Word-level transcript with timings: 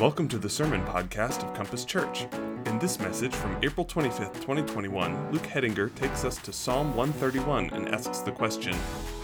Welcome 0.00 0.28
to 0.28 0.38
the 0.38 0.48
Sermon 0.48 0.82
Podcast 0.86 1.46
of 1.46 1.52
Compass 1.52 1.84
Church. 1.84 2.26
In 2.64 2.78
this 2.78 2.98
message 2.98 3.34
from 3.34 3.54
April 3.62 3.84
25th, 3.84 4.32
2021, 4.36 5.30
Luke 5.30 5.42
Hedinger 5.42 5.94
takes 5.94 6.24
us 6.24 6.38
to 6.38 6.54
Psalm 6.54 6.96
131 6.96 7.68
and 7.74 7.86
asks 7.90 8.20
the 8.20 8.32
question 8.32 8.74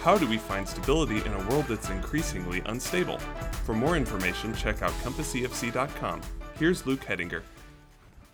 How 0.03 0.19
do 0.19 0.27
we 0.27 0.37
find 0.37 0.69
stability 0.69 1.25
in 1.25 1.33
a 1.33 1.49
world 1.49 1.65
that's 1.67 1.89
increasingly 1.89 2.61
unstable? 2.67 3.17
For 3.65 3.75
more 3.75 3.97
information, 3.97 4.55
check 4.55 4.83
out 4.83 4.91
compassefc.com. 5.03 6.21
Here's 6.59 6.85
Luke 6.85 7.01
Hedinger. 7.01 7.41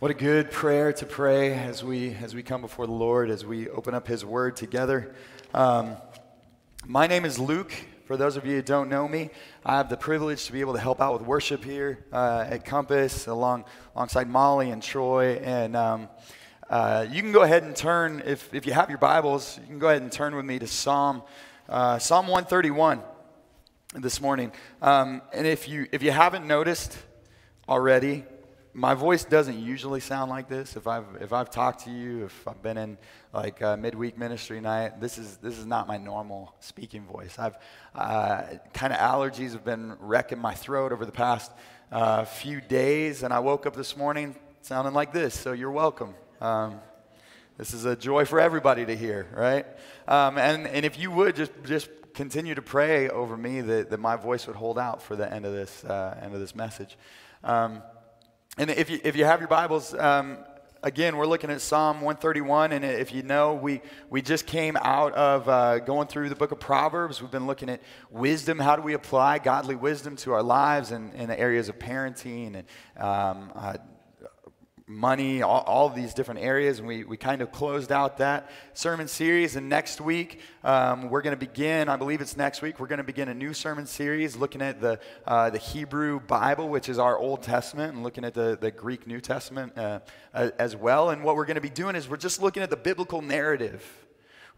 What 0.00 0.10
a 0.10 0.14
good 0.14 0.50
prayer 0.50 0.92
to 0.94 1.06
pray 1.06 1.54
as 1.54 1.84
we 1.84 2.14
as 2.14 2.34
we 2.34 2.42
come 2.42 2.60
before 2.60 2.88
the 2.88 2.92
Lord, 2.92 3.30
as 3.30 3.46
we 3.46 3.68
open 3.68 3.94
up 3.94 4.08
His 4.08 4.24
Word 4.24 4.56
together. 4.56 5.14
Um, 5.54 5.94
my 6.88 7.06
name 7.06 7.24
is 7.24 7.38
Luke. 7.38 7.72
For 8.12 8.18
those 8.18 8.36
of 8.36 8.44
you 8.44 8.56
who 8.56 8.62
don't 8.62 8.90
know 8.90 9.08
me, 9.08 9.30
I 9.64 9.78
have 9.78 9.88
the 9.88 9.96
privilege 9.96 10.44
to 10.44 10.52
be 10.52 10.60
able 10.60 10.74
to 10.74 10.78
help 10.78 11.00
out 11.00 11.14
with 11.14 11.22
worship 11.22 11.64
here 11.64 12.04
uh, 12.12 12.44
at 12.46 12.62
Compass, 12.62 13.26
along 13.26 13.64
alongside 13.96 14.28
Molly 14.28 14.68
and 14.68 14.82
Troy. 14.82 15.36
And 15.36 15.74
um, 15.74 16.10
uh, 16.68 17.06
you 17.10 17.22
can 17.22 17.32
go 17.32 17.40
ahead 17.40 17.62
and 17.62 17.74
turn 17.74 18.22
if 18.26 18.52
if 18.52 18.66
you 18.66 18.74
have 18.74 18.90
your 18.90 18.98
Bibles, 18.98 19.58
you 19.62 19.66
can 19.66 19.78
go 19.78 19.88
ahead 19.88 20.02
and 20.02 20.12
turn 20.12 20.36
with 20.36 20.44
me 20.44 20.58
to 20.58 20.66
Psalm 20.66 21.22
uh, 21.70 21.98
Psalm 21.98 22.26
131 22.26 23.00
this 23.94 24.20
morning. 24.20 24.52
Um, 24.82 25.22
and 25.32 25.46
if 25.46 25.66
you 25.66 25.86
if 25.90 26.02
you 26.02 26.10
haven't 26.10 26.46
noticed 26.46 26.98
already, 27.66 28.24
my 28.74 28.94
voice 28.94 29.24
doesn't 29.24 29.58
usually 29.58 30.00
sound 30.00 30.30
like 30.30 30.48
this. 30.48 30.76
If 30.76 30.86
I've 30.86 31.04
if 31.20 31.32
I've 31.32 31.50
talked 31.50 31.84
to 31.84 31.90
you, 31.90 32.24
if 32.24 32.48
I've 32.48 32.62
been 32.62 32.78
in 32.78 32.98
like 33.32 33.60
uh, 33.60 33.76
midweek 33.76 34.16
ministry 34.16 34.60
night, 34.60 35.00
this 35.00 35.18
is 35.18 35.36
this 35.38 35.58
is 35.58 35.66
not 35.66 35.86
my 35.86 35.98
normal 35.98 36.54
speaking 36.60 37.04
voice. 37.04 37.38
I've 37.38 37.56
uh, 37.94 38.42
kind 38.72 38.92
of 38.92 38.98
allergies 38.98 39.52
have 39.52 39.64
been 39.64 39.96
wrecking 40.00 40.38
my 40.38 40.54
throat 40.54 40.92
over 40.92 41.04
the 41.04 41.12
past 41.12 41.52
uh, 41.90 42.24
few 42.24 42.60
days, 42.60 43.22
and 43.22 43.34
I 43.34 43.40
woke 43.40 43.66
up 43.66 43.76
this 43.76 43.96
morning 43.96 44.34
sounding 44.62 44.94
like 44.94 45.12
this. 45.12 45.38
So 45.38 45.52
you're 45.52 45.70
welcome. 45.70 46.14
Um, 46.40 46.80
this 47.58 47.74
is 47.74 47.84
a 47.84 47.94
joy 47.94 48.24
for 48.24 48.40
everybody 48.40 48.86
to 48.86 48.96
hear, 48.96 49.26
right? 49.34 49.66
Um, 50.08 50.38
and 50.38 50.66
and 50.66 50.86
if 50.86 50.98
you 50.98 51.10
would 51.10 51.36
just 51.36 51.52
just 51.64 51.90
continue 52.14 52.54
to 52.54 52.62
pray 52.62 53.08
over 53.08 53.36
me 53.36 53.60
that, 53.60 53.90
that 53.90 54.00
my 54.00 54.16
voice 54.16 54.46
would 54.46 54.56
hold 54.56 54.78
out 54.78 55.02
for 55.02 55.14
the 55.14 55.30
end 55.30 55.44
of 55.44 55.52
this 55.52 55.84
uh, 55.84 56.18
end 56.22 56.32
of 56.32 56.40
this 56.40 56.54
message. 56.54 56.96
Um, 57.44 57.82
and 58.58 58.68
if 58.68 58.90
you, 58.90 59.00
if 59.02 59.16
you 59.16 59.24
have 59.24 59.40
your 59.40 59.48
Bibles, 59.48 59.94
um, 59.94 60.36
again, 60.82 61.16
we're 61.16 61.26
looking 61.26 61.50
at 61.50 61.62
Psalm 61.62 62.02
131. 62.02 62.72
And 62.72 62.84
if 62.84 63.14
you 63.14 63.22
know, 63.22 63.54
we, 63.54 63.80
we 64.10 64.20
just 64.20 64.46
came 64.46 64.76
out 64.76 65.14
of 65.14 65.48
uh, 65.48 65.78
going 65.78 66.06
through 66.08 66.28
the 66.28 66.34
book 66.34 66.52
of 66.52 66.60
Proverbs. 66.60 67.22
We've 67.22 67.30
been 67.30 67.46
looking 67.46 67.70
at 67.70 67.80
wisdom. 68.10 68.58
How 68.58 68.76
do 68.76 68.82
we 68.82 68.92
apply 68.92 69.38
godly 69.38 69.74
wisdom 69.74 70.16
to 70.16 70.32
our 70.32 70.42
lives 70.42 70.90
and 70.90 71.14
in 71.14 71.28
the 71.28 71.40
areas 71.40 71.70
of 71.70 71.78
parenting 71.78 72.56
and 72.56 72.64
um, 72.98 73.52
uh, 73.54 73.76
money, 74.86 75.42
all, 75.42 75.60
all 75.60 75.88
these 75.88 76.14
different 76.14 76.40
areas. 76.40 76.78
And 76.78 76.88
we, 76.88 77.04
we 77.04 77.16
kind 77.16 77.42
of 77.42 77.52
closed 77.52 77.92
out 77.92 78.18
that 78.18 78.50
sermon 78.74 79.08
series. 79.08 79.56
And 79.56 79.68
next 79.68 80.00
week, 80.00 80.40
um, 80.64 81.08
we're 81.10 81.22
going 81.22 81.36
to 81.38 81.46
begin, 81.46 81.88
I 81.88 81.96
believe 81.96 82.20
it's 82.20 82.36
next 82.36 82.62
week, 82.62 82.80
we're 82.80 82.86
going 82.86 82.98
to 82.98 83.04
begin 83.04 83.28
a 83.28 83.34
new 83.34 83.54
sermon 83.54 83.86
series 83.86 84.36
looking 84.36 84.62
at 84.62 84.80
the, 84.80 84.98
uh, 85.26 85.50
the 85.50 85.58
Hebrew 85.58 86.20
Bible, 86.20 86.68
which 86.68 86.88
is 86.88 86.98
our 86.98 87.18
Old 87.18 87.42
Testament, 87.42 87.94
and 87.94 88.02
looking 88.02 88.24
at 88.24 88.34
the, 88.34 88.58
the 88.60 88.70
Greek 88.70 89.06
New 89.06 89.20
Testament 89.20 89.76
uh, 89.76 90.00
as 90.32 90.76
well. 90.76 91.10
And 91.10 91.22
what 91.22 91.36
we're 91.36 91.46
going 91.46 91.56
to 91.56 91.60
be 91.60 91.70
doing 91.70 91.96
is 91.96 92.08
we're 92.08 92.16
just 92.16 92.42
looking 92.42 92.62
at 92.62 92.70
the 92.70 92.76
biblical 92.76 93.22
narrative 93.22 94.02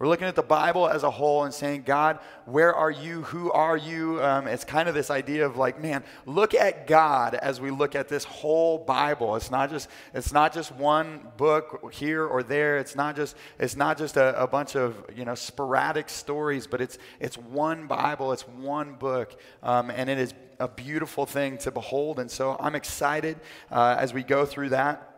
we're 0.00 0.08
looking 0.08 0.26
at 0.26 0.34
the 0.34 0.42
Bible 0.42 0.88
as 0.88 1.04
a 1.04 1.10
whole 1.10 1.44
and 1.44 1.54
saying, 1.54 1.82
God, 1.82 2.18
where 2.46 2.74
are 2.74 2.90
you? 2.90 3.22
Who 3.22 3.52
are 3.52 3.76
you? 3.76 4.20
Um, 4.20 4.48
it's 4.48 4.64
kind 4.64 4.88
of 4.88 4.94
this 4.94 5.08
idea 5.08 5.46
of 5.46 5.56
like, 5.56 5.80
man, 5.80 6.02
look 6.26 6.52
at 6.52 6.88
God 6.88 7.34
as 7.36 7.60
we 7.60 7.70
look 7.70 7.94
at 7.94 8.08
this 8.08 8.24
whole 8.24 8.78
Bible. 8.78 9.36
It's 9.36 9.52
not 9.52 9.70
just 9.70 9.88
it's 10.12 10.32
not 10.32 10.52
just 10.52 10.72
one 10.72 11.20
book 11.36 11.92
here 11.94 12.26
or 12.26 12.42
there. 12.42 12.78
It's 12.78 12.96
not 12.96 13.14
just 13.14 13.36
it's 13.60 13.76
not 13.76 13.96
just 13.96 14.16
a, 14.16 14.40
a 14.40 14.48
bunch 14.48 14.74
of 14.74 14.96
you 15.14 15.24
know 15.24 15.36
sporadic 15.36 16.08
stories, 16.08 16.66
but 16.66 16.80
it's 16.80 16.98
it's 17.20 17.38
one 17.38 17.86
Bible. 17.86 18.32
It's 18.32 18.48
one 18.48 18.94
book, 18.94 19.38
um, 19.62 19.90
and 19.90 20.10
it 20.10 20.18
is 20.18 20.34
a 20.58 20.66
beautiful 20.66 21.24
thing 21.24 21.56
to 21.58 21.70
behold. 21.70 22.18
And 22.18 22.28
so 22.28 22.56
I'm 22.58 22.74
excited 22.74 23.38
uh, 23.70 23.96
as 23.98 24.12
we 24.12 24.24
go 24.24 24.44
through 24.44 24.70
that. 24.70 25.13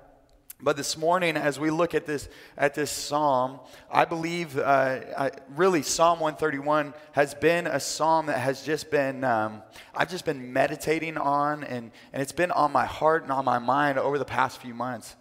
But 0.61 0.79
this 0.79 0.97
morning, 0.97 1.37
as 1.37 1.61
we 1.61 1.71
look 1.71 1.95
at 1.95 2.07
this 2.07 2.31
at 2.57 2.75
this 2.75 2.91
psalm, 2.91 3.61
I 3.91 4.07
believe 4.07 4.57
uh, 4.57 5.01
I, 5.19 5.31
really 5.55 5.83
Psalm 5.83 6.19
131 6.19 6.95
has 7.13 7.35
been 7.35 7.67
a 7.67 7.79
psalm 7.79 8.27
that 8.27 8.39
has 8.39 8.63
just 8.63 8.91
been 8.91 9.23
um, 9.23 9.63
I've 9.95 10.09
just 10.09 10.25
been 10.25 10.55
meditating 10.55 11.19
on, 11.19 11.63
and 11.63 11.91
and 12.13 12.23
it's 12.23 12.33
been 12.33 12.51
on 12.53 12.73
my 12.73 12.87
heart 12.87 13.25
and 13.25 13.33
on 13.33 13.45
my 13.45 13.59
mind 13.59 13.99
over 13.99 14.19
the 14.19 14.25
past 14.25 14.63
few 14.63 14.73
months. 14.73 15.15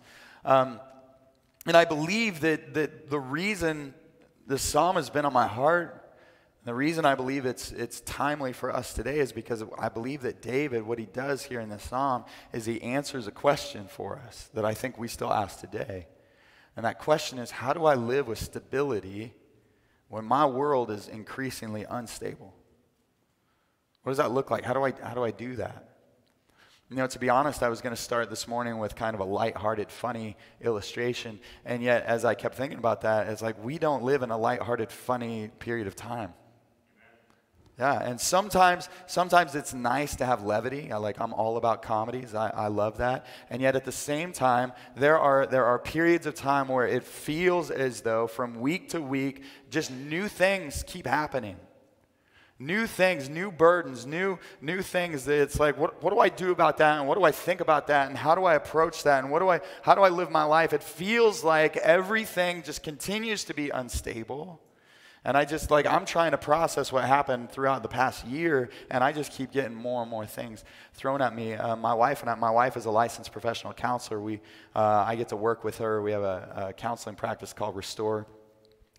Um, 0.45 0.79
and 1.65 1.75
I 1.75 1.83
believe 1.83 2.39
that 2.39 2.73
that 2.75 3.09
the 3.09 3.19
reason 3.19 3.93
the 4.47 4.57
psalm 4.57 4.95
has 4.95 5.09
been 5.09 5.25
on 5.25 5.33
my 5.33 5.47
heart 5.47 6.04
the 6.65 6.73
reason 6.73 7.05
I 7.05 7.13
believe 7.13 7.45
it's, 7.45 7.71
it's 7.71 8.01
timely 8.01 8.51
for 8.51 8.75
us 8.75 8.93
today 8.93 9.19
is 9.19 9.31
because 9.31 9.63
I 9.77 9.87
believe 9.87 10.23
that 10.23 10.41
David, 10.41 10.81
what 10.81 10.97
he 10.97 11.05
does 11.05 11.43
here 11.43 11.61
in 11.61 11.69
the 11.69 11.77
psalm, 11.77 12.25
is 12.53 12.65
he 12.65 12.81
answers 12.81 13.27
a 13.27 13.31
question 13.31 13.87
for 13.87 14.17
us 14.17 14.49
that 14.55 14.65
I 14.65 14.73
think 14.73 14.97
we 14.97 15.07
still 15.07 15.31
ask 15.31 15.59
today. 15.59 16.07
And 16.75 16.83
that 16.83 16.97
question 16.97 17.37
is 17.37 17.51
how 17.51 17.71
do 17.71 17.85
I 17.85 17.93
live 17.93 18.27
with 18.27 18.39
stability 18.39 19.35
when 20.09 20.25
my 20.25 20.47
world 20.47 20.89
is 20.89 21.07
increasingly 21.07 21.85
unstable? 21.87 22.51
What 24.01 24.11
does 24.11 24.17
that 24.17 24.31
look 24.31 24.49
like? 24.49 24.63
How 24.63 24.73
do 24.73 24.83
I, 24.83 24.93
how 25.03 25.13
do, 25.13 25.23
I 25.23 25.29
do 25.29 25.55
that? 25.57 25.89
You 26.89 26.95
know, 26.95 27.05
to 27.05 27.19
be 27.19 27.29
honest, 27.29 27.61
I 27.61 27.69
was 27.69 27.81
going 27.81 27.95
to 27.95 28.01
start 28.01 28.31
this 28.31 28.47
morning 28.47 28.79
with 28.79 28.95
kind 28.95 29.13
of 29.13 29.19
a 29.19 29.23
light-hearted, 29.23 29.91
funny 29.91 30.35
illustration. 30.61 31.39
And 31.63 31.83
yet, 31.83 32.05
as 32.05 32.25
I 32.25 32.33
kept 32.33 32.55
thinking 32.55 32.79
about 32.79 33.01
that, 33.01 33.27
it's 33.27 33.43
like 33.43 33.63
we 33.63 33.77
don't 33.77 34.03
live 34.03 34.23
in 34.23 34.31
a 34.31 34.37
light-hearted, 34.37 34.91
funny 34.91 35.51
period 35.59 35.85
of 35.85 35.95
time. 35.95 36.33
Yeah, 37.77 38.01
and 38.01 38.21
sometimes 38.21 38.87
sometimes 39.05 39.53
it's 39.53 39.73
nice 39.73 40.15
to 40.17 40.25
have 40.25 40.43
levity. 40.43 40.93
I 40.93 40.97
like 40.97 41.19
I'm 41.19 41.33
all 41.33 41.57
about 41.57 41.81
comedies. 41.81 42.33
I, 42.33 42.49
I 42.49 42.67
love 42.67 42.99
that. 42.99 43.25
And 43.49 43.61
yet 43.61 43.75
at 43.75 43.83
the 43.83 43.91
same 43.91 44.31
time, 44.31 44.71
there 44.95 45.19
are 45.19 45.45
there 45.45 45.65
are 45.65 45.77
periods 45.77 46.25
of 46.25 46.35
time 46.35 46.69
where 46.69 46.87
it 46.87 47.03
feels 47.03 47.71
as 47.71 48.01
though 48.01 48.27
from 48.27 48.61
week 48.61 48.89
to 48.89 49.01
week, 49.01 49.43
just 49.69 49.91
new 49.91 50.29
things 50.29 50.85
keep 50.87 51.05
happening. 51.05 51.57
New 52.57 52.87
things, 52.87 53.27
new 53.27 53.51
burdens, 53.51 54.05
new 54.05 54.39
new 54.61 54.81
things 54.81 55.25
that 55.25 55.41
it's 55.41 55.59
like, 55.59 55.77
what, 55.77 56.01
what 56.01 56.13
do 56.13 56.19
I 56.19 56.29
do 56.29 56.51
about 56.51 56.77
that? 56.77 56.99
And 56.99 57.09
what 57.09 57.17
do 57.17 57.25
I 57.25 57.33
think 57.33 57.59
about 57.59 57.87
that? 57.87 58.07
And 58.07 58.17
how 58.17 58.35
do 58.35 58.45
I 58.45 58.55
approach 58.55 59.03
that? 59.03 59.21
And 59.21 59.29
what 59.29 59.39
do 59.39 59.49
I 59.49 59.59
how 59.81 59.95
do 59.95 60.01
I 60.01 60.07
live 60.07 60.31
my 60.31 60.45
life? 60.45 60.71
It 60.71 60.81
feels 60.81 61.43
like 61.43 61.75
everything 61.75 62.63
just 62.63 62.83
continues 62.83 63.43
to 63.45 63.53
be 63.53 63.69
unstable. 63.69 64.61
And 65.25 65.35
I 65.35 65.43
just 65.43 65.71
like, 65.71 65.87
I'm 65.87 66.05
trying 66.05 66.31
to 66.31 66.37
process 66.37 66.91
what 66.91 67.03
happened 67.03 67.51
throughout 67.51 67.81
the 67.81 67.89
past 67.89 68.25
year, 68.27 68.69
and 68.91 69.03
I 69.03 69.11
just 69.11 69.31
keep 69.31 69.51
getting 69.51 69.75
more 69.75 70.03
and 70.03 70.09
more 70.09 70.27
things 70.27 70.63
thrown 70.93 71.19
at 71.21 71.35
me. 71.35 71.53
Uh, 71.53 71.75
my 71.75 71.95
wife 71.95 72.21
and 72.21 72.29
I, 72.29 72.35
my 72.35 72.51
wife 72.51 72.77
is 72.77 72.85
a 72.85 72.91
licensed 72.91 73.31
professional 73.31 73.73
counselor. 73.73 74.21
We, 74.21 74.39
uh, 74.75 75.03
I 75.07 75.15
get 75.15 75.29
to 75.29 75.35
work 75.35 75.63
with 75.63 75.79
her. 75.79 76.01
We 76.01 76.11
have 76.11 76.21
a, 76.21 76.67
a 76.69 76.73
counseling 76.73 77.15
practice 77.15 77.53
called 77.53 77.75
Restore 77.75 78.27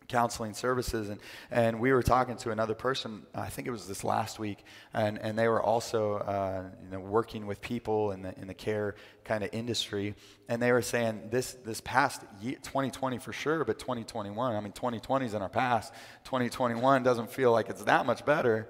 counseling 0.09 0.55
services 0.55 1.09
and, 1.09 1.21
and 1.51 1.81
we 1.81 1.93
were 1.93 2.03
talking 2.03 2.37
to 2.37 2.51
another 2.51 2.75
person 2.75 3.23
i 3.35 3.49
think 3.49 3.67
it 3.67 3.71
was 3.71 3.87
this 3.87 4.05
last 4.05 4.39
week 4.39 4.65
and, 4.95 5.19
and 5.19 5.39
they 5.39 5.49
were 5.49 5.63
also 5.63 6.15
uh, 6.19 6.65
you 6.85 6.91
know, 6.91 7.01
working 7.01 7.47
with 7.47 7.61
people 7.61 8.13
in 8.13 8.23
the, 8.23 8.39
in 8.39 8.47
the 8.47 8.55
care 8.55 8.95
kind 9.25 9.43
of 9.43 9.51
industry 9.53 10.15
and 10.49 10.63
they 10.63 10.71
were 10.71 10.83
saying 10.83 11.29
this, 11.31 11.55
this 11.65 11.81
past 11.81 12.23
year, 12.41 12.57
2020 12.63 13.19
for 13.19 13.33
sure 13.33 13.65
but 13.65 13.79
2021 13.79 14.55
i 14.55 14.61
mean 14.61 14.73
2020 14.73 15.27
is 15.27 15.35
in 15.35 15.43
our 15.43 15.49
past. 15.49 15.93
2021 16.25 17.03
doesn't 17.03 17.31
feel 17.31 17.53
like 17.53 17.69
it's 17.69 17.83
that 17.85 18.07
much 18.07 18.25
better. 18.25 18.69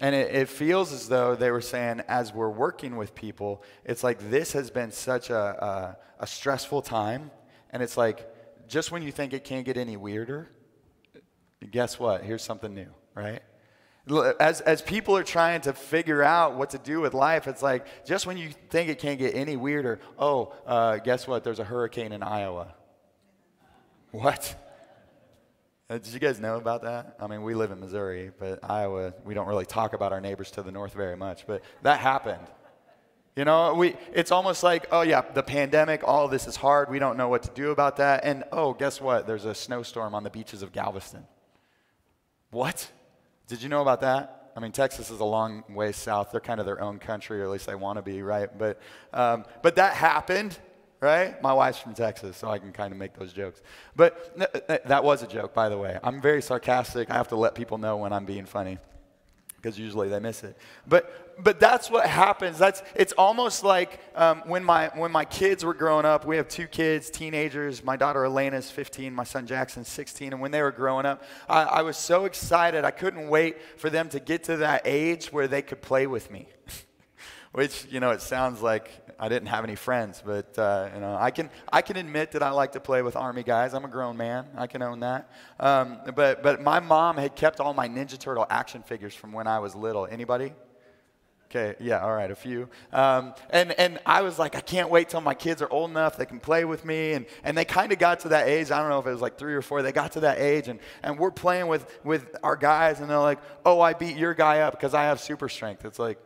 And 0.00 0.14
it, 0.14 0.34
it 0.34 0.48
feels 0.48 0.92
as 0.92 1.08
though 1.08 1.34
they 1.34 1.50
were 1.50 1.60
saying 1.60 2.02
as 2.06 2.32
we're 2.32 2.50
working 2.50 2.96
with 2.96 3.14
people 3.14 3.62
it's 3.84 4.04
like 4.04 4.30
this 4.30 4.52
has 4.52 4.70
been 4.70 4.92
such 4.92 5.30
a, 5.30 5.96
a, 6.18 6.22
a 6.22 6.26
stressful 6.26 6.82
time 6.82 7.30
and 7.70 7.82
it's 7.82 7.96
like 7.96 8.28
just 8.68 8.92
when 8.92 9.02
you 9.02 9.10
think 9.10 9.32
it 9.32 9.44
can't 9.44 9.66
get 9.66 9.76
any 9.76 9.96
weirder 9.96 10.50
guess 11.66 11.98
what? 11.98 12.22
Here's 12.22 12.42
something 12.42 12.74
new, 12.74 12.88
right? 13.14 13.42
As, 14.40 14.60
as 14.62 14.80
people 14.80 15.16
are 15.16 15.24
trying 15.24 15.60
to 15.62 15.72
figure 15.72 16.22
out 16.22 16.56
what 16.56 16.70
to 16.70 16.78
do 16.78 17.00
with 17.00 17.12
life, 17.12 17.46
it's 17.46 17.62
like 17.62 18.06
just 18.06 18.26
when 18.26 18.38
you 18.38 18.50
think 18.70 18.88
it 18.88 18.98
can't 18.98 19.18
get 19.18 19.34
any 19.34 19.56
weirder, 19.56 20.00
oh, 20.18 20.54
uh, 20.66 20.96
guess 20.96 21.26
what? 21.26 21.44
There's 21.44 21.58
a 21.58 21.64
hurricane 21.64 22.12
in 22.12 22.22
Iowa. 22.22 22.74
What? 24.10 24.56
Uh, 25.90 25.98
did 25.98 26.08
you 26.08 26.20
guys 26.20 26.40
know 26.40 26.56
about 26.56 26.82
that? 26.82 27.16
I 27.20 27.26
mean, 27.26 27.42
we 27.42 27.54
live 27.54 27.70
in 27.70 27.80
Missouri, 27.80 28.30
but 28.38 28.60
Iowa, 28.62 29.14
we 29.24 29.34
don't 29.34 29.46
really 29.46 29.66
talk 29.66 29.92
about 29.92 30.12
our 30.12 30.20
neighbors 30.20 30.50
to 30.52 30.62
the 30.62 30.72
north 30.72 30.94
very 30.94 31.16
much, 31.16 31.46
but 31.46 31.62
that 31.82 31.98
happened. 32.00 32.46
You 33.36 33.44
know, 33.44 33.74
we, 33.74 33.94
it's 34.12 34.32
almost 34.32 34.62
like, 34.62 34.86
oh, 34.90 35.02
yeah, 35.02 35.22
the 35.32 35.42
pandemic, 35.42 36.02
all 36.02 36.28
this 36.28 36.46
is 36.46 36.56
hard. 36.56 36.90
We 36.90 36.98
don't 36.98 37.16
know 37.16 37.28
what 37.28 37.44
to 37.44 37.50
do 37.50 37.70
about 37.70 37.96
that. 37.98 38.24
And 38.24 38.44
oh, 38.52 38.72
guess 38.72 39.00
what? 39.00 39.26
There's 39.26 39.44
a 39.44 39.54
snowstorm 39.54 40.14
on 40.14 40.24
the 40.24 40.30
beaches 40.30 40.62
of 40.62 40.72
Galveston. 40.72 41.24
What? 42.50 42.90
Did 43.46 43.62
you 43.62 43.68
know 43.68 43.82
about 43.82 44.00
that? 44.00 44.52
I 44.56 44.60
mean, 44.60 44.72
Texas 44.72 45.10
is 45.10 45.20
a 45.20 45.24
long 45.24 45.64
way 45.68 45.92
south. 45.92 46.30
They're 46.32 46.40
kind 46.40 46.58
of 46.58 46.66
their 46.66 46.80
own 46.80 46.98
country, 46.98 47.40
or 47.40 47.44
at 47.44 47.50
least 47.50 47.66
they 47.66 47.74
want 47.74 47.96
to 47.98 48.02
be, 48.02 48.22
right? 48.22 48.48
But, 48.56 48.80
um, 49.12 49.44
but 49.62 49.76
that 49.76 49.94
happened, 49.94 50.58
right? 51.00 51.40
My 51.40 51.52
wife's 51.52 51.78
from 51.78 51.94
Texas, 51.94 52.36
so 52.36 52.48
I 52.48 52.58
can 52.58 52.72
kind 52.72 52.92
of 52.92 52.98
make 52.98 53.14
those 53.16 53.32
jokes. 53.32 53.62
But 53.94 54.36
that 54.86 55.04
was 55.04 55.22
a 55.22 55.26
joke, 55.26 55.54
by 55.54 55.68
the 55.68 55.78
way. 55.78 55.98
I'm 56.02 56.20
very 56.20 56.42
sarcastic. 56.42 57.10
I 57.10 57.14
have 57.14 57.28
to 57.28 57.36
let 57.36 57.54
people 57.54 57.78
know 57.78 57.98
when 57.98 58.12
I'm 58.12 58.24
being 58.24 58.46
funny 58.46 58.78
because 59.60 59.78
usually 59.78 60.08
they 60.08 60.20
miss 60.20 60.44
it. 60.44 60.56
But, 60.86 61.42
but 61.42 61.58
that's 61.58 61.90
what 61.90 62.06
happens. 62.06 62.58
That's, 62.58 62.82
it's 62.94 63.12
almost 63.12 63.64
like 63.64 64.00
um, 64.14 64.42
when, 64.46 64.62
my, 64.62 64.90
when 64.94 65.10
my 65.10 65.24
kids 65.24 65.64
were 65.64 65.74
growing 65.74 66.06
up, 66.06 66.24
we 66.24 66.36
have 66.36 66.48
two 66.48 66.68
kids, 66.68 67.10
teenagers. 67.10 67.82
My 67.82 67.96
daughter 67.96 68.24
Elena 68.24 68.56
is 68.56 68.70
15, 68.70 69.12
my 69.12 69.24
son 69.24 69.46
Jackson's 69.46 69.88
16. 69.88 70.32
And 70.32 70.40
when 70.40 70.52
they 70.52 70.62
were 70.62 70.70
growing 70.70 71.06
up, 71.06 71.24
I, 71.48 71.62
I 71.64 71.82
was 71.82 71.96
so 71.96 72.24
excited. 72.24 72.84
I 72.84 72.92
couldn't 72.92 73.28
wait 73.28 73.56
for 73.78 73.90
them 73.90 74.08
to 74.10 74.20
get 74.20 74.44
to 74.44 74.58
that 74.58 74.82
age 74.84 75.32
where 75.32 75.48
they 75.48 75.62
could 75.62 75.82
play 75.82 76.06
with 76.06 76.30
me. 76.30 76.48
Which, 77.52 77.86
you 77.90 77.98
know, 77.98 78.10
it 78.10 78.20
sounds 78.20 78.60
like 78.60 78.90
I 79.18 79.28
didn't 79.28 79.48
have 79.48 79.64
any 79.64 79.74
friends, 79.74 80.22
but 80.24 80.58
uh, 80.58 80.90
you 80.94 81.00
know, 81.00 81.16
I 81.18 81.30
can 81.30 81.50
I 81.72 81.82
can 81.82 81.96
admit 81.96 82.32
that 82.32 82.42
I 82.42 82.50
like 82.50 82.72
to 82.72 82.80
play 82.80 83.02
with 83.02 83.16
army 83.16 83.42
guys. 83.42 83.74
I'm 83.74 83.84
a 83.84 83.88
grown 83.88 84.16
man. 84.16 84.46
I 84.56 84.66
can 84.66 84.82
own 84.82 85.00
that. 85.00 85.30
Um, 85.58 85.98
but 86.14 86.42
but 86.42 86.62
my 86.62 86.80
mom 86.80 87.16
had 87.16 87.34
kept 87.34 87.58
all 87.58 87.74
my 87.74 87.88
Ninja 87.88 88.18
Turtle 88.18 88.46
action 88.50 88.82
figures 88.82 89.14
from 89.14 89.32
when 89.32 89.46
I 89.46 89.58
was 89.60 89.74
little. 89.74 90.06
Anybody? 90.06 90.52
Okay, 91.50 91.76
yeah, 91.80 92.00
all 92.00 92.12
right, 92.12 92.30
a 92.30 92.34
few. 92.34 92.68
Um, 92.92 93.32
and, 93.48 93.72
and 93.72 93.98
I 94.04 94.20
was 94.20 94.38
like, 94.38 94.54
I 94.54 94.60
can't 94.60 94.90
wait 94.90 95.08
till 95.08 95.22
my 95.22 95.32
kids 95.32 95.62
are 95.62 95.70
old 95.70 95.90
enough 95.90 96.18
they 96.18 96.26
can 96.26 96.40
play 96.40 96.66
with 96.66 96.84
me. 96.84 97.14
And, 97.14 97.24
and 97.42 97.56
they 97.56 97.64
kind 97.64 97.90
of 97.90 97.98
got 97.98 98.20
to 98.20 98.28
that 98.28 98.48
age. 98.48 98.70
I 98.70 98.78
don't 98.80 98.90
know 98.90 98.98
if 98.98 99.06
it 99.06 99.12
was 99.12 99.22
like 99.22 99.38
three 99.38 99.54
or 99.54 99.62
four. 99.62 99.80
They 99.80 99.90
got 99.90 100.12
to 100.12 100.20
that 100.20 100.40
age, 100.40 100.68
and, 100.68 100.78
and 101.02 101.18
we're 101.18 101.30
playing 101.30 101.68
with, 101.68 102.00
with 102.04 102.36
our 102.42 102.54
guys, 102.54 103.00
and 103.00 103.08
they're 103.08 103.18
like, 103.18 103.38
oh, 103.64 103.80
I 103.80 103.94
beat 103.94 104.18
your 104.18 104.34
guy 104.34 104.60
up 104.60 104.74
because 104.74 104.92
I 104.92 105.04
have 105.04 105.20
super 105.20 105.48
strength. 105.48 105.86
It's 105.86 105.98
like, 105.98 106.18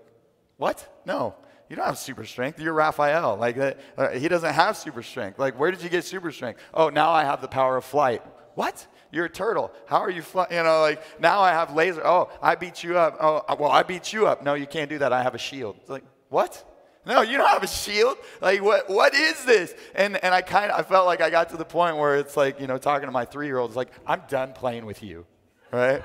what? 0.56 0.91
No. 1.04 1.34
You 1.69 1.76
don't 1.76 1.87
have 1.87 1.99
super 1.99 2.25
strength. 2.25 2.60
You're 2.60 2.75
Raphael. 2.75 3.37
Like 3.37 3.56
uh, 3.56 4.10
he 4.10 4.28
doesn't 4.28 4.52
have 4.52 4.76
super 4.76 5.02
strength. 5.02 5.38
Like 5.38 5.58
where 5.58 5.70
did 5.70 5.82
you 5.82 5.88
get 5.88 6.04
super 6.04 6.31
strength? 6.31 6.60
Oh, 6.75 6.90
now 6.90 7.10
I 7.10 7.25
have 7.25 7.40
the 7.40 7.49
power 7.49 7.78
of 7.78 7.84
flight. 7.84 8.22
What? 8.54 8.87
You're 9.10 9.26
a 9.26 9.31
turtle. 9.31 9.70
How 9.87 9.99
are 9.99 10.10
you 10.10 10.22
flying? 10.22 10.52
You 10.52 10.62
know, 10.62 10.81
like 10.81 11.02
now 11.20 11.40
I 11.40 11.50
have 11.50 11.75
laser. 11.75 12.06
Oh, 12.06 12.31
I 12.43 12.56
beat 12.56 12.82
you 12.82 12.99
up. 12.99 13.16
Oh, 13.20 13.44
uh, 13.49 13.56
well, 13.58 13.70
I 13.70 13.82
beat 13.82 14.12
you 14.12 14.26
up. 14.26 14.43
No, 14.43 14.54
you 14.54 14.66
can't 14.66 14.88
do 14.88 14.99
that. 14.99 15.12
I 15.12 15.22
have 15.22 15.34
a 15.34 15.38
shield. 15.38 15.76
It's 15.81 15.90
like 15.90 16.04
what? 16.28 16.62
No, 17.05 17.20
you 17.20 17.37
don't 17.37 17.48
have 17.48 17.62
a 17.62 17.66
shield. 17.69 18.16
Like 18.40 18.62
what? 18.62 18.88
What 18.88 19.14
is 19.14 19.44
this? 19.44 19.75
And 19.94 20.22
and 20.22 20.34
I 20.34 20.40
kind 20.40 20.70
of 20.70 20.81
I 20.81 20.82
felt 20.82 21.06
like 21.06 21.20
I 21.20 21.31
got 21.31 21.50
to 21.50 21.56
the 21.56 21.64
point 21.64 21.96
where 21.96 22.16
it's 22.16 22.37
like 22.37 22.60
you 22.60 22.66
know 22.66 22.78
talking 22.78 23.06
to 23.06 23.12
my 23.12 23.25
three 23.25 23.46
year 23.46 23.58
old. 23.58 23.70
It's 23.70 23.76
like 23.76 23.93
I'm 24.06 24.22
done 24.28 24.52
playing 24.52 24.87
with 24.87 25.02
you, 25.02 25.26
right? 25.72 26.02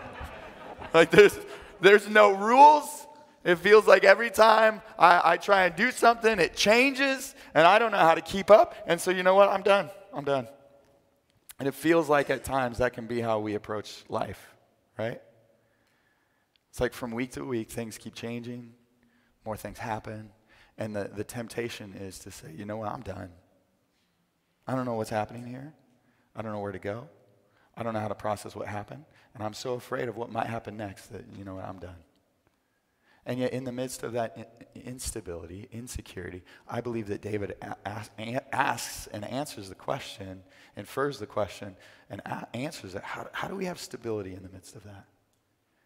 like 0.93 1.11
there's 1.11 1.37
there's 1.81 2.09
no 2.09 2.31
rules. 2.31 3.06
It 3.43 3.55
feels 3.55 3.87
like 3.87 4.03
every 4.03 4.29
time 4.29 4.81
I, 4.99 5.33
I 5.33 5.37
try 5.37 5.65
and 5.65 5.75
do 5.75 5.91
something, 5.91 6.39
it 6.39 6.55
changes, 6.55 7.33
and 7.53 7.65
I 7.65 7.79
don't 7.79 7.91
know 7.91 7.97
how 7.97 8.15
to 8.15 8.21
keep 8.21 8.51
up. 8.51 8.75
And 8.87 8.99
so, 8.99 9.11
you 9.11 9.23
know 9.23 9.35
what? 9.35 9.49
I'm 9.49 9.63
done. 9.63 9.89
I'm 10.13 10.25
done. 10.25 10.47
And 11.59 11.67
it 11.67 11.73
feels 11.73 12.09
like 12.09 12.29
at 12.29 12.43
times 12.43 12.79
that 12.79 12.93
can 12.93 13.07
be 13.07 13.21
how 13.21 13.39
we 13.39 13.55
approach 13.55 14.03
life, 14.09 14.55
right? 14.97 15.21
It's 16.69 16.81
like 16.81 16.93
from 16.93 17.11
week 17.11 17.31
to 17.31 17.43
week, 17.43 17.71
things 17.71 17.97
keep 17.97 18.13
changing, 18.13 18.73
more 19.45 19.57
things 19.57 19.79
happen, 19.79 20.29
and 20.77 20.95
the, 20.95 21.09
the 21.11 21.23
temptation 21.23 21.93
is 21.93 22.19
to 22.19 22.31
say, 22.31 22.51
you 22.55 22.65
know 22.65 22.77
what? 22.77 22.91
I'm 22.91 23.01
done. 23.01 23.29
I 24.67 24.75
don't 24.75 24.85
know 24.85 24.93
what's 24.93 25.09
happening 25.09 25.45
here. 25.47 25.73
I 26.35 26.41
don't 26.41 26.51
know 26.51 26.59
where 26.59 26.71
to 26.71 26.79
go. 26.79 27.07
I 27.75 27.83
don't 27.83 27.93
know 27.93 27.99
how 27.99 28.07
to 28.07 28.15
process 28.15 28.55
what 28.55 28.67
happened. 28.67 29.05
And 29.33 29.43
I'm 29.43 29.53
so 29.53 29.73
afraid 29.73 30.09
of 30.09 30.17
what 30.17 30.31
might 30.31 30.47
happen 30.47 30.77
next 30.77 31.07
that, 31.07 31.23
you 31.37 31.45
know 31.45 31.55
what? 31.55 31.65
I'm 31.65 31.79
done. 31.79 31.95
And 33.27 33.39
yet, 33.39 33.51
in 33.51 33.65
the 33.65 33.73
midst 33.73 34.03
of 34.03 34.13
that 34.13 34.69
instability, 34.73 35.67
insecurity, 35.73 36.43
I 36.65 36.79
believe 36.79 37.07
that 37.07 37.21
David 37.21 37.57
asks 37.85 39.07
and 39.07 39.25
answers 39.25 39.67
the 39.67 39.75
question, 39.75 40.43
infers 40.77 41.19
the 41.19 41.25
question, 41.25 41.75
and 42.09 42.21
answers 42.53 42.95
it. 42.95 43.03
How, 43.03 43.27
how 43.33 43.49
do 43.49 43.55
we 43.55 43.65
have 43.65 43.79
stability 43.79 44.33
in 44.33 44.43
the 44.43 44.49
midst 44.49 44.77
of 44.77 44.85
that? 44.85 45.07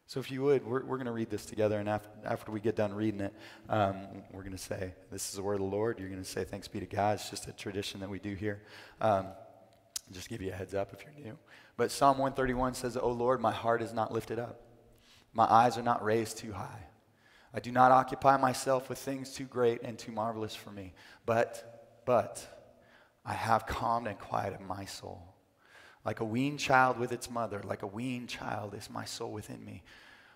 So, 0.05 0.19
if 0.19 0.29
you 0.29 0.43
would, 0.43 0.63
we're, 0.63 0.85
we're 0.85 0.97
going 0.97 1.07
to 1.07 1.11
read 1.11 1.31
this 1.31 1.47
together, 1.47 1.79
and 1.79 1.89
after, 1.89 2.09
after 2.25 2.51
we 2.51 2.59
get 2.59 2.75
done 2.75 2.93
reading 2.93 3.21
it, 3.21 3.33
um, 3.69 3.95
we're 4.31 4.43
going 4.43 4.51
to 4.51 4.59
say, 4.59 4.93
This 5.11 5.27
is 5.27 5.33
the 5.33 5.41
word 5.41 5.55
of 5.55 5.61
the 5.61 5.75
Lord. 5.75 5.99
You're 5.99 6.09
going 6.09 6.21
to 6.21 6.29
say, 6.29 6.43
Thanks 6.43 6.67
be 6.67 6.79
to 6.79 6.85
God. 6.85 7.15
It's 7.15 7.31
just 7.31 7.47
a 7.47 7.53
tradition 7.53 8.01
that 8.01 8.09
we 8.09 8.19
do 8.19 8.35
here. 8.35 8.61
Um, 8.99 9.25
just 10.11 10.29
give 10.29 10.43
you 10.43 10.51
a 10.51 10.55
heads 10.55 10.75
up 10.75 10.93
if 10.93 11.03
you're 11.03 11.25
new. 11.25 11.39
But 11.75 11.89
Psalm 11.89 12.19
131 12.19 12.75
says, 12.75 12.97
Oh 13.01 13.09
Lord, 13.09 13.41
my 13.41 13.51
heart 13.51 13.81
is 13.81 13.93
not 13.93 14.13
lifted 14.13 14.37
up, 14.37 14.61
my 15.33 15.45
eyes 15.45 15.79
are 15.79 15.83
not 15.83 16.05
raised 16.05 16.37
too 16.37 16.51
high. 16.51 16.90
I 17.53 17.59
do 17.59 17.71
not 17.71 17.91
occupy 17.91 18.37
myself 18.37 18.87
with 18.87 18.97
things 18.97 19.33
too 19.33 19.43
great 19.45 19.81
and 19.83 19.97
too 19.97 20.11
marvelous 20.11 20.55
for 20.55 20.71
me, 20.71 20.93
but, 21.25 22.01
but, 22.05 22.47
I 23.25 23.33
have 23.33 23.67
calmed 23.67 24.07
and 24.07 24.17
quieted 24.17 24.61
my 24.61 24.85
soul. 24.85 25.35
Like 26.03 26.21
a 26.21 26.25
weaned 26.25 26.59
child 26.59 26.97
with 26.97 27.11
its 27.11 27.29
mother, 27.29 27.61
like 27.63 27.83
a 27.83 27.87
weaned 27.87 28.29
child 28.29 28.73
is 28.73 28.89
my 28.89 29.05
soul 29.05 29.31
within 29.31 29.63
me. 29.63 29.83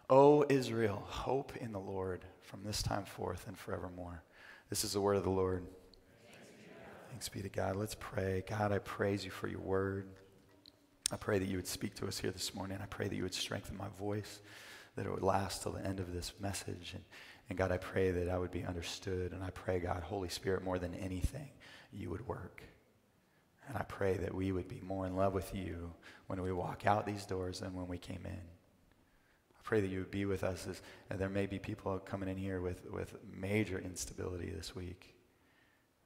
O 0.09 0.45
Israel, 0.49 1.03
hope 1.07 1.55
in 1.57 1.71
the 1.71 1.79
Lord 1.79 2.23
from 2.43 2.63
this 2.63 2.83
time 2.83 3.05
forth 3.05 3.47
and 3.47 3.57
forevermore. 3.57 4.21
This 4.69 4.83
is 4.83 4.93
the 4.93 5.01
word 5.01 5.17
of 5.17 5.23
the 5.23 5.31
Lord. 5.31 5.65
Thanks 7.09 7.29
be 7.29 7.41
to 7.41 7.49
God. 7.49 7.75
Let's 7.75 7.95
pray. 7.95 8.43
God, 8.47 8.71
I 8.71 8.77
praise 8.79 9.25
you 9.25 9.31
for 9.31 9.47
your 9.47 9.61
word. 9.61 10.07
I 11.11 11.15
pray 11.15 11.39
that 11.39 11.47
you 11.47 11.57
would 11.57 11.67
speak 11.67 11.95
to 11.95 12.07
us 12.07 12.19
here 12.19 12.31
this 12.31 12.53
morning. 12.53 12.77
I 12.81 12.85
pray 12.87 13.07
that 13.07 13.15
you 13.15 13.23
would 13.23 13.33
strengthen 13.33 13.77
my 13.77 13.87
voice 13.97 14.41
that 14.95 15.05
it 15.05 15.11
would 15.11 15.23
last 15.23 15.63
till 15.63 15.73
the 15.73 15.85
end 15.85 15.99
of 15.99 16.13
this 16.13 16.33
message. 16.39 16.91
And, 16.93 17.03
and 17.49 17.57
God, 17.57 17.71
I 17.71 17.77
pray 17.77 18.11
that 18.11 18.29
I 18.29 18.37
would 18.37 18.51
be 18.51 18.63
understood. 18.63 19.31
And 19.33 19.43
I 19.43 19.49
pray, 19.49 19.79
God, 19.79 20.03
Holy 20.03 20.29
Spirit, 20.29 20.63
more 20.63 20.79
than 20.79 20.95
anything, 20.95 21.49
you 21.91 22.09
would 22.09 22.27
work. 22.27 22.63
And 23.67 23.77
I 23.77 23.83
pray 23.83 24.17
that 24.17 24.33
we 24.33 24.51
would 24.51 24.67
be 24.67 24.81
more 24.81 25.05
in 25.07 25.15
love 25.15 25.33
with 25.33 25.53
you 25.53 25.91
when 26.27 26.41
we 26.41 26.51
walk 26.51 26.85
out 26.85 27.05
these 27.05 27.25
doors 27.25 27.59
than 27.59 27.73
when 27.73 27.87
we 27.87 27.97
came 27.97 28.21
in. 28.25 28.31
I 28.31 29.61
pray 29.63 29.81
that 29.81 29.89
you 29.89 29.99
would 29.99 30.11
be 30.11 30.25
with 30.25 30.43
us. 30.43 30.67
As, 30.67 30.81
there 31.17 31.29
may 31.29 31.47
be 31.47 31.57
people 31.57 31.97
coming 31.99 32.29
in 32.29 32.37
here 32.37 32.61
with, 32.61 32.85
with 32.91 33.15
major 33.35 33.79
instability 33.79 34.51
this 34.51 34.75
week, 34.75 35.15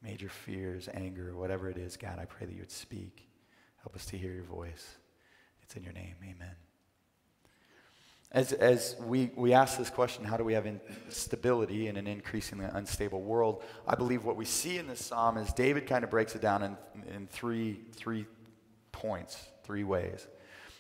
major 0.02 0.30
fears, 0.30 0.88
anger, 0.94 1.36
whatever 1.36 1.70
it 1.70 1.78
is. 1.78 1.98
God, 1.98 2.18
I 2.20 2.26
pray 2.26 2.48
that 2.48 2.54
you 2.54 2.62
would 2.62 2.72
speak. 2.72 3.28
Help 3.82 3.96
us 3.96 4.06
to 4.08 4.18
hear 4.18 4.32
your 4.32 4.44
voice. 4.44 4.96
It's 5.62 5.76
in 5.76 5.84
your 5.84 5.94
name. 5.94 6.16
Amen. 6.24 6.69
As, 8.32 8.54
as 8.54 8.96
we, 9.00 9.32
we 9.36 9.54
ask 9.54 9.78
this 9.78 9.90
question, 9.90 10.24
how 10.24 10.38
do 10.38 10.44
we 10.44 10.54
have 10.54 10.68
stability 11.10 11.88
in 11.88 11.98
an 11.98 12.06
increasingly 12.06 12.68
unstable 12.72 13.22
world? 13.22 13.64
I 13.88 13.96
believe 13.96 14.24
what 14.24 14.36
we 14.36 14.46
see 14.46 14.78
in 14.78 14.86
this 14.86 15.04
psalm 15.04 15.38
is 15.38 15.52
David 15.54 15.88
kind 15.88 16.04
of 16.04 16.12
breaks 16.12 16.36
it 16.36 16.42
down 16.42 16.62
in, 16.62 16.78
in 17.16 17.28
three, 17.28 17.80
three 17.94 18.28
points, 18.92 19.48
three 19.64 19.84
ways. 19.84 20.28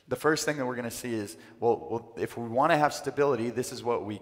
The 0.09 0.15
first 0.15 0.45
thing 0.45 0.57
that 0.57 0.65
we're 0.65 0.75
going 0.75 0.89
to 0.89 0.95
see 0.95 1.13
is 1.13 1.37
well, 1.59 1.87
well 1.89 2.13
if 2.17 2.37
we 2.37 2.47
want 2.47 2.71
to 2.71 2.77
have 2.77 2.93
stability, 2.93 3.49
this 3.49 3.71
is 3.71 3.83
what 3.83 4.05
we, 4.05 4.21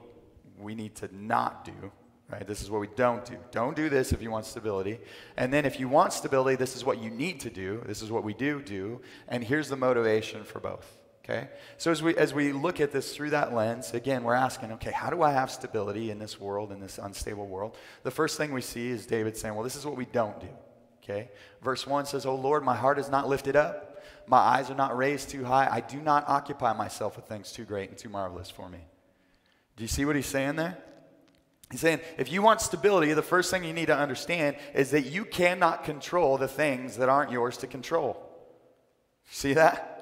we 0.57 0.73
need 0.73 0.95
to 0.95 1.09
not 1.13 1.65
do. 1.65 1.91
Right? 2.29 2.45
This 2.45 2.61
is 2.61 2.69
what 2.69 2.81
we 2.81 2.89
don't 2.95 3.23
do. 3.25 3.37
Don't 3.51 3.75
do 3.75 3.87
this 3.89 4.11
if 4.11 4.21
you 4.21 4.29
want 4.31 4.45
stability. 4.45 4.99
And 5.37 5.53
then 5.53 5.65
if 5.65 5.79
you 5.79 5.87
want 5.87 6.11
stability, 6.11 6.57
this 6.57 6.75
is 6.75 6.83
what 6.83 7.01
you 7.01 7.09
need 7.09 7.39
to 7.41 7.49
do. 7.49 7.81
This 7.85 8.01
is 8.01 8.11
what 8.11 8.25
we 8.25 8.33
do 8.33 8.61
do. 8.61 9.01
And 9.29 9.43
here's 9.43 9.69
the 9.69 9.77
motivation 9.77 10.43
for 10.43 10.59
both. 10.59 10.97
Okay? 11.29 11.49
So 11.77 11.91
as 11.91 12.01
we 12.01 12.15
as 12.15 12.33
we 12.33 12.53
look 12.53 12.79
at 12.79 12.91
this 12.91 13.13
through 13.13 13.31
that 13.31 13.53
lens, 13.53 13.93
again, 13.93 14.23
we're 14.23 14.33
asking, 14.33 14.71
okay, 14.73 14.91
how 14.91 15.09
do 15.09 15.23
I 15.23 15.31
have 15.31 15.51
stability 15.51 16.09
in 16.09 16.19
this 16.19 16.39
world, 16.39 16.71
in 16.71 16.79
this 16.79 16.97
unstable 16.97 17.47
world? 17.47 17.75
The 18.03 18.11
first 18.11 18.37
thing 18.37 18.53
we 18.53 18.61
see 18.61 18.87
is 18.89 19.05
David 19.05 19.35
saying, 19.35 19.53
well, 19.53 19.63
this 19.63 19.75
is 19.75 19.85
what 19.85 19.97
we 19.97 20.05
don't 20.05 20.39
do. 20.39 20.47
Okay? 21.03 21.29
Verse 21.61 21.85
1 21.87 22.05
says, 22.05 22.25
Oh 22.25 22.35
Lord, 22.35 22.63
my 22.63 22.75
heart 22.75 22.99
is 22.99 23.09
not 23.09 23.27
lifted 23.27 23.55
up, 23.55 24.03
my 24.25 24.37
eyes 24.37 24.69
are 24.69 24.75
not 24.75 24.95
raised 24.95 25.29
too 25.29 25.43
high. 25.43 25.67
I 25.69 25.81
do 25.81 25.99
not 25.99 26.25
occupy 26.27 26.73
myself 26.73 27.15
with 27.15 27.25
things 27.25 27.51
too 27.51 27.63
great 27.63 27.89
and 27.89 27.97
too 27.97 28.09
marvelous 28.09 28.49
for 28.49 28.69
me. 28.69 28.79
Do 29.75 29.83
you 29.83 29.87
see 29.87 30.05
what 30.05 30.15
he's 30.15 30.25
saying 30.25 30.55
there? 30.55 30.77
He's 31.71 31.81
saying, 31.81 31.99
if 32.17 32.31
you 32.31 32.41
want 32.41 32.61
stability, 32.61 33.13
the 33.13 33.21
first 33.21 33.51
thing 33.51 33.63
you 33.65 33.73
need 33.73 33.87
to 33.87 33.97
understand 33.97 34.55
is 34.73 34.91
that 34.91 35.01
you 35.01 35.25
cannot 35.25 35.83
control 35.83 36.37
the 36.37 36.47
things 36.47 36.97
that 36.97 37.09
aren't 37.09 37.31
yours 37.31 37.57
to 37.57 37.67
control. 37.67 38.21
See 39.29 39.53
that? 39.53 39.96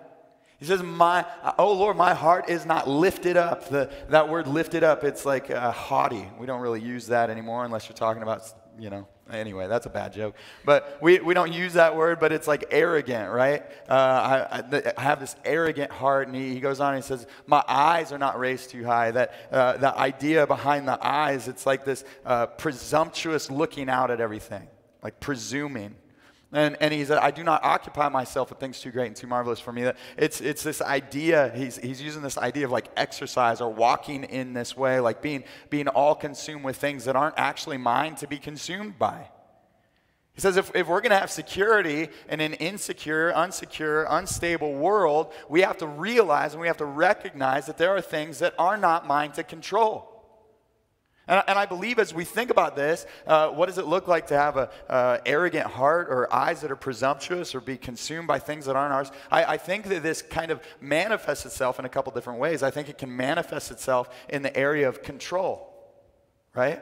He 0.59 0.65
says, 0.65 0.81
my, 0.81 1.25
Oh 1.57 1.73
Lord, 1.73 1.97
my 1.97 2.13
heart 2.13 2.49
is 2.49 2.65
not 2.65 2.87
lifted 2.87 3.37
up. 3.37 3.69
The, 3.69 3.91
that 4.09 4.29
word 4.29 4.47
lifted 4.47 4.83
up, 4.83 5.03
it's 5.03 5.25
like 5.25 5.51
uh, 5.51 5.71
haughty. 5.71 6.27
We 6.39 6.45
don't 6.45 6.61
really 6.61 6.81
use 6.81 7.07
that 7.07 7.29
anymore 7.29 7.65
unless 7.65 7.89
you're 7.89 7.97
talking 7.97 8.23
about, 8.23 8.43
you 8.79 8.89
know, 8.89 9.07
anyway, 9.31 9.67
that's 9.67 9.85
a 9.85 9.89
bad 9.89 10.13
joke. 10.13 10.35
But 10.63 10.97
we, 11.01 11.19
we 11.19 11.33
don't 11.33 11.51
use 11.51 11.73
that 11.73 11.95
word, 11.95 12.19
but 12.19 12.31
it's 12.31 12.47
like 12.47 12.65
arrogant, 12.71 13.31
right? 13.31 13.63
Uh, 13.89 13.93
I, 13.93 14.59
I, 14.59 14.93
I, 14.97 15.01
have 15.01 15.19
this 15.19 15.35
arrogant 15.43 15.91
heart. 15.91 16.27
And 16.27 16.35
he, 16.35 16.53
he 16.53 16.59
goes 16.59 16.79
on 16.79 16.93
and 16.93 17.03
he 17.03 17.07
says, 17.07 17.27
My 17.47 17.63
eyes 17.67 18.11
are 18.11 18.17
not 18.17 18.39
raised 18.39 18.69
too 18.69 18.85
high. 18.85 19.11
That 19.11 19.33
uh, 19.51 19.77
the 19.77 19.97
idea 19.97 20.47
behind 20.47 20.87
the 20.87 20.97
eyes, 21.05 21.47
it's 21.47 21.65
like 21.65 21.85
this 21.85 22.03
uh, 22.25 22.47
presumptuous 22.47 23.49
looking 23.49 23.89
out 23.89 24.11
at 24.11 24.21
everything, 24.21 24.67
like 25.01 25.19
presuming. 25.19 25.95
And, 26.55 26.77
and 26.79 26.93
he 26.93 27.03
said, 27.03 27.17
I 27.17 27.31
do 27.31 27.43
not 27.43 27.65
occupy 27.65 28.07
myself 28.07 28.49
with 28.49 28.61
things 28.61 28.79
too 28.79 28.89
great 28.89 29.07
and 29.07 29.15
too 29.15 29.27
marvelous 29.27 29.59
for 29.59 29.73
me. 29.73 29.91
It's, 30.17 30.39
it's 30.39 30.63
this 30.63 30.81
idea, 30.81 31.51
he's, 31.53 31.75
he's 31.75 32.01
using 32.01 32.21
this 32.21 32.37
idea 32.37 32.63
of 32.63 32.71
like 32.71 32.87
exercise 32.95 33.59
or 33.59 33.73
walking 33.73 34.23
in 34.23 34.53
this 34.53 34.77
way, 34.77 35.01
like 35.01 35.21
being, 35.21 35.43
being 35.69 35.89
all 35.89 36.15
consumed 36.15 36.63
with 36.63 36.77
things 36.77 37.03
that 37.05 37.17
aren't 37.17 37.37
actually 37.37 37.75
mine 37.75 38.15
to 38.15 38.27
be 38.27 38.37
consumed 38.37 38.97
by. 38.97 39.27
He 40.33 40.39
says 40.39 40.55
if, 40.55 40.73
if 40.73 40.87
we're 40.87 41.01
going 41.01 41.11
to 41.11 41.19
have 41.19 41.29
security 41.29 42.07
in 42.29 42.39
an 42.39 42.53
insecure, 42.53 43.33
unsecure, 43.33 44.07
unstable 44.09 44.75
world, 44.75 45.33
we 45.49 45.59
have 45.59 45.77
to 45.79 45.87
realize 45.87 46.53
and 46.53 46.61
we 46.61 46.67
have 46.67 46.77
to 46.77 46.85
recognize 46.85 47.65
that 47.65 47.77
there 47.77 47.93
are 47.93 48.01
things 48.01 48.39
that 48.39 48.53
are 48.57 48.77
not 48.77 49.05
mine 49.05 49.33
to 49.33 49.43
control. 49.43 50.14
And, 51.27 51.43
and 51.47 51.57
I 51.57 51.65
believe 51.65 51.99
as 51.99 52.13
we 52.13 52.23
think 52.23 52.49
about 52.49 52.75
this, 52.75 53.05
uh, 53.25 53.49
what 53.49 53.67
does 53.67 53.77
it 53.77 53.85
look 53.85 54.07
like 54.07 54.27
to 54.27 54.37
have 54.37 54.57
an 54.57 54.67
uh, 54.89 55.17
arrogant 55.25 55.67
heart 55.67 56.07
or 56.09 56.33
eyes 56.33 56.61
that 56.61 56.71
are 56.71 56.75
presumptuous 56.75 57.55
or 57.55 57.61
be 57.61 57.77
consumed 57.77 58.27
by 58.27 58.39
things 58.39 58.65
that 58.65 58.75
aren't 58.75 58.93
ours? 58.93 59.11
I, 59.31 59.43
I 59.45 59.57
think 59.57 59.85
that 59.85 60.03
this 60.03 60.21
kind 60.21 60.51
of 60.51 60.61
manifests 60.81 61.45
itself 61.45 61.79
in 61.79 61.85
a 61.85 61.89
couple 61.89 62.11
different 62.11 62.39
ways. 62.39 62.63
I 62.63 62.71
think 62.71 62.89
it 62.89 62.97
can 62.97 63.15
manifest 63.15 63.71
itself 63.71 64.09
in 64.29 64.41
the 64.41 64.55
area 64.55 64.87
of 64.87 65.01
control, 65.01 65.73
right? 66.53 66.81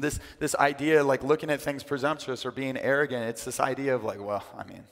this, 0.00 0.20
this 0.38 0.54
idea, 0.56 1.02
like 1.02 1.22
looking 1.22 1.50
at 1.50 1.60
things 1.60 1.82
presumptuous 1.82 2.46
or 2.46 2.50
being 2.50 2.76
arrogant, 2.76 3.24
it's 3.24 3.44
this 3.44 3.60
idea 3.60 3.94
of 3.94 4.04
like, 4.04 4.20
well, 4.22 4.44
I 4.56 4.64
mean, 4.64 4.84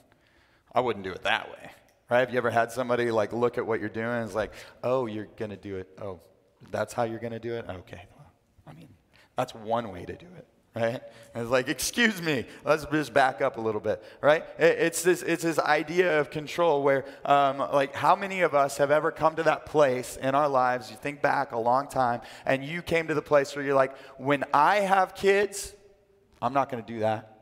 I 0.73 0.81
wouldn't 0.81 1.03
do 1.03 1.11
it 1.11 1.23
that 1.23 1.49
way, 1.49 1.71
right? 2.09 2.19
Have 2.19 2.31
you 2.31 2.37
ever 2.37 2.51
had 2.51 2.71
somebody 2.71 3.11
like 3.11 3.33
look 3.33 3.57
at 3.57 3.65
what 3.65 3.79
you're 3.79 3.89
doing 3.89 4.07
and 4.07 4.25
it's 4.25 4.35
like, 4.35 4.53
oh, 4.83 5.05
you're 5.05 5.27
going 5.37 5.51
to 5.51 5.57
do 5.57 5.77
it. 5.77 5.87
Oh, 6.01 6.19
that's 6.71 6.93
how 6.93 7.03
you're 7.03 7.19
going 7.19 7.33
to 7.33 7.39
do 7.39 7.53
it? 7.53 7.65
Okay. 7.67 8.05
I 8.67 8.73
mean, 8.73 8.89
that's 9.35 9.55
one 9.55 9.91
way 9.91 10.05
to 10.05 10.15
do 10.15 10.27
it 10.37 10.47
right? 10.77 11.01
And 11.33 11.43
it's 11.43 11.51
like, 11.51 11.67
excuse 11.67 12.21
me, 12.21 12.45
let's 12.63 12.85
just 12.85 13.13
back 13.13 13.41
up 13.41 13.57
a 13.57 13.61
little 13.61 13.81
bit, 13.81 14.03
right? 14.21 14.45
It's 14.57 15.01
this, 15.01 15.23
it's 15.23 15.43
this 15.43 15.59
idea 15.59 16.19
of 16.19 16.29
control 16.29 16.83
where, 16.83 17.05
um, 17.25 17.57
like, 17.57 17.95
how 17.95 18.15
many 18.15 18.41
of 18.41 18.53
us 18.53 18.77
have 18.77 18.91
ever 18.91 19.11
come 19.11 19.35
to 19.35 19.43
that 19.43 19.65
place 19.65 20.17
in 20.17 20.35
our 20.35 20.47
lives? 20.47 20.89
You 20.89 20.97
think 20.97 21.21
back 21.21 21.51
a 21.51 21.57
long 21.57 21.87
time, 21.87 22.21
and 22.45 22.63
you 22.63 22.81
came 22.81 23.07
to 23.07 23.13
the 23.13 23.21
place 23.21 23.55
where 23.55 23.63
you're 23.65 23.75
like, 23.75 23.97
when 24.17 24.43
I 24.53 24.77
have 24.77 25.15
kids, 25.15 25.73
I'm 26.41 26.53
not 26.53 26.69
going 26.69 26.83
to 26.83 26.93
do 26.93 26.99
that. 26.99 27.33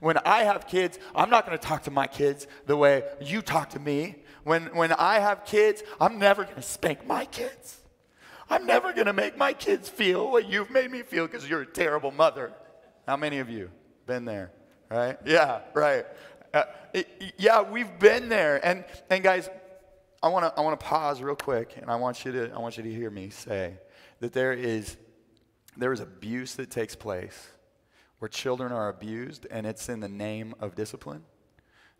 When 0.00 0.18
I 0.18 0.44
have 0.44 0.66
kids, 0.66 0.98
I'm 1.14 1.30
not 1.30 1.46
going 1.46 1.56
to 1.58 1.64
talk 1.64 1.84
to 1.84 1.90
my 1.90 2.06
kids 2.06 2.46
the 2.66 2.76
way 2.76 3.04
you 3.20 3.42
talk 3.42 3.70
to 3.70 3.78
me. 3.78 4.16
When, 4.42 4.66
when 4.74 4.92
I 4.92 5.18
have 5.18 5.46
kids, 5.46 5.82
I'm 6.00 6.18
never 6.18 6.44
going 6.44 6.56
to 6.56 6.62
spank 6.62 7.06
my 7.06 7.24
kids. 7.24 7.83
I'm 8.54 8.66
never 8.66 8.92
going 8.92 9.06
to 9.06 9.12
make 9.12 9.36
my 9.36 9.52
kids 9.52 9.88
feel 9.88 10.30
what 10.30 10.48
you've 10.48 10.70
made 10.70 10.88
me 10.88 11.02
feel 11.02 11.26
because 11.26 11.48
you're 11.48 11.62
a 11.62 11.66
terrible 11.66 12.12
mother. 12.12 12.52
How 13.04 13.16
many 13.16 13.38
of 13.38 13.50
you 13.50 13.68
been 14.06 14.24
there? 14.24 14.52
Right? 14.88 15.18
Yeah, 15.26 15.62
right. 15.74 16.06
Uh, 16.52 16.62
it, 16.92 17.34
yeah, 17.36 17.62
we've 17.62 17.98
been 17.98 18.28
there. 18.28 18.64
And, 18.64 18.84
and 19.10 19.24
guys, 19.24 19.50
I 20.22 20.28
want 20.28 20.44
to 20.44 20.58
I 20.58 20.62
want 20.62 20.78
to 20.78 20.86
pause 20.86 21.20
real 21.20 21.34
quick 21.34 21.76
and 21.78 21.90
I 21.90 21.96
want 21.96 22.24
you 22.24 22.30
to 22.30 22.52
I 22.54 22.58
want 22.60 22.76
you 22.76 22.84
to 22.84 22.94
hear 22.94 23.10
me 23.10 23.28
say 23.28 23.74
that 24.20 24.32
there 24.32 24.52
is 24.52 24.96
there 25.76 25.92
is 25.92 25.98
abuse 25.98 26.54
that 26.54 26.70
takes 26.70 26.94
place 26.94 27.48
where 28.20 28.28
children 28.28 28.70
are 28.70 28.88
abused 28.88 29.48
and 29.50 29.66
it's 29.66 29.88
in 29.88 29.98
the 29.98 30.08
name 30.08 30.54
of 30.60 30.76
discipline. 30.76 31.24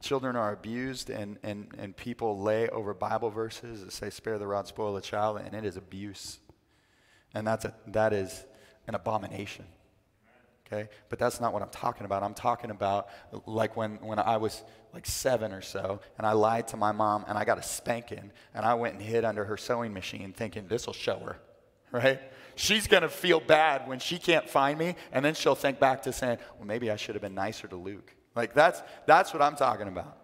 Children 0.01 0.37
are 0.37 0.53
abused, 0.53 1.09
and, 1.09 1.39
and, 1.43 1.69
and 1.79 1.97
people 1.97 2.39
lay 2.39 2.69
over 2.69 2.93
Bible 2.93 3.31
verses 3.31 3.83
that 3.83 3.91
say, 3.91 4.11
Spare 4.11 4.39
the 4.39 4.47
rod, 4.47 4.67
spoil 4.67 4.93
the 4.93 5.01
child, 5.01 5.41
and 5.43 5.55
it 5.55 5.65
is 5.65 5.79
abuse. 5.79 6.41
And 7.35 7.47
that's 7.47 7.65
a, 7.65 7.75
that 7.89 8.13
is 8.13 8.45
an 8.87 8.95
abomination. 8.95 9.65
Okay? 10.67 10.89
But 11.09 11.19
that's 11.19 11.41
not 11.41 11.53
what 11.53 11.63
I'm 11.63 11.69
talking 11.71 12.07
about. 12.07 12.23
I'm 12.23 12.35
talking 12.35 12.71
about 12.71 13.09
like 13.47 13.77
when, 13.77 13.97
when 13.97 14.19
I 14.19 14.37
was 14.37 14.63
like 14.93 15.07
seven 15.07 15.53
or 15.53 15.61
so, 15.61 16.01
and 16.17 16.27
I 16.27 16.33
lied 16.33 16.69
to 16.69 16.77
my 16.77 16.93
mom, 16.93 17.25
and 17.29 17.37
I 17.37 17.45
got 17.45 17.59
a 17.59 17.63
spanking, 17.63 18.31
and 18.55 18.65
I 18.65 18.75
went 18.75 18.95
and 18.95 19.03
hid 19.03 19.25
under 19.25 19.45
her 19.45 19.57
sewing 19.57 19.93
machine 19.93 20.33
thinking, 20.33 20.69
This 20.69 20.87
will 20.87 20.95
show 20.95 21.19
her. 21.19 21.37
Right? 21.93 22.21
She's 22.57 22.89
going 22.89 23.05
to 23.05 23.09
feel 23.09 23.39
bad 23.39 23.87
when 23.87 24.01
she 24.01 24.19
can't 24.19 24.51
find 24.51 24.77
me, 24.77 24.97
and 25.13 25.25
then 25.25 25.35
she'll 25.35 25.55
think 25.55 25.79
back 25.79 26.03
to 26.05 26.13
saying, 26.13 26.39
Well, 26.59 26.67
maybe 26.67 26.91
I 26.91 26.97
should 26.97 27.15
have 27.15 27.23
been 27.23 27.37
nicer 27.37 27.69
to 27.69 27.77
Luke. 27.77 28.13
Like 28.35 28.53
that's 28.53 28.83
that's 29.07 29.33
what 29.33 29.43
I'm 29.43 29.55
talking 29.57 29.87
about. 29.87 30.19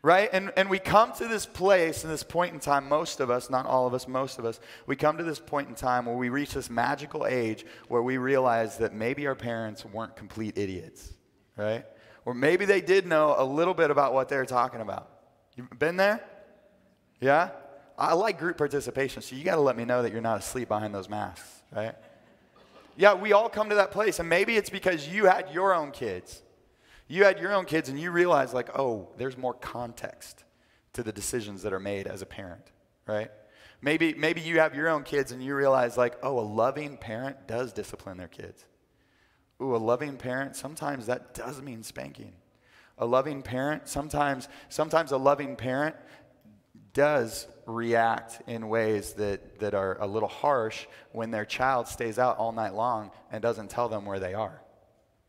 Right? 0.00 0.30
And 0.32 0.52
and 0.56 0.70
we 0.70 0.78
come 0.78 1.12
to 1.14 1.26
this 1.26 1.44
place 1.44 2.04
in 2.04 2.10
this 2.10 2.22
point 2.22 2.54
in 2.54 2.60
time, 2.60 2.88
most 2.88 3.18
of 3.18 3.30
us, 3.30 3.50
not 3.50 3.66
all 3.66 3.86
of 3.86 3.94
us, 3.94 4.06
most 4.06 4.38
of 4.38 4.44
us, 4.44 4.60
we 4.86 4.94
come 4.94 5.18
to 5.18 5.24
this 5.24 5.40
point 5.40 5.68
in 5.68 5.74
time 5.74 6.06
where 6.06 6.16
we 6.16 6.28
reach 6.28 6.54
this 6.54 6.70
magical 6.70 7.26
age 7.26 7.66
where 7.88 8.02
we 8.02 8.16
realize 8.16 8.78
that 8.78 8.94
maybe 8.94 9.26
our 9.26 9.34
parents 9.34 9.84
weren't 9.84 10.14
complete 10.14 10.56
idiots. 10.56 11.12
Right? 11.56 11.84
Or 12.24 12.34
maybe 12.34 12.64
they 12.64 12.80
did 12.80 13.06
know 13.06 13.34
a 13.36 13.44
little 13.44 13.74
bit 13.74 13.90
about 13.90 14.14
what 14.14 14.28
they're 14.28 14.46
talking 14.46 14.80
about. 14.80 15.10
You 15.56 15.66
been 15.78 15.96
there? 15.96 16.20
Yeah? 17.20 17.50
I 17.98 18.14
like 18.14 18.38
group 18.38 18.56
participation, 18.56 19.22
so 19.22 19.34
you 19.34 19.42
got 19.42 19.56
to 19.56 19.60
let 19.60 19.76
me 19.76 19.84
know 19.84 20.02
that 20.02 20.12
you're 20.12 20.20
not 20.20 20.38
asleep 20.38 20.68
behind 20.68 20.94
those 20.94 21.08
masks, 21.08 21.62
right? 21.74 21.96
Yeah, 22.96 23.14
we 23.14 23.32
all 23.32 23.48
come 23.48 23.70
to 23.70 23.74
that 23.76 23.90
place, 23.90 24.20
and 24.20 24.28
maybe 24.28 24.56
it's 24.56 24.70
because 24.70 25.08
you 25.08 25.24
had 25.24 25.50
your 25.52 25.74
own 25.74 25.90
kids 25.90 26.42
you 27.08 27.24
had 27.24 27.40
your 27.40 27.54
own 27.54 27.64
kids 27.64 27.88
and 27.88 27.98
you 27.98 28.10
realize, 28.10 28.52
like, 28.54 28.78
oh, 28.78 29.08
there's 29.16 29.36
more 29.36 29.54
context 29.54 30.44
to 30.92 31.02
the 31.02 31.12
decisions 31.12 31.62
that 31.62 31.72
are 31.72 31.80
made 31.80 32.06
as 32.06 32.22
a 32.22 32.26
parent, 32.26 32.70
right? 33.06 33.30
Maybe, 33.80 34.14
maybe 34.14 34.40
you 34.40 34.58
have 34.60 34.74
your 34.74 34.88
own 34.88 35.04
kids 35.04 35.32
and 35.32 35.42
you 35.42 35.54
realize, 35.54 35.96
like, 35.96 36.18
oh, 36.22 36.38
a 36.38 36.42
loving 36.42 36.96
parent 36.96 37.46
does 37.46 37.72
discipline 37.72 38.18
their 38.18 38.28
kids. 38.28 38.64
Ooh, 39.60 39.74
a 39.74 39.78
loving 39.78 40.16
parent, 40.16 40.54
sometimes 40.54 41.06
that 41.06 41.34
does 41.34 41.62
mean 41.62 41.82
spanking. 41.82 42.32
A 42.98 43.06
loving 43.06 43.42
parent, 43.42 43.88
sometimes, 43.88 44.48
sometimes 44.68 45.12
a 45.12 45.16
loving 45.16 45.56
parent 45.56 45.96
does 46.92 47.46
react 47.66 48.42
in 48.48 48.68
ways 48.68 49.12
that, 49.14 49.60
that 49.60 49.74
are 49.74 49.96
a 50.00 50.06
little 50.06 50.28
harsh 50.28 50.86
when 51.12 51.30
their 51.30 51.44
child 51.44 51.86
stays 51.86 52.18
out 52.18 52.38
all 52.38 52.52
night 52.52 52.74
long 52.74 53.10
and 53.30 53.40
doesn't 53.40 53.70
tell 53.70 53.88
them 53.88 54.04
where 54.04 54.18
they 54.18 54.34
are. 54.34 54.60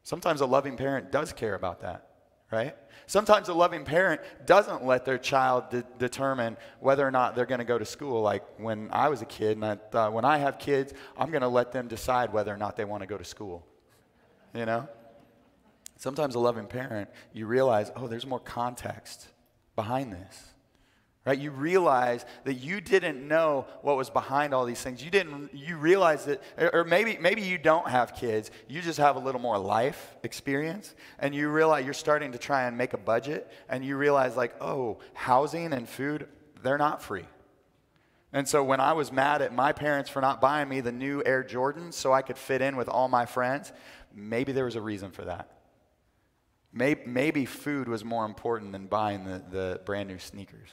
Sometimes 0.10 0.42
a 0.42 0.46
loving 0.48 0.76
parent 0.76 1.12
does 1.12 1.32
care 1.34 1.54
about 1.54 1.82
that, 1.82 2.08
right? 2.52 2.76
Sometimes 3.06 3.48
a 3.48 3.54
loving 3.54 3.86
parent 3.86 4.22
doesn't 4.44 4.84
let 4.84 5.06
their 5.06 5.20
child 5.20 5.70
de- 5.70 5.86
determine 6.00 6.58
whether 6.80 7.08
or 7.08 7.12
not 7.12 7.36
they're 7.36 7.46
going 7.46 7.60
to 7.60 7.64
go 7.64 7.78
to 7.78 7.86
school. 7.86 8.24
Like 8.24 8.44
when 8.58 8.90
I 8.92 9.10
was 9.10 9.22
a 9.22 9.28
kid, 9.28 9.58
and 9.58 9.64
I 9.64 9.76
thought, 9.76 10.12
when 10.12 10.26
I 10.26 10.40
have 10.40 10.58
kids, 10.58 10.96
I'm 11.16 11.30
going 11.30 11.44
to 11.44 11.48
let 11.48 11.72
them 11.72 11.88
decide 11.88 12.34
whether 12.34 12.52
or 12.52 12.58
not 12.58 12.76
they 12.76 12.86
want 12.86 13.02
to 13.02 13.06
go 13.06 13.20
to 13.20 13.24
school. 13.24 13.68
You 14.56 14.66
know? 14.66 14.90
Sometimes 15.98 16.34
a 16.34 16.40
loving 16.40 16.66
parent, 16.66 17.08
you 17.32 17.46
realize, 17.46 17.92
oh, 17.96 18.08
there's 18.08 18.26
more 18.26 18.40
context 18.40 19.28
behind 19.76 20.12
this 20.12 20.49
right? 21.26 21.38
You 21.38 21.52
realize 21.52 22.26
that 22.46 22.56
you 22.56 22.82
didn't 22.82 23.28
know 23.28 23.68
what 23.82 23.98
was 23.98 24.10
behind 24.10 24.54
all 24.54 24.66
these 24.66 24.82
things. 24.82 25.04
You 25.04 25.12
didn't 25.12 25.54
you 25.54 25.78
realize 25.78 26.26
that 26.26 26.42
or 26.74 26.84
maybe 26.84 27.18
maybe 27.20 27.42
you 27.42 27.58
don't 27.58 27.88
have 27.88 28.16
kids. 28.16 28.52
You 28.68 28.82
just 28.82 29.00
have 29.00 29.16
a 29.16 29.20
little 29.20 29.42
more 29.42 29.58
life 29.58 30.16
experience. 30.24 30.96
And 31.20 31.36
you 31.36 31.50
realize 31.50 31.86
you're 31.86 31.94
starting 31.94 32.32
to 32.32 32.38
try 32.38 32.64
and 32.64 32.78
make 32.78 32.94
a 32.94 32.98
budget. 32.98 33.52
And 33.68 33.84
you 33.84 33.98
realize 33.98 34.36
like 34.36 34.62
oh 34.62 35.00
housing 35.14 35.74
and 35.74 35.88
food 35.88 36.28
they're 36.64 36.78
not 36.78 37.02
free. 37.02 37.26
And 38.32 38.48
so 38.48 38.64
when 38.64 38.80
i 38.80 38.94
was 38.94 39.12
mad 39.12 39.42
at 39.42 39.54
my 39.54 39.72
parents 39.72 40.10
for 40.10 40.22
not 40.22 40.40
buying 40.40 40.70
me 40.70 40.82
the 40.82 40.92
new 40.92 41.24
air 41.26 41.44
jordans 41.44 41.94
so 41.94 42.14
i 42.14 42.22
could 42.22 42.38
fit 42.38 42.62
in 42.62 42.76
with 42.76 42.88
all 42.88 43.08
my 43.08 43.26
friends 43.26 43.74
maybe 44.14 44.52
there 44.52 44.66
was 44.66 44.76
a 44.76 44.82
reason 44.82 45.12
for 45.12 45.26
that. 45.26 45.50
Maybe, 46.72 47.02
maybe 47.06 47.46
food 47.46 47.88
was 47.88 48.06
more 48.06 48.26
important 48.26 48.72
than 48.72 48.86
buying 48.86 49.26
the, 49.26 49.44
the 49.50 49.82
brand 49.86 50.08
new 50.08 50.20
sneakers 50.20 50.70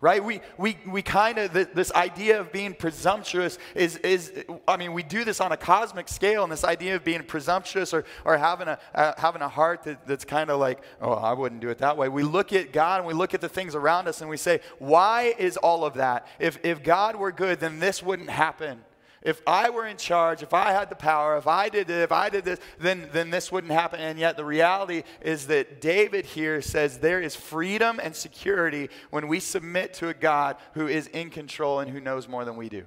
right? 0.00 0.24
We, 0.24 0.40
we, 0.56 0.78
we 0.86 1.02
kind 1.02 1.38
of, 1.38 1.52
this 1.52 1.92
idea 1.92 2.40
of 2.40 2.52
being 2.52 2.72
presumptuous 2.72 3.58
is, 3.74 3.96
is, 3.98 4.32
I 4.66 4.76
mean, 4.76 4.92
we 4.92 5.02
do 5.02 5.24
this 5.24 5.40
on 5.40 5.52
a 5.52 5.56
cosmic 5.56 6.08
scale, 6.08 6.42
and 6.42 6.50
this 6.50 6.64
idea 6.64 6.96
of 6.96 7.04
being 7.04 7.22
presumptuous 7.22 7.92
or, 7.92 8.04
or 8.24 8.38
having, 8.38 8.68
a, 8.68 8.78
uh, 8.94 9.12
having 9.18 9.42
a 9.42 9.48
heart 9.48 9.82
that, 9.84 10.06
that's 10.06 10.24
kind 10.24 10.50
of 10.50 10.58
like, 10.58 10.82
oh, 11.00 11.12
I 11.12 11.34
wouldn't 11.34 11.60
do 11.60 11.68
it 11.68 11.78
that 11.78 11.96
way. 11.96 12.08
We 12.08 12.22
look 12.22 12.52
at 12.52 12.72
God 12.72 13.00
and 13.00 13.06
we 13.06 13.14
look 13.14 13.34
at 13.34 13.40
the 13.40 13.48
things 13.48 13.74
around 13.74 14.08
us 14.08 14.20
and 14.20 14.30
we 14.30 14.36
say, 14.36 14.60
why 14.78 15.34
is 15.38 15.56
all 15.56 15.84
of 15.84 15.94
that? 15.94 16.26
If, 16.38 16.58
if 16.64 16.82
God 16.82 17.16
were 17.16 17.32
good, 17.32 17.60
then 17.60 17.78
this 17.78 18.02
wouldn't 18.02 18.30
happen. 18.30 18.82
If 19.22 19.42
I 19.46 19.68
were 19.68 19.86
in 19.86 19.98
charge, 19.98 20.42
if 20.42 20.54
I 20.54 20.72
had 20.72 20.88
the 20.88 20.96
power, 20.96 21.36
if 21.36 21.46
I 21.46 21.68
did 21.68 21.90
it, 21.90 22.00
if 22.00 22.12
I 22.12 22.30
did 22.30 22.44
this, 22.44 22.58
then, 22.78 23.10
then 23.12 23.28
this 23.28 23.52
wouldn't 23.52 23.72
happen. 23.72 24.00
And 24.00 24.18
yet 24.18 24.36
the 24.36 24.46
reality 24.46 25.02
is 25.20 25.46
that 25.48 25.80
David 25.82 26.24
here 26.24 26.62
says 26.62 26.98
there 26.98 27.20
is 27.20 27.36
freedom 27.36 28.00
and 28.02 28.16
security 28.16 28.88
when 29.10 29.28
we 29.28 29.38
submit 29.38 29.92
to 29.94 30.08
a 30.08 30.14
God 30.14 30.56
who 30.72 30.88
is 30.88 31.06
in 31.08 31.28
control 31.28 31.80
and 31.80 31.90
who 31.90 32.00
knows 32.00 32.28
more 32.28 32.46
than 32.46 32.56
we 32.56 32.70
do. 32.70 32.84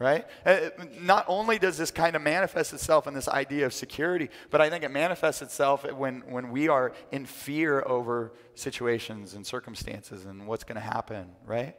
Right? 0.00 0.26
Uh, 0.44 0.70
not 1.00 1.24
only 1.28 1.60
does 1.60 1.78
this 1.78 1.92
kind 1.92 2.16
of 2.16 2.22
manifest 2.22 2.72
itself 2.72 3.06
in 3.06 3.14
this 3.14 3.28
idea 3.28 3.66
of 3.66 3.72
security, 3.72 4.28
but 4.50 4.60
I 4.60 4.68
think 4.68 4.82
it 4.82 4.90
manifests 4.90 5.40
itself 5.40 5.90
when, 5.92 6.22
when 6.28 6.50
we 6.50 6.66
are 6.66 6.92
in 7.12 7.24
fear 7.24 7.84
over 7.86 8.32
situations 8.56 9.34
and 9.34 9.46
circumstances 9.46 10.24
and 10.24 10.48
what's 10.48 10.64
going 10.64 10.74
to 10.74 10.80
happen, 10.80 11.30
right? 11.46 11.76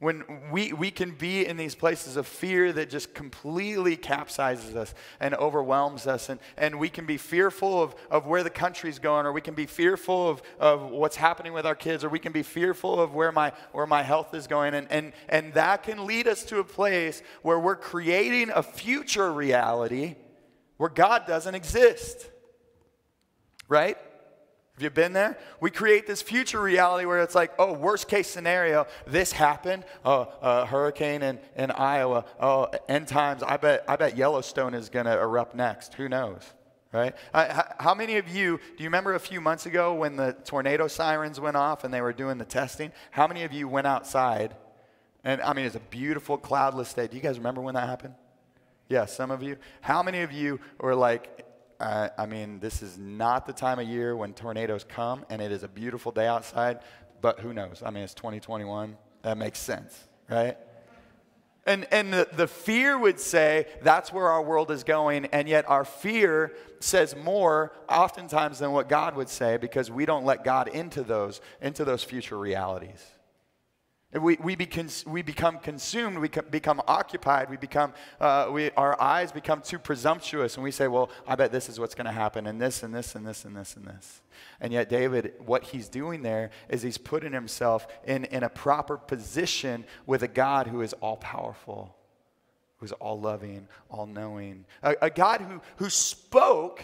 When 0.00 0.22
we, 0.52 0.72
we 0.72 0.92
can 0.92 1.10
be 1.10 1.44
in 1.44 1.56
these 1.56 1.74
places 1.74 2.16
of 2.16 2.26
fear 2.26 2.72
that 2.72 2.88
just 2.88 3.14
completely 3.14 3.96
capsizes 3.96 4.76
us 4.76 4.94
and 5.18 5.34
overwhelms 5.34 6.06
us. 6.06 6.28
And, 6.28 6.38
and 6.56 6.78
we 6.78 6.88
can 6.88 7.04
be 7.04 7.16
fearful 7.16 7.82
of, 7.82 7.96
of 8.08 8.24
where 8.24 8.44
the 8.44 8.50
country's 8.50 9.00
going 9.00 9.26
or 9.26 9.32
we 9.32 9.40
can 9.40 9.54
be 9.54 9.66
fearful 9.66 10.28
of, 10.28 10.42
of 10.60 10.90
what's 10.90 11.16
happening 11.16 11.52
with 11.52 11.66
our 11.66 11.74
kids 11.74 12.04
or 12.04 12.08
we 12.08 12.20
can 12.20 12.30
be 12.30 12.44
fearful 12.44 13.00
of 13.00 13.12
where 13.12 13.32
my, 13.32 13.52
where 13.72 13.86
my 13.86 14.04
health 14.04 14.34
is 14.34 14.46
going. 14.46 14.74
And, 14.74 14.86
and, 14.90 15.12
and 15.28 15.52
that 15.54 15.82
can 15.82 16.06
lead 16.06 16.28
us 16.28 16.44
to 16.44 16.60
a 16.60 16.64
place 16.64 17.20
where 17.42 17.58
we're 17.58 17.76
creating 17.76 18.50
a 18.54 18.62
future 18.62 19.32
reality 19.32 20.14
where 20.76 20.90
god 20.90 21.26
doesn't 21.26 21.56
exist. 21.56 22.30
Right 23.68 23.98
have 24.78 24.82
you 24.84 24.90
been 24.90 25.12
there? 25.12 25.36
We 25.58 25.72
create 25.72 26.06
this 26.06 26.22
future 26.22 26.60
reality 26.60 27.04
where 27.04 27.20
it's 27.20 27.34
like, 27.34 27.50
oh, 27.58 27.72
worst 27.72 28.06
case 28.06 28.28
scenario, 28.28 28.86
this 29.08 29.32
happened. 29.32 29.84
Oh, 30.04 30.32
a 30.40 30.66
hurricane 30.66 31.24
in, 31.24 31.40
in 31.56 31.72
Iowa. 31.72 32.24
Oh, 32.38 32.68
end 32.88 33.08
times. 33.08 33.42
I 33.42 33.56
bet, 33.56 33.84
I 33.88 33.96
bet 33.96 34.16
Yellowstone 34.16 34.74
is 34.74 34.88
going 34.88 35.06
to 35.06 35.18
erupt 35.18 35.56
next. 35.56 35.94
Who 35.94 36.08
knows? 36.08 36.42
Right? 36.92 37.12
how 37.80 37.92
many 37.92 38.18
of 38.18 38.28
you, 38.28 38.60
do 38.76 38.84
you 38.84 38.86
remember 38.86 39.14
a 39.14 39.20
few 39.20 39.40
months 39.40 39.66
ago 39.66 39.94
when 39.94 40.14
the 40.14 40.36
tornado 40.44 40.86
sirens 40.86 41.40
went 41.40 41.56
off 41.56 41.82
and 41.82 41.92
they 41.92 42.00
were 42.00 42.12
doing 42.12 42.38
the 42.38 42.44
testing? 42.44 42.92
How 43.10 43.26
many 43.26 43.42
of 43.42 43.52
you 43.52 43.66
went 43.66 43.88
outside? 43.88 44.54
And 45.24 45.42
I 45.42 45.54
mean, 45.54 45.66
it's 45.66 45.74
a 45.74 45.80
beautiful 45.80 46.38
cloudless 46.38 46.94
day. 46.94 47.08
Do 47.08 47.16
you 47.16 47.22
guys 47.22 47.36
remember 47.36 47.60
when 47.60 47.74
that 47.74 47.88
happened? 47.88 48.14
Yeah, 48.88 49.06
some 49.06 49.32
of 49.32 49.42
you. 49.42 49.56
How 49.80 50.04
many 50.04 50.20
of 50.20 50.30
you 50.30 50.60
were 50.78 50.94
like, 50.94 51.47
uh, 51.80 52.08
I 52.18 52.26
mean, 52.26 52.58
this 52.58 52.82
is 52.82 52.98
not 52.98 53.46
the 53.46 53.52
time 53.52 53.78
of 53.78 53.86
year 53.86 54.16
when 54.16 54.32
tornadoes 54.32 54.84
come, 54.84 55.24
and 55.30 55.40
it 55.40 55.52
is 55.52 55.62
a 55.62 55.68
beautiful 55.68 56.10
day 56.10 56.26
outside, 56.26 56.80
but 57.20 57.40
who 57.40 57.52
knows? 57.52 57.82
I 57.84 57.90
mean, 57.90 58.02
it's 58.02 58.14
2021. 58.14 58.96
That 59.22 59.38
makes 59.38 59.58
sense, 59.58 60.08
right? 60.28 60.56
And, 61.66 61.86
and 61.92 62.12
the, 62.12 62.26
the 62.32 62.48
fear 62.48 62.98
would 62.98 63.20
say 63.20 63.66
that's 63.82 64.12
where 64.12 64.28
our 64.28 64.42
world 64.42 64.70
is 64.70 64.84
going, 64.84 65.26
and 65.26 65.48
yet 65.48 65.68
our 65.68 65.84
fear 65.84 66.54
says 66.80 67.14
more 67.14 67.72
oftentimes 67.88 68.58
than 68.58 68.72
what 68.72 68.88
God 68.88 69.14
would 69.16 69.28
say 69.28 69.56
because 69.56 69.90
we 69.90 70.06
don't 70.06 70.24
let 70.24 70.44
God 70.44 70.68
into 70.68 71.02
those, 71.02 71.40
into 71.60 71.84
those 71.84 72.02
future 72.02 72.38
realities. 72.38 73.04
We, 74.14 74.38
we, 74.40 74.56
be 74.56 74.64
cons- 74.64 75.04
we 75.06 75.20
become 75.20 75.58
consumed, 75.58 76.18
we 76.18 76.28
become 76.28 76.80
occupied, 76.88 77.50
we 77.50 77.58
become, 77.58 77.92
uh, 78.18 78.48
we, 78.50 78.70
our 78.70 78.98
eyes 78.98 79.32
become 79.32 79.60
too 79.60 79.78
presumptuous, 79.78 80.54
and 80.54 80.64
we 80.64 80.70
say, 80.70 80.88
Well, 80.88 81.10
I 81.26 81.36
bet 81.36 81.52
this 81.52 81.68
is 81.68 81.78
what's 81.78 81.94
going 81.94 82.06
to 82.06 82.12
happen, 82.12 82.46
and 82.46 82.58
this, 82.58 82.82
and 82.82 82.94
this, 82.94 83.14
and 83.14 83.26
this, 83.26 83.44
and 83.44 83.54
this, 83.54 83.76
and 83.76 83.84
this. 83.84 84.22
And 84.60 84.72
yet, 84.72 84.88
David, 84.88 85.34
what 85.44 85.62
he's 85.62 85.90
doing 85.90 86.22
there 86.22 86.50
is 86.70 86.80
he's 86.80 86.96
putting 86.96 87.34
himself 87.34 87.86
in, 88.06 88.24
in 88.26 88.44
a 88.44 88.48
proper 88.48 88.96
position 88.96 89.84
with 90.06 90.22
a 90.22 90.28
God 90.28 90.68
who 90.68 90.80
is 90.80 90.94
all 90.94 91.18
powerful, 91.18 91.94
who's 92.78 92.92
all 92.92 93.20
loving, 93.20 93.68
all 93.90 94.06
knowing, 94.06 94.64
a, 94.82 94.94
a 95.02 95.10
God 95.10 95.42
who, 95.42 95.60
who 95.76 95.90
spoke 95.90 96.82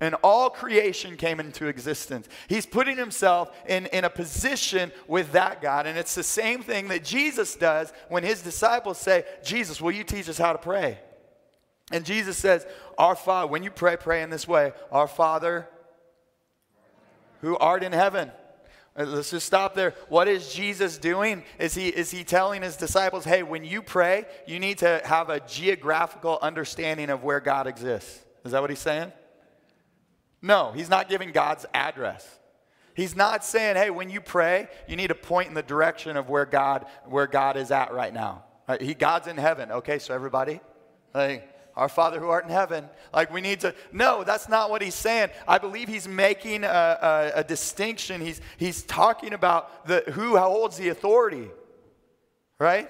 and 0.00 0.14
all 0.22 0.50
creation 0.50 1.16
came 1.16 1.40
into 1.40 1.66
existence. 1.66 2.28
He's 2.48 2.66
putting 2.66 2.96
himself 2.96 3.50
in, 3.66 3.86
in 3.86 4.04
a 4.04 4.10
position 4.10 4.92
with 5.08 5.32
that 5.32 5.62
God. 5.62 5.86
And 5.86 5.96
it's 5.96 6.14
the 6.14 6.22
same 6.22 6.62
thing 6.62 6.88
that 6.88 7.02
Jesus 7.02 7.56
does 7.56 7.92
when 8.08 8.22
his 8.22 8.42
disciples 8.42 8.98
say, 8.98 9.24
Jesus, 9.42 9.80
will 9.80 9.92
you 9.92 10.04
teach 10.04 10.28
us 10.28 10.38
how 10.38 10.52
to 10.52 10.58
pray? 10.58 10.98
And 11.92 12.04
Jesus 12.04 12.36
says, 12.36 12.66
Our 12.98 13.16
Father, 13.16 13.46
when 13.46 13.62
you 13.62 13.70
pray, 13.70 13.96
pray 13.96 14.22
in 14.22 14.30
this 14.30 14.46
way 14.46 14.72
Our 14.92 15.08
Father 15.08 15.68
who 17.40 17.56
art 17.56 17.82
in 17.82 17.92
heaven. 17.92 18.30
Uh, 18.98 19.04
let's 19.04 19.30
just 19.30 19.46
stop 19.46 19.74
there. 19.74 19.94
What 20.08 20.26
is 20.26 20.52
Jesus 20.52 20.98
doing? 20.98 21.44
Is 21.58 21.74
he, 21.74 21.88
is 21.88 22.10
he 22.10 22.24
telling 22.24 22.62
his 22.62 22.76
disciples, 22.76 23.24
hey, 23.24 23.42
when 23.42 23.64
you 23.64 23.82
pray, 23.82 24.24
you 24.46 24.58
need 24.58 24.78
to 24.78 25.02
have 25.04 25.28
a 25.28 25.40
geographical 25.40 26.38
understanding 26.40 27.10
of 27.10 27.22
where 27.22 27.40
God 27.40 27.66
exists? 27.66 28.24
Is 28.44 28.52
that 28.52 28.60
what 28.60 28.70
he's 28.70 28.78
saying? 28.78 29.12
No, 30.46 30.70
he's 30.70 30.88
not 30.88 31.08
giving 31.08 31.32
God's 31.32 31.66
address. 31.74 32.38
He's 32.94 33.16
not 33.16 33.44
saying, 33.44 33.74
hey, 33.74 33.90
when 33.90 34.10
you 34.10 34.20
pray, 34.20 34.68
you 34.86 34.94
need 34.94 35.08
to 35.08 35.14
point 35.14 35.48
in 35.48 35.54
the 35.54 35.62
direction 35.62 36.16
of 36.16 36.28
where 36.28 36.46
God, 36.46 36.86
where 37.04 37.26
God 37.26 37.56
is 37.56 37.72
at 37.72 37.92
right 37.92 38.14
now. 38.14 38.44
Right? 38.68 38.80
He, 38.80 38.94
God's 38.94 39.26
in 39.26 39.38
heaven. 39.38 39.72
Okay, 39.72 39.98
so 39.98 40.14
everybody, 40.14 40.60
like, 41.12 41.52
our 41.74 41.88
Father 41.88 42.20
who 42.20 42.28
art 42.28 42.44
in 42.44 42.50
heaven. 42.50 42.88
Like, 43.12 43.32
we 43.32 43.40
need 43.40 43.60
to. 43.60 43.74
No, 43.92 44.22
that's 44.22 44.48
not 44.48 44.70
what 44.70 44.82
he's 44.82 44.94
saying. 44.94 45.30
I 45.48 45.58
believe 45.58 45.88
he's 45.88 46.06
making 46.06 46.62
a, 46.62 46.68
a, 47.36 47.40
a 47.40 47.44
distinction. 47.44 48.20
He's, 48.20 48.40
he's 48.56 48.84
talking 48.84 49.34
about 49.34 49.86
the, 49.86 50.04
who 50.12 50.36
holds 50.36 50.76
the 50.76 50.90
authority, 50.90 51.50
right? 52.60 52.88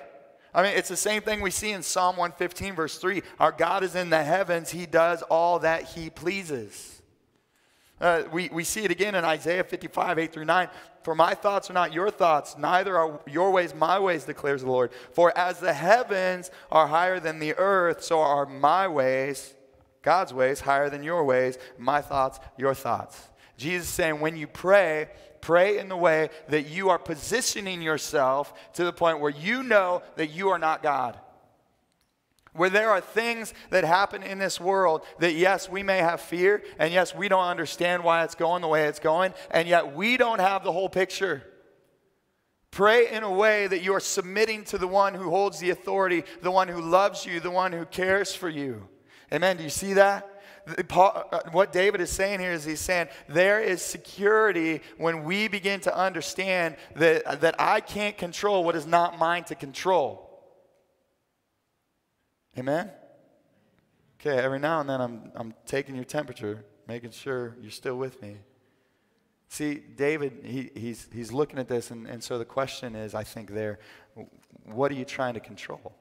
I 0.54 0.62
mean, 0.62 0.76
it's 0.76 0.90
the 0.90 0.96
same 0.96 1.22
thing 1.22 1.40
we 1.40 1.50
see 1.50 1.72
in 1.72 1.82
Psalm 1.82 2.18
115, 2.18 2.74
verse 2.74 2.98
3. 2.98 3.22
Our 3.40 3.50
God 3.50 3.82
is 3.82 3.94
in 3.94 4.10
the 4.10 4.22
heavens, 4.22 4.70
he 4.70 4.84
does 4.84 5.22
all 5.22 5.60
that 5.60 5.84
he 5.84 6.10
pleases. 6.10 6.96
Uh, 8.00 8.24
we, 8.30 8.48
we 8.52 8.62
see 8.62 8.84
it 8.84 8.90
again 8.90 9.14
in 9.14 9.24
Isaiah 9.24 9.64
55, 9.64 10.18
8 10.18 10.32
through 10.32 10.44
9. 10.44 10.68
For 11.02 11.14
my 11.14 11.34
thoughts 11.34 11.70
are 11.70 11.74
not 11.74 11.92
your 11.92 12.10
thoughts, 12.10 12.58
neither 12.58 12.98
are 12.98 13.20
your 13.26 13.52
ways 13.52 13.74
my 13.74 13.98
ways, 13.98 14.24
declares 14.24 14.62
the 14.62 14.68
Lord. 14.68 14.90
For 15.12 15.36
as 15.38 15.60
the 15.60 15.72
heavens 15.72 16.50
are 16.70 16.88
higher 16.88 17.20
than 17.20 17.38
the 17.38 17.54
earth, 17.54 18.02
so 18.02 18.20
are 18.20 18.44
my 18.44 18.88
ways, 18.88 19.54
God's 20.02 20.34
ways, 20.34 20.60
higher 20.60 20.90
than 20.90 21.02
your 21.02 21.24
ways, 21.24 21.58
my 21.78 22.02
thoughts, 22.02 22.40
your 22.58 22.74
thoughts. 22.74 23.28
Jesus 23.56 23.88
saying, 23.88 24.20
when 24.20 24.36
you 24.36 24.46
pray, 24.46 25.08
pray 25.40 25.78
in 25.78 25.88
the 25.88 25.96
way 25.96 26.28
that 26.48 26.68
you 26.68 26.90
are 26.90 26.98
positioning 26.98 27.80
yourself 27.80 28.52
to 28.74 28.84
the 28.84 28.92
point 28.92 29.20
where 29.20 29.30
you 29.30 29.62
know 29.62 30.02
that 30.16 30.26
you 30.26 30.50
are 30.50 30.58
not 30.58 30.82
God 30.82 31.18
where 32.56 32.70
there 32.70 32.90
are 32.90 33.00
things 33.00 33.54
that 33.70 33.84
happen 33.84 34.22
in 34.22 34.38
this 34.38 34.60
world 34.60 35.02
that, 35.18 35.34
yes, 35.34 35.68
we 35.68 35.82
may 35.82 35.98
have 35.98 36.20
fear, 36.20 36.62
and 36.78 36.92
yes, 36.92 37.14
we 37.14 37.28
don't 37.28 37.44
understand 37.44 38.02
why 38.02 38.24
it's 38.24 38.34
going 38.34 38.62
the 38.62 38.68
way 38.68 38.86
it's 38.86 38.98
going, 38.98 39.34
and 39.50 39.68
yet 39.68 39.94
we 39.94 40.16
don't 40.16 40.40
have 40.40 40.64
the 40.64 40.72
whole 40.72 40.88
picture. 40.88 41.42
Pray 42.70 43.08
in 43.10 43.22
a 43.22 43.30
way 43.30 43.66
that 43.66 43.82
you 43.82 43.94
are 43.94 44.00
submitting 44.00 44.64
to 44.64 44.78
the 44.78 44.88
one 44.88 45.14
who 45.14 45.30
holds 45.30 45.60
the 45.60 45.70
authority, 45.70 46.24
the 46.42 46.50
one 46.50 46.68
who 46.68 46.80
loves 46.80 47.24
you, 47.24 47.40
the 47.40 47.50
one 47.50 47.72
who 47.72 47.86
cares 47.86 48.34
for 48.34 48.48
you. 48.48 48.88
Amen. 49.32 49.56
Do 49.56 49.62
you 49.62 49.70
see 49.70 49.94
that? 49.94 50.28
Uh, 50.90 51.22
what 51.52 51.72
David 51.72 52.00
is 52.00 52.10
saying 52.10 52.40
here 52.40 52.52
is 52.52 52.64
he's 52.64 52.80
saying 52.80 53.06
there 53.28 53.60
is 53.60 53.80
security 53.82 54.80
when 54.98 55.22
we 55.22 55.46
begin 55.46 55.78
to 55.80 55.96
understand 55.96 56.76
that, 56.96 57.40
that 57.40 57.54
I 57.58 57.80
can't 57.80 58.18
control 58.18 58.64
what 58.64 58.74
is 58.74 58.86
not 58.86 59.18
mine 59.18 59.44
to 59.44 59.54
control. 59.54 60.25
Amen? 62.58 62.90
Okay, 64.20 64.38
every 64.38 64.58
now 64.58 64.80
and 64.80 64.88
then 64.88 65.00
I'm, 65.00 65.30
I'm 65.34 65.54
taking 65.66 65.94
your 65.94 66.04
temperature, 66.04 66.64
making 66.88 67.10
sure 67.10 67.56
you're 67.60 67.70
still 67.70 67.96
with 67.96 68.20
me. 68.22 68.36
See, 69.48 69.74
David, 69.74 70.40
he, 70.44 70.70
he's, 70.74 71.08
he's 71.12 71.32
looking 71.32 71.58
at 71.58 71.68
this, 71.68 71.90
and, 71.90 72.06
and 72.06 72.22
so 72.22 72.38
the 72.38 72.44
question 72.44 72.96
is, 72.96 73.14
I 73.14 73.24
think, 73.24 73.52
there, 73.52 73.78
what 74.64 74.90
are 74.90 74.94
you 74.94 75.04
trying 75.04 75.34
to 75.34 75.40
control? 75.40 75.94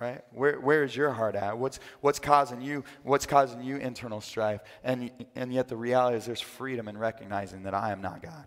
Right? 0.00 0.22
Where, 0.32 0.58
where 0.58 0.82
is 0.82 0.96
your 0.96 1.12
heart 1.12 1.34
at? 1.36 1.58
What's, 1.58 1.78
what's 2.00 2.18
causing 2.18 2.60
you, 2.60 2.84
what's 3.02 3.26
causing 3.26 3.62
you 3.62 3.76
internal 3.76 4.20
strife? 4.20 4.60
And, 4.82 5.10
and 5.36 5.52
yet 5.52 5.68
the 5.68 5.76
reality 5.76 6.16
is 6.16 6.24
there's 6.24 6.40
freedom 6.40 6.88
in 6.88 6.96
recognizing 6.96 7.64
that 7.64 7.74
I 7.74 7.92
am 7.92 8.00
not 8.00 8.22
God. 8.22 8.46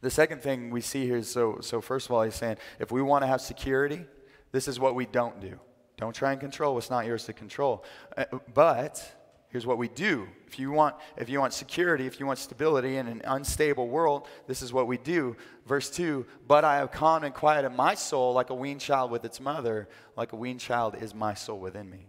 The 0.00 0.10
second 0.10 0.40
thing 0.40 0.70
we 0.70 0.80
see 0.80 1.04
here 1.04 1.18
is 1.18 1.28
so, 1.28 1.58
so 1.60 1.80
first 1.80 2.06
of 2.06 2.12
all, 2.12 2.22
he's 2.22 2.34
saying 2.34 2.56
if 2.78 2.90
we 2.90 3.02
want 3.02 3.22
to 3.22 3.26
have 3.26 3.40
security, 3.40 4.06
this 4.54 4.68
is 4.68 4.78
what 4.78 4.94
we 4.94 5.04
don't 5.04 5.40
do. 5.40 5.58
Don't 5.96 6.14
try 6.14 6.30
and 6.30 6.40
control 6.40 6.74
what's 6.74 6.88
not 6.88 7.06
yours 7.06 7.24
to 7.24 7.32
control. 7.32 7.84
Uh, 8.16 8.26
but 8.54 9.04
here's 9.48 9.66
what 9.66 9.78
we 9.78 9.88
do. 9.88 10.28
If 10.46 10.60
you 10.60 10.70
want 10.70 10.94
if 11.16 11.28
you 11.28 11.40
want 11.40 11.52
security, 11.52 12.06
if 12.06 12.20
you 12.20 12.26
want 12.26 12.38
stability 12.38 12.96
in 12.98 13.08
an 13.08 13.20
unstable 13.24 13.88
world, 13.88 14.28
this 14.46 14.62
is 14.62 14.72
what 14.72 14.86
we 14.86 14.96
do. 14.96 15.36
Verse 15.66 15.90
2, 15.90 16.24
"But 16.46 16.64
I 16.64 16.76
have 16.76 16.92
calmed 16.92 17.24
and 17.24 17.34
quieted 17.34 17.72
my 17.72 17.96
soul 17.96 18.32
like 18.32 18.50
a 18.50 18.54
weaned 18.54 18.80
child 18.80 19.10
with 19.10 19.24
its 19.24 19.40
mother, 19.40 19.88
like 20.16 20.32
a 20.32 20.36
weaned 20.36 20.60
child 20.60 20.94
is 20.94 21.16
my 21.16 21.34
soul 21.34 21.58
within 21.58 21.90
me." 21.90 22.06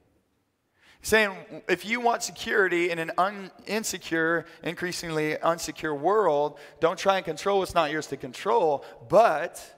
Saying, 1.02 1.36
if 1.68 1.84
you 1.84 2.00
want 2.00 2.22
security 2.22 2.92
in 2.92 3.00
an 3.00 3.12
un- 3.18 3.50
insecure, 3.66 4.46
increasingly 4.62 5.36
unsecure 5.38 6.00
world, 6.00 6.60
don't 6.80 6.98
try 6.98 7.18
and 7.18 7.26
control 7.26 7.58
what's 7.58 7.74
not 7.74 7.92
yours 7.92 8.06
to 8.08 8.18
control, 8.18 8.86
but 9.10 9.75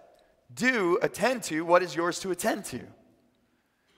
do 0.53 0.97
attend 1.01 1.43
to 1.43 1.63
what 1.63 1.83
is 1.83 1.95
yours 1.95 2.19
to 2.19 2.31
attend 2.31 2.65
to. 2.65 2.81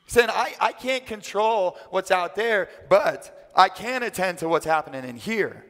Saying, 0.07 0.29
I, 0.31 0.55
I 0.59 0.71
can't 0.71 1.05
control 1.05 1.77
what's 1.91 2.09
out 2.09 2.35
there, 2.35 2.69
but 2.89 3.51
I 3.55 3.69
can 3.69 4.03
attend 4.03 4.39
to 4.39 4.49
what's 4.49 4.65
happening 4.65 5.03
in 5.03 5.15
here. 5.15 5.65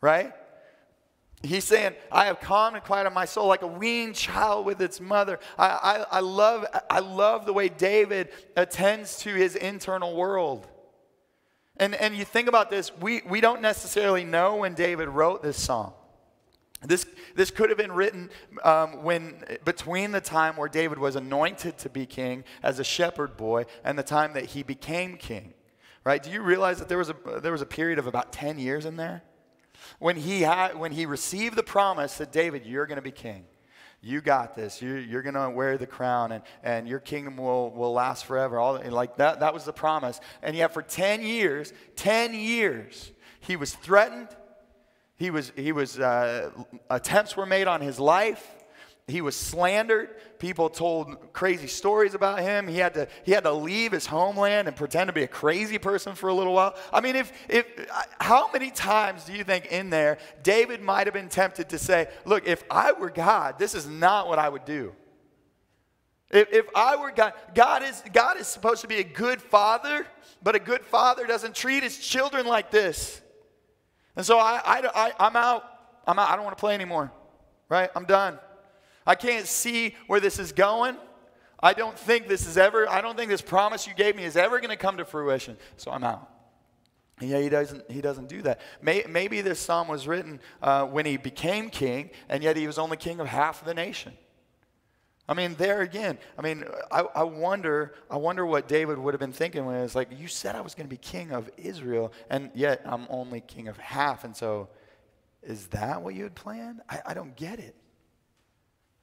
Right? 0.00 0.32
He's 1.42 1.64
saying, 1.64 1.94
I 2.12 2.26
have 2.26 2.40
calmed 2.40 2.76
and 2.76 2.84
quieted 2.84 3.12
my 3.12 3.24
soul 3.24 3.48
like 3.48 3.62
a 3.62 3.66
weaned 3.66 4.14
child 4.14 4.66
with 4.66 4.80
its 4.80 5.00
mother. 5.00 5.40
I, 5.58 5.66
I, 5.68 6.18
I, 6.18 6.20
love, 6.20 6.66
I 6.90 7.00
love 7.00 7.46
the 7.46 7.52
way 7.52 7.68
David 7.68 8.28
attends 8.56 9.18
to 9.20 9.34
his 9.34 9.56
internal 9.56 10.14
world. 10.14 10.68
And, 11.78 11.94
and 11.94 12.14
you 12.14 12.26
think 12.26 12.46
about 12.46 12.68
this, 12.68 12.92
we, 13.00 13.22
we 13.26 13.40
don't 13.40 13.62
necessarily 13.62 14.22
know 14.22 14.56
when 14.56 14.74
David 14.74 15.08
wrote 15.08 15.42
this 15.42 15.56
song. 15.56 15.94
This, 16.82 17.06
this 17.34 17.50
could 17.50 17.68
have 17.68 17.76
been 17.76 17.92
written 17.92 18.30
um, 18.64 19.02
when, 19.02 19.44
between 19.64 20.12
the 20.12 20.20
time 20.20 20.56
where 20.56 20.68
David 20.68 20.98
was 20.98 21.14
anointed 21.14 21.76
to 21.78 21.90
be 21.90 22.06
king 22.06 22.44
as 22.62 22.78
a 22.78 22.84
shepherd 22.84 23.36
boy 23.36 23.66
and 23.84 23.98
the 23.98 24.02
time 24.02 24.32
that 24.32 24.46
he 24.46 24.62
became 24.62 25.16
king. 25.16 25.52
Right? 26.04 26.22
Do 26.22 26.30
you 26.30 26.40
realize 26.40 26.78
that 26.78 26.88
there 26.88 26.96
was 26.96 27.10
a, 27.10 27.40
there 27.40 27.52
was 27.52 27.60
a 27.60 27.66
period 27.66 27.98
of 27.98 28.06
about 28.06 28.32
10 28.32 28.58
years 28.58 28.86
in 28.86 28.96
there? 28.96 29.22
When 29.98 30.16
he, 30.16 30.42
had, 30.42 30.78
when 30.78 30.92
he 30.92 31.04
received 31.04 31.56
the 31.56 31.62
promise 31.62 32.16
that 32.16 32.32
David, 32.32 32.64
you're 32.64 32.86
going 32.86 32.96
to 32.96 33.02
be 33.02 33.10
king. 33.10 33.44
You 34.02 34.22
got 34.22 34.56
this. 34.56 34.80
You're, 34.80 34.98
you're 34.98 35.22
going 35.22 35.34
to 35.34 35.50
wear 35.50 35.76
the 35.76 35.86
crown 35.86 36.32
and, 36.32 36.42
and 36.62 36.88
your 36.88 37.00
kingdom 37.00 37.36
will, 37.36 37.70
will 37.70 37.92
last 37.92 38.24
forever. 38.24 38.58
All, 38.58 38.80
like 38.88 39.16
that, 39.16 39.40
that 39.40 39.52
was 39.52 39.64
the 39.64 39.72
promise. 39.74 40.20
And 40.42 40.56
yet, 40.56 40.72
for 40.72 40.80
10 40.80 41.22
years, 41.22 41.74
10 41.96 42.32
years, 42.32 43.12
he 43.40 43.56
was 43.56 43.74
threatened. 43.74 44.28
He 45.20 45.30
was, 45.30 45.52
he 45.54 45.72
was 45.72 46.00
uh, 46.00 46.50
attempts 46.88 47.36
were 47.36 47.44
made 47.44 47.68
on 47.68 47.82
his 47.82 48.00
life. 48.00 48.56
He 49.06 49.20
was 49.20 49.36
slandered. 49.36 50.16
People 50.38 50.70
told 50.70 51.34
crazy 51.34 51.66
stories 51.66 52.14
about 52.14 52.40
him. 52.40 52.66
He 52.66 52.78
had 52.78 52.94
to, 52.94 53.06
he 53.26 53.32
had 53.32 53.44
to 53.44 53.52
leave 53.52 53.92
his 53.92 54.06
homeland 54.06 54.66
and 54.66 54.74
pretend 54.74 55.08
to 55.08 55.12
be 55.12 55.22
a 55.22 55.28
crazy 55.28 55.76
person 55.76 56.14
for 56.14 56.30
a 56.30 56.32
little 56.32 56.54
while. 56.54 56.74
I 56.90 57.02
mean, 57.02 57.16
if, 57.16 57.32
if, 57.50 57.66
how 58.18 58.50
many 58.50 58.70
times 58.70 59.24
do 59.24 59.34
you 59.34 59.44
think 59.44 59.66
in 59.66 59.90
there 59.90 60.16
David 60.42 60.80
might 60.80 61.06
have 61.06 61.12
been 61.12 61.28
tempted 61.28 61.68
to 61.68 61.78
say, 61.78 62.08
Look, 62.24 62.46
if 62.46 62.64
I 62.70 62.92
were 62.92 63.10
God, 63.10 63.58
this 63.58 63.74
is 63.74 63.86
not 63.86 64.26
what 64.26 64.38
I 64.38 64.48
would 64.48 64.64
do? 64.64 64.94
If, 66.30 66.50
if 66.50 66.66
I 66.74 66.96
were 66.96 67.10
God, 67.10 67.34
God 67.54 67.82
is, 67.82 68.02
God 68.14 68.38
is 68.38 68.46
supposed 68.46 68.80
to 68.80 68.88
be 68.88 68.96
a 68.96 69.04
good 69.04 69.42
father, 69.42 70.06
but 70.42 70.54
a 70.54 70.60
good 70.60 70.86
father 70.86 71.26
doesn't 71.26 71.54
treat 71.54 71.82
his 71.82 71.98
children 71.98 72.46
like 72.46 72.70
this. 72.70 73.20
And 74.16 74.24
so 74.24 74.38
I, 74.38 74.60
I, 74.64 75.12
I, 75.18 75.26
am 75.26 75.36
out. 75.36 75.64
I'm 76.06 76.18
out. 76.18 76.30
I 76.30 76.36
don't 76.36 76.44
want 76.44 76.56
to 76.56 76.60
play 76.60 76.74
anymore, 76.74 77.12
right? 77.68 77.90
I'm 77.94 78.04
done. 78.04 78.38
I 79.06 79.14
can't 79.14 79.46
see 79.46 79.94
where 80.06 80.20
this 80.20 80.38
is 80.38 80.52
going. 80.52 80.96
I 81.62 81.74
don't 81.74 81.98
think 81.98 82.26
this 82.26 82.46
is 82.46 82.56
ever, 82.56 82.88
I 82.88 83.00
don't 83.00 83.16
think 83.16 83.30
this 83.30 83.42
promise 83.42 83.86
you 83.86 83.94
gave 83.94 84.16
me 84.16 84.24
is 84.24 84.36
ever 84.36 84.58
going 84.58 84.70
to 84.70 84.76
come 84.76 84.96
to 84.96 85.04
fruition. 85.04 85.56
So 85.76 85.90
I'm 85.90 86.04
out. 86.04 86.28
And 87.20 87.28
yeah, 87.28 87.40
he 87.40 87.50
doesn't, 87.50 87.90
he 87.90 88.00
doesn't 88.00 88.28
do 88.28 88.42
that. 88.42 88.60
May, 88.80 89.04
maybe 89.08 89.42
this 89.42 89.60
psalm 89.60 89.88
was 89.88 90.08
written 90.08 90.40
uh, 90.62 90.86
when 90.86 91.04
he 91.04 91.18
became 91.18 91.68
king, 91.68 92.10
and 92.30 92.42
yet 92.42 92.56
he 92.56 92.66
was 92.66 92.78
only 92.78 92.96
king 92.96 93.20
of 93.20 93.26
half 93.26 93.64
the 93.64 93.74
nation. 93.74 94.14
I 95.30 95.34
mean, 95.34 95.54
there 95.54 95.80
again, 95.82 96.18
I 96.36 96.42
mean, 96.42 96.64
I, 96.90 97.02
I, 97.02 97.22
wonder, 97.22 97.94
I 98.10 98.16
wonder 98.16 98.44
what 98.44 98.66
David 98.66 98.98
would 98.98 99.14
have 99.14 99.20
been 99.20 99.32
thinking 99.32 99.64
when 99.64 99.76
it's 99.76 99.94
like, 99.94 100.08
you 100.18 100.26
said 100.26 100.56
I 100.56 100.60
was 100.60 100.74
going 100.74 100.88
to 100.88 100.90
be 100.90 100.96
king 100.96 101.30
of 101.30 101.48
Israel, 101.56 102.12
and 102.28 102.50
yet 102.52 102.82
I'm 102.84 103.06
only 103.08 103.40
king 103.40 103.68
of 103.68 103.76
half. 103.76 104.24
And 104.24 104.36
so, 104.36 104.70
is 105.40 105.68
that 105.68 106.02
what 106.02 106.16
you 106.16 106.24
had 106.24 106.34
planned? 106.34 106.80
I, 106.90 106.98
I 107.06 107.14
don't 107.14 107.36
get 107.36 107.60
it. 107.60 107.76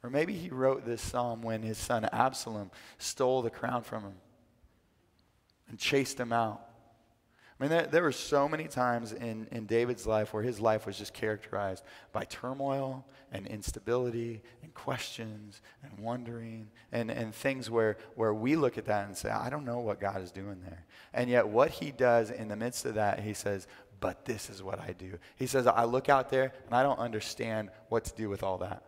Or 0.04 0.10
maybe 0.10 0.34
he 0.34 0.50
wrote 0.50 0.86
this 0.86 1.02
psalm 1.02 1.42
when 1.42 1.63
his 1.63 1.78
son 1.78 2.04
Absalom 2.12 2.72
stole 2.98 3.42
the 3.42 3.50
crown 3.50 3.84
from 3.84 4.04
him 4.04 4.16
and 5.70 5.80
chased 5.80 6.20
him 6.20 6.34
out. 6.34 6.66
I 7.60 7.63
mean, 7.63 7.72
there, 7.72 7.88
there 7.88 8.04
were 8.04 8.12
so 8.12 8.48
many 8.48 8.67
times 8.67 9.13
in, 9.13 9.48
in 9.52 9.65
David's 9.65 10.06
life 10.06 10.32
where 10.32 10.43
his 10.43 10.60
life 10.60 10.86
was 10.86 10.96
just 10.96 11.13
characterized 11.13 11.84
by 12.12 12.24
turmoil 12.26 13.04
and 13.32 13.48
instability 13.48 14.43
and 14.62 14.72
questions 14.76 15.62
and 15.82 15.98
wondering 16.00 16.70
and, 16.91 17.10
and 17.10 17.34
things 17.34 17.72
where, 17.72 17.98
where 18.13 18.34
we 18.34 18.56
look 18.56 18.78
at 18.78 18.86
that 18.86 19.08
and 19.08 19.17
say, 19.17 19.30
I 19.30 19.50
don't 19.50 19.65
know 19.65 19.80
what 19.80 20.00
God 20.00 20.22
is 20.22 20.32
doing 20.32 20.62
there. 20.62 20.86
And 21.15 21.32
yet, 21.32 21.48
what 21.48 21.72
he 21.72 21.91
does 21.91 22.30
in 22.30 22.48
the 22.48 22.56
midst 22.56 22.86
of 22.86 22.93
that, 22.93 23.22
he 23.22 23.34
says, 23.34 23.65
But 24.00 24.26
this 24.26 24.52
is 24.52 24.62
what 24.62 24.80
I 24.80 24.93
do. 24.93 25.17
He 25.36 25.48
says, 25.48 25.65
I 25.65 25.86
look 25.86 26.10
out 26.10 26.30
there 26.30 26.54
and 26.67 26.76
I 26.76 26.84
don't 26.84 27.00
understand 27.00 27.72
what 27.89 28.06
to 28.06 28.15
do 28.15 28.30
with 28.30 28.43
all 28.43 28.60
that. 28.60 28.84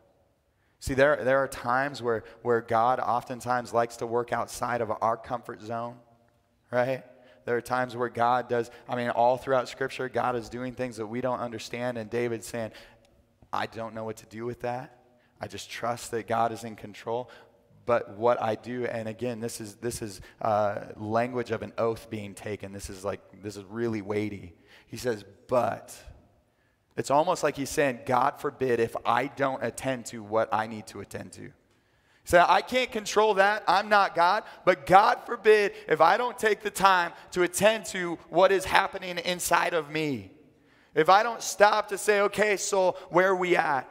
See, 0.80 0.94
there, 0.94 1.24
there 1.24 1.40
are 1.40 1.48
times 1.48 2.04
where, 2.04 2.24
where 2.44 2.62
God 2.62 3.00
oftentimes 3.00 3.74
likes 3.74 3.98
to 3.98 4.06
work 4.06 4.32
outside 4.32 4.80
of 4.82 4.92
our 5.02 5.18
comfort 5.18 5.62
zone, 5.62 5.96
right? 6.72 7.04
There 7.46 7.58
are 7.58 7.62
times 7.62 7.96
where 7.96 8.10
God 8.10 8.48
does, 8.48 8.70
I 8.88 8.96
mean, 8.96 9.10
all 9.10 9.38
throughout 9.38 9.70
Scripture, 9.70 10.10
God 10.10 10.36
is 10.36 10.50
doing 10.50 10.74
things 10.74 10.98
that 10.98 11.08
we 11.08 11.22
don't 11.22 11.40
understand. 11.40 11.98
And 11.98 12.10
David's 12.10 12.48
saying, 12.48 12.72
I 13.52 13.66
don't 13.66 13.96
know 13.96 14.04
what 14.04 14.18
to 14.18 14.26
do 14.26 14.46
with 14.46 14.62
that. 14.62 14.98
I 15.42 15.48
just 15.48 15.70
trust 15.70 16.12
that 16.12 16.28
God 16.28 16.52
is 16.52 16.64
in 16.64 16.76
control. 16.76 17.30
But 17.86 18.18
what 18.18 18.40
I 18.42 18.54
do, 18.56 18.86
and 18.86 19.08
again, 19.08 19.40
this 19.40 19.60
is, 19.60 19.76
this 19.76 20.02
is 20.02 20.22
uh, 20.42 20.82
language 20.96 21.50
of 21.50 21.64
an 21.64 21.74
oath 21.78 22.10
being 22.10 22.36
taken. 22.36 22.72
This 22.72 22.90
is 22.90 23.04
like, 23.04 23.22
this 23.42 23.56
is 23.56 23.64
really 23.64 24.02
weighty. 24.02 24.54
He 24.86 24.98
says, 24.98 25.26
but 25.48 25.98
it's 26.96 27.10
almost 27.10 27.42
like 27.42 27.56
he's 27.56 27.70
saying, 27.70 28.02
God 28.06 28.40
forbid 28.40 28.80
if 28.80 28.96
I 29.06 29.28
don't 29.28 29.64
attend 29.64 30.06
to 30.08 30.22
what 30.22 30.54
I 30.54 30.68
need 30.68 30.86
to 30.88 31.00
attend 31.00 31.32
to. 31.34 31.52
So 32.30 32.46
I 32.48 32.62
can't 32.62 32.92
control 32.92 33.34
that. 33.34 33.64
I'm 33.68 33.90
not 33.90 34.14
God. 34.14 34.44
But 34.64 34.86
God 34.86 35.18
forbid 35.26 35.72
if 35.88 36.00
I 36.00 36.16
don't 36.16 36.38
take 36.38 36.62
the 36.62 36.70
time 36.70 37.12
to 37.32 37.42
attend 37.42 37.86
to 37.86 38.20
what 38.30 38.52
is 38.52 38.66
happening 38.66 39.18
inside 39.18 39.74
of 39.74 39.90
me. 39.90 40.30
If 40.94 41.10
I 41.10 41.24
don't 41.24 41.42
stop 41.42 41.90
to 41.90 41.98
say, 41.98 42.22
okay, 42.22 42.56
so 42.56 42.98
where 43.10 43.30
are 43.30 43.36
we 43.36 43.56
at? 43.56 43.90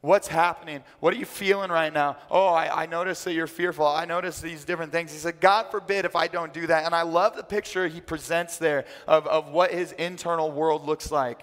What's 0.00 0.28
happening? 0.28 0.84
What 1.00 1.12
are 1.12 1.16
you 1.16 1.24
feeling 1.24 1.72
right 1.72 1.92
now? 1.92 2.18
Oh, 2.30 2.46
I, 2.46 2.84
I 2.84 2.86
notice 2.86 3.24
that 3.24 3.32
you're 3.32 3.48
fearful. 3.48 3.84
I 3.84 4.04
notice 4.04 4.40
these 4.40 4.64
different 4.64 4.92
things. 4.92 5.10
He 5.10 5.18
said, 5.18 5.40
God 5.40 5.72
forbid 5.72 6.04
if 6.04 6.14
I 6.14 6.28
don't 6.28 6.52
do 6.52 6.68
that. 6.68 6.84
And 6.84 6.94
I 6.94 7.02
love 7.02 7.34
the 7.34 7.42
picture 7.42 7.88
he 7.88 8.00
presents 8.00 8.58
there 8.58 8.84
of, 9.08 9.26
of 9.26 9.48
what 9.48 9.72
his 9.72 9.90
internal 9.90 10.52
world 10.52 10.86
looks 10.86 11.10
like. 11.10 11.42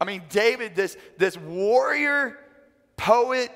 I 0.00 0.06
mean, 0.06 0.24
David, 0.28 0.74
this, 0.74 0.96
this 1.18 1.36
warrior, 1.36 2.36
poet, 2.96 3.52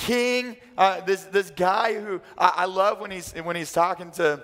king, 0.00 0.56
uh, 0.78 1.02
this, 1.02 1.24
this 1.24 1.50
guy 1.50 2.00
who 2.00 2.20
I, 2.36 2.52
I, 2.56 2.64
love 2.64 3.00
when 3.00 3.10
he's, 3.10 3.32
when 3.32 3.54
he's 3.54 3.70
talking 3.70 4.10
to 4.12 4.42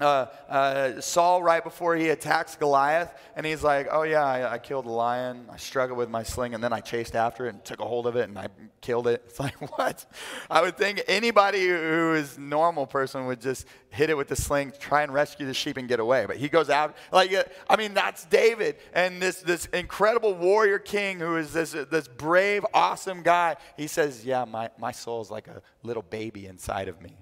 uh, 0.00 0.26
uh, 0.48 1.00
Saul 1.00 1.42
right 1.42 1.62
before 1.62 1.94
he 1.96 2.08
attacks 2.08 2.56
Goliath, 2.56 3.12
and 3.36 3.44
he's 3.44 3.62
like, 3.62 3.88
"Oh 3.90 4.02
yeah, 4.02 4.24
I, 4.24 4.54
I, 4.54 4.58
killed 4.58 4.86
a 4.86 4.90
lion. 4.90 5.46
I 5.50 5.56
struggled 5.56 5.98
with 5.98 6.08
my 6.08 6.22
sling, 6.22 6.54
and 6.54 6.62
then 6.62 6.72
I 6.72 6.80
chased 6.80 7.14
after 7.14 7.46
it 7.46 7.50
and 7.50 7.64
took 7.64 7.80
a 7.80 7.84
hold 7.84 8.06
of 8.06 8.16
it, 8.16 8.28
and 8.28 8.38
I 8.38 8.48
killed 8.80 9.06
it." 9.06 9.24
It's 9.30 9.38
like, 9.38 9.78
what? 9.78 10.06
I 10.50 10.60
would 10.60 10.76
think 10.76 11.02
anybody 11.06 11.68
who 11.68 12.14
is 12.14 12.36
normal 12.36 12.86
person 12.86 13.26
would 13.26 13.40
just 13.40 13.64
hit 13.90 14.10
it 14.10 14.16
with 14.16 14.26
the 14.26 14.34
sling, 14.34 14.72
try 14.78 15.02
and 15.02 15.14
rescue 15.14 15.46
the 15.46 15.54
sheep 15.54 15.76
and 15.76 15.88
get 15.88 16.00
away. 16.00 16.26
But 16.26 16.36
he 16.36 16.48
goes 16.48 16.68
out 16.68 16.96
like, 17.12 17.32
uh, 17.32 17.44
I 17.68 17.76
mean, 17.76 17.94
that's 17.94 18.24
David 18.26 18.76
and 18.92 19.22
this 19.22 19.40
this 19.40 19.66
incredible 19.66 20.34
warrior 20.34 20.80
king 20.80 21.20
who 21.20 21.36
is 21.36 21.52
this 21.52 21.72
this 21.72 22.08
brave, 22.08 22.66
awesome 22.74 23.22
guy. 23.22 23.56
He 23.76 23.86
says, 23.86 24.24
"Yeah, 24.24 24.44
my 24.44 24.70
my 24.78 24.92
soul 24.92 25.20
is 25.20 25.30
like 25.30 25.46
a 25.46 25.62
little 25.82 26.02
baby 26.02 26.46
inside 26.46 26.88
of 26.88 27.00
me." 27.00 27.16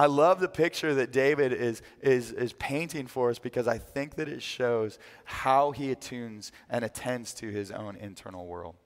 I 0.00 0.06
love 0.06 0.40
the 0.40 0.48
picture 0.48 0.94
that 0.94 1.12
David 1.12 1.52
is, 1.52 1.82
is, 2.00 2.32
is 2.32 2.54
painting 2.54 3.06
for 3.06 3.28
us 3.28 3.38
because 3.38 3.68
I 3.68 3.76
think 3.76 4.14
that 4.14 4.30
it 4.30 4.42
shows 4.42 4.98
how 5.26 5.72
he 5.72 5.90
attunes 5.90 6.52
and 6.70 6.86
attends 6.86 7.34
to 7.34 7.50
his 7.50 7.70
own 7.70 7.96
internal 7.96 8.46
world. 8.46 8.76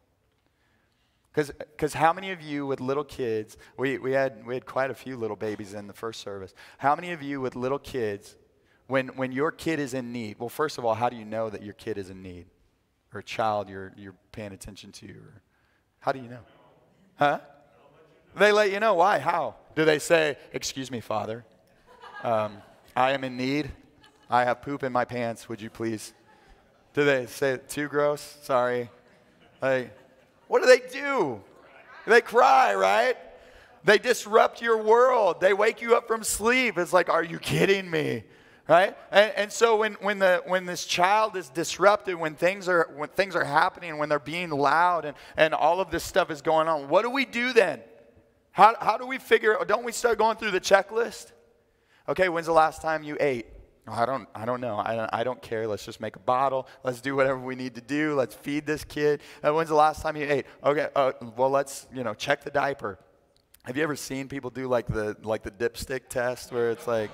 Because 1.32 1.94
how 1.94 2.12
many 2.12 2.32
of 2.32 2.42
you 2.42 2.66
with 2.66 2.80
little 2.80 3.04
kids, 3.04 3.56
we, 3.78 3.96
we, 3.98 4.10
had, 4.10 4.44
we 4.44 4.54
had 4.54 4.66
quite 4.66 4.90
a 4.90 4.94
few 4.94 5.16
little 5.16 5.36
babies 5.36 5.72
in 5.72 5.86
the 5.86 5.92
first 5.92 6.20
service. 6.20 6.52
How 6.78 6.96
many 6.96 7.12
of 7.12 7.22
you 7.22 7.40
with 7.40 7.54
little 7.54 7.78
kids, 7.78 8.34
when, 8.88 9.06
when 9.10 9.30
your 9.30 9.52
kid 9.52 9.78
is 9.78 9.94
in 9.94 10.10
need, 10.10 10.40
well, 10.40 10.48
first 10.48 10.78
of 10.78 10.84
all, 10.84 10.94
how 10.94 11.08
do 11.08 11.14
you 11.14 11.24
know 11.24 11.48
that 11.48 11.62
your 11.62 11.74
kid 11.74 11.96
is 11.96 12.10
in 12.10 12.22
need? 12.22 12.46
Or 13.12 13.20
a 13.20 13.22
child 13.22 13.68
you're, 13.68 13.92
you're 13.96 14.16
paying 14.32 14.52
attention 14.52 14.90
to? 14.90 15.06
Or 15.10 15.42
how 16.00 16.10
do 16.10 16.18
you 16.18 16.28
know? 16.28 16.42
Huh? 17.14 17.38
They 18.36 18.50
let 18.50 18.72
you 18.72 18.80
know. 18.80 18.94
Why? 18.94 19.20
How? 19.20 19.54
Do 19.74 19.84
they 19.84 19.98
say, 19.98 20.36
Excuse 20.52 20.90
me, 20.90 21.00
Father, 21.00 21.44
um, 22.22 22.58
I 22.96 23.12
am 23.12 23.24
in 23.24 23.36
need. 23.36 23.70
I 24.30 24.44
have 24.44 24.62
poop 24.62 24.82
in 24.82 24.92
my 24.92 25.04
pants. 25.04 25.48
Would 25.48 25.60
you 25.60 25.70
please? 25.70 26.14
Do 26.92 27.04
they 27.04 27.26
say, 27.26 27.58
Too 27.68 27.88
gross? 27.88 28.38
Sorry. 28.42 28.90
Like, 29.60 29.96
what 30.48 30.62
do 30.62 30.66
they 30.66 30.80
do? 30.92 31.42
They 32.06 32.20
cry, 32.20 32.74
right? 32.74 33.16
They 33.82 33.98
disrupt 33.98 34.62
your 34.62 34.82
world. 34.82 35.40
They 35.40 35.52
wake 35.52 35.82
you 35.82 35.96
up 35.96 36.06
from 36.06 36.22
sleep. 36.22 36.78
It's 36.78 36.92
like, 36.92 37.08
Are 37.08 37.24
you 37.24 37.38
kidding 37.38 37.90
me? 37.90 38.24
right 38.68 38.96
and, 39.10 39.32
and, 39.36 39.52
so 39.52 39.76
when, 39.76 39.92
when, 39.94 40.18
the, 40.18 40.42
when 40.46 40.64
this 40.64 40.86
child 40.86 41.36
is 41.36 41.50
disrupted 41.50 42.14
when 42.14 42.34
things 42.34 42.68
are 42.68 42.88
when 42.96 43.08
things 43.10 43.36
are 43.36 43.44
happening 43.44 43.98
when 43.98 44.08
they're 44.08 44.18
being 44.18 44.50
loud 44.50 45.04
and, 45.04 45.16
and 45.36 45.52
all 45.52 45.80
of 45.80 45.90
this 45.90 46.02
stuff 46.02 46.30
is 46.30 46.40
going 46.40 46.66
on 46.66 46.88
what 46.88 47.02
do 47.02 47.10
we 47.10 47.26
do 47.26 47.52
then 47.52 47.80
how, 48.54 48.76
how 48.80 48.96
do 48.96 49.04
we 49.04 49.18
figure, 49.18 49.58
don't 49.66 49.84
we 49.84 49.90
start 49.90 50.16
going 50.16 50.36
through 50.36 50.52
the 50.52 50.60
checklist? 50.60 51.32
Okay, 52.08 52.28
when's 52.28 52.46
the 52.46 52.52
last 52.52 52.80
time 52.80 53.02
you 53.02 53.16
ate? 53.18 53.46
Oh, 53.88 53.92
I 53.92 54.06
don't, 54.06 54.28
I 54.32 54.44
don't 54.44 54.60
know. 54.60 54.78
I 54.78 54.94
don't, 54.94 55.10
I 55.12 55.24
don't 55.24 55.42
care. 55.42 55.66
Let's 55.66 55.84
just 55.84 56.00
make 56.00 56.14
a 56.14 56.20
bottle. 56.20 56.68
Let's 56.84 57.00
do 57.00 57.16
whatever 57.16 57.40
we 57.40 57.56
need 57.56 57.74
to 57.74 57.80
do. 57.80 58.14
Let's 58.14 58.36
feed 58.36 58.64
this 58.64 58.84
kid. 58.84 59.22
Uh, 59.42 59.52
when's 59.52 59.70
the 59.70 59.74
last 59.74 60.02
time 60.02 60.16
you 60.16 60.24
ate? 60.30 60.46
Okay, 60.62 60.86
uh, 60.94 61.10
well, 61.36 61.50
let's, 61.50 61.88
you 61.92 62.04
know, 62.04 62.14
check 62.14 62.44
the 62.44 62.50
diaper. 62.50 62.96
Have 63.64 63.76
you 63.76 63.82
ever 63.82 63.96
seen 63.96 64.28
people 64.28 64.50
do 64.50 64.68
like 64.68 64.86
the, 64.86 65.16
like 65.24 65.42
the 65.42 65.50
dipstick 65.50 66.08
test 66.08 66.52
where 66.52 66.70
it's 66.70 66.86
like, 66.86 67.10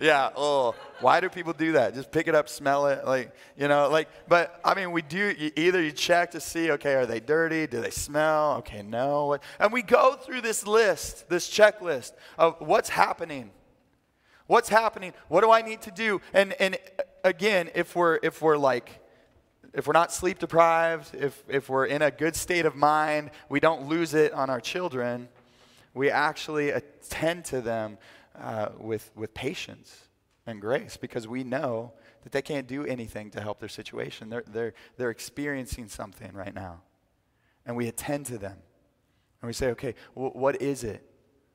Yeah. 0.00 0.30
Oh, 0.36 0.74
why 1.00 1.20
do 1.20 1.28
people 1.28 1.52
do 1.52 1.72
that? 1.72 1.94
Just 1.94 2.10
pick 2.10 2.28
it 2.28 2.34
up, 2.34 2.48
smell 2.48 2.86
it, 2.86 3.04
like 3.06 3.32
you 3.56 3.68
know, 3.68 3.88
like. 3.88 4.08
But 4.28 4.60
I 4.64 4.74
mean, 4.74 4.92
we 4.92 5.02
do. 5.02 5.34
You, 5.38 5.50
either 5.56 5.82
you 5.82 5.92
check 5.92 6.32
to 6.32 6.40
see, 6.40 6.70
okay, 6.72 6.94
are 6.94 7.06
they 7.06 7.20
dirty? 7.20 7.66
Do 7.66 7.80
they 7.80 7.90
smell? 7.90 8.54
Okay, 8.58 8.82
no. 8.82 9.38
And 9.58 9.72
we 9.72 9.82
go 9.82 10.14
through 10.14 10.40
this 10.42 10.66
list, 10.66 11.28
this 11.28 11.48
checklist 11.48 12.12
of 12.38 12.56
what's 12.60 12.88
happening. 12.88 13.50
What's 14.46 14.68
happening? 14.68 15.12
What 15.28 15.40
do 15.40 15.50
I 15.50 15.62
need 15.62 15.82
to 15.82 15.90
do? 15.90 16.20
And 16.32 16.52
and 16.54 16.76
uh, 16.98 17.02
again, 17.24 17.70
if 17.74 17.96
we're 17.96 18.18
if 18.22 18.40
we're 18.40 18.56
like 18.56 19.00
if 19.76 19.86
we're 19.86 19.92
not 19.92 20.10
sleep 20.10 20.38
deprived, 20.38 21.14
if, 21.14 21.44
if 21.48 21.68
we're 21.68 21.84
in 21.84 22.00
a 22.00 22.10
good 22.10 22.34
state 22.34 22.64
of 22.64 22.74
mind, 22.74 23.30
we 23.50 23.60
don't 23.60 23.86
lose 23.86 24.14
it 24.14 24.32
on 24.32 24.48
our 24.48 24.60
children, 24.60 25.28
we 25.92 26.10
actually 26.10 26.70
attend 26.70 27.44
to 27.46 27.60
them 27.60 27.98
uh, 28.40 28.68
with, 28.78 29.10
with 29.14 29.34
patience 29.34 30.08
and 30.46 30.60
grace 30.60 30.96
because 30.96 31.26
we 31.26 31.44
know 31.44 31.92
that 32.22 32.32
they 32.32 32.42
can't 32.42 32.66
do 32.66 32.84
anything 32.84 33.30
to 33.30 33.40
help 33.40 33.60
their 33.60 33.68
situation. 33.68 34.30
They're, 34.30 34.44
they're, 34.46 34.74
they're 34.96 35.10
experiencing 35.10 35.88
something 35.88 36.32
right 36.32 36.54
now. 36.54 36.82
And 37.64 37.76
we 37.76 37.88
attend 37.88 38.26
to 38.26 38.38
them. 38.38 38.56
And 39.42 39.48
we 39.48 39.52
say, 39.52 39.68
okay, 39.70 39.94
w- 40.14 40.32
what 40.32 40.62
is 40.62 40.84
it? 40.84 41.04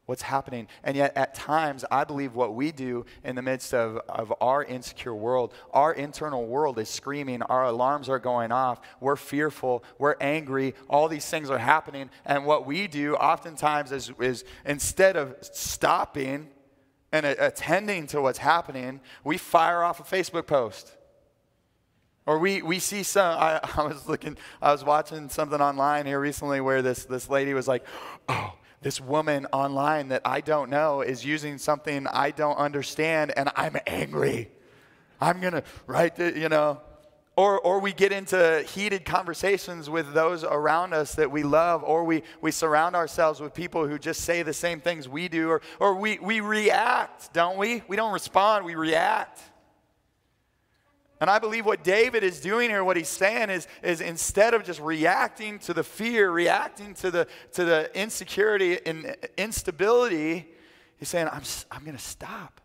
What's 0.07 0.23
happening? 0.23 0.67
And 0.83 0.97
yet, 0.97 1.15
at 1.15 1.33
times, 1.33 1.85
I 1.89 2.03
believe 2.03 2.35
what 2.35 2.53
we 2.53 2.71
do 2.71 3.05
in 3.23 3.35
the 3.35 3.41
midst 3.41 3.73
of, 3.73 3.97
of 4.09 4.33
our 4.41 4.63
insecure 4.63 5.15
world, 5.15 5.53
our 5.73 5.93
internal 5.93 6.45
world 6.45 6.79
is 6.79 6.89
screaming, 6.89 7.41
our 7.43 7.65
alarms 7.65 8.09
are 8.09 8.19
going 8.19 8.51
off, 8.51 8.81
we're 8.99 9.15
fearful, 9.15 9.85
we're 9.99 10.15
angry, 10.19 10.73
all 10.89 11.07
these 11.07 11.25
things 11.29 11.49
are 11.49 11.57
happening. 11.57 12.09
And 12.25 12.45
what 12.45 12.65
we 12.65 12.87
do 12.87 13.15
oftentimes 13.15 13.91
is, 13.91 14.11
is 14.19 14.43
instead 14.65 15.15
of 15.15 15.35
stopping 15.41 16.49
and 17.11 17.25
attending 17.25 18.07
to 18.07 18.21
what's 18.21 18.39
happening, 18.39 19.01
we 19.23 19.37
fire 19.37 19.83
off 19.83 19.99
a 19.99 20.03
Facebook 20.03 20.47
post. 20.47 20.95
Or 22.25 22.37
we, 22.37 22.61
we 22.61 22.79
see 22.79 23.03
some, 23.03 23.37
I, 23.37 23.59
I 23.77 23.83
was 23.83 24.07
looking, 24.07 24.37
I 24.61 24.71
was 24.71 24.83
watching 24.83 25.29
something 25.29 25.59
online 25.59 26.05
here 26.05 26.19
recently 26.19 26.61
where 26.61 26.81
this, 26.81 27.05
this 27.05 27.29
lady 27.29 27.53
was 27.53 27.67
like, 27.67 27.83
oh, 28.29 28.53
this 28.81 28.99
woman 28.99 29.45
online 29.51 30.09
that 30.09 30.21
I 30.25 30.41
don't 30.41 30.69
know 30.69 31.01
is 31.01 31.23
using 31.25 31.57
something 31.57 32.07
I 32.07 32.31
don't 32.31 32.57
understand 32.57 33.33
and 33.35 33.49
I'm 33.55 33.77
angry. 33.85 34.49
I'm 35.19 35.39
going 35.39 35.53
to 35.53 35.63
write 35.85 36.15
the, 36.15 36.37
you 36.37 36.49
know, 36.49 36.81
or, 37.37 37.59
or 37.61 37.79
we 37.79 37.93
get 37.93 38.11
into 38.11 38.63
heated 38.67 39.05
conversations 39.05 39.89
with 39.89 40.13
those 40.13 40.43
around 40.43 40.93
us 40.93 41.15
that 41.15 41.31
we 41.31 41.43
love, 41.43 41.83
or 41.83 42.03
we, 42.03 42.23
we 42.41 42.51
surround 42.51 42.95
ourselves 42.95 43.39
with 43.39 43.53
people 43.53 43.87
who 43.87 43.97
just 43.97 44.21
say 44.21 44.43
the 44.43 44.53
same 44.53 44.81
things 44.81 45.07
we 45.07 45.29
do, 45.29 45.49
or, 45.49 45.61
or 45.79 45.95
we, 45.95 46.19
we 46.19 46.41
react, 46.41 47.33
don't 47.33 47.57
we? 47.57 47.83
We 47.87 47.95
don't 47.95 48.11
respond, 48.11 48.65
we 48.65 48.75
react. 48.75 49.41
And 51.21 51.29
I 51.29 51.39
believe 51.39 51.65
what 51.67 51.83
David 51.83 52.23
is 52.23 52.41
doing 52.41 52.69
here, 52.69 52.83
what 52.83 52.97
he's 52.97 53.07
saying 53.07 53.51
is, 53.51 53.67
is 53.83 54.01
instead 54.01 54.53
of 54.53 54.63
just 54.63 54.81
reacting 54.81 55.59
to 55.59 55.73
the 55.73 55.83
fear, 55.83 56.31
reacting 56.31 56.95
to 56.95 57.11
the, 57.11 57.27
to 57.53 57.63
the 57.63 57.91
insecurity 57.97 58.83
and 58.85 59.15
instability, 59.37 60.49
he's 60.97 61.09
saying, 61.09 61.29
I'm, 61.31 61.43
I'm 61.69 61.83
going 61.83 61.95
to 61.95 62.03
stop. 62.03 62.59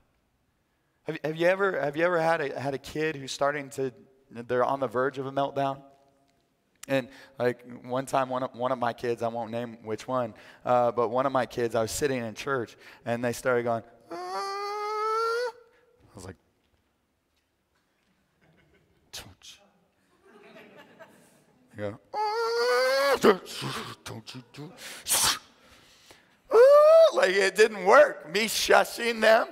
Have, 1.05 1.18
have, 1.22 1.37
you 1.37 1.46
ever, 1.46 1.79
have 1.81 1.96
you 1.96 2.05
ever 2.05 2.18
had 2.18 2.40
a, 2.40 2.59
had 2.59 2.72
a 2.72 2.79
kid 2.79 3.14
who's 3.14 3.31
starting 3.31 3.68
to 3.70 3.92
they're 4.30 4.64
on 4.64 4.80
the 4.80 4.88
verge 4.88 5.18
of 5.18 5.26
a 5.26 5.32
meltdown. 5.32 5.82
And 6.88 7.08
like 7.38 7.64
one 7.84 8.06
time, 8.06 8.28
one 8.28 8.44
of, 8.44 8.54
one 8.54 8.70
of 8.70 8.78
my 8.78 8.92
kids, 8.92 9.22
I 9.22 9.28
won't 9.28 9.50
name 9.50 9.78
which 9.82 10.06
one, 10.06 10.34
uh, 10.64 10.92
but 10.92 11.08
one 11.08 11.26
of 11.26 11.32
my 11.32 11.46
kids, 11.46 11.74
I 11.74 11.82
was 11.82 11.90
sitting 11.90 12.24
in 12.24 12.34
church 12.34 12.76
and 13.04 13.24
they 13.24 13.32
started 13.32 13.64
going, 13.64 13.82
ah. 14.12 15.48
I 15.48 16.14
was 16.14 16.24
like, 16.24 16.36
you 21.76 21.82
go, 21.82 22.00
ah. 22.14 23.18
don't 23.20 24.34
you 24.34 24.42
do 24.52 24.72
ah. 26.52 27.06
like 27.14 27.30
it 27.30 27.56
didn't 27.56 27.84
work. 27.84 28.32
Me 28.32 28.46
shushing 28.46 29.20
them 29.20 29.48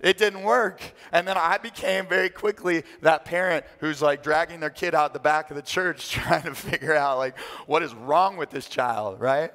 it 0.00 0.18
didn't 0.18 0.42
work. 0.42 0.80
And 1.12 1.26
then 1.26 1.36
I 1.36 1.58
became 1.58 2.06
very 2.06 2.28
quickly 2.28 2.84
that 3.02 3.24
parent 3.24 3.64
who's 3.80 4.00
like 4.00 4.22
dragging 4.22 4.60
their 4.60 4.70
kid 4.70 4.94
out 4.94 5.12
the 5.12 5.18
back 5.18 5.50
of 5.50 5.56
the 5.56 5.62
church 5.62 6.10
trying 6.10 6.42
to 6.42 6.54
figure 6.54 6.94
out 6.94 7.18
like 7.18 7.38
what 7.66 7.82
is 7.82 7.94
wrong 7.94 8.36
with 8.36 8.50
this 8.50 8.68
child, 8.68 9.20
right? 9.20 9.52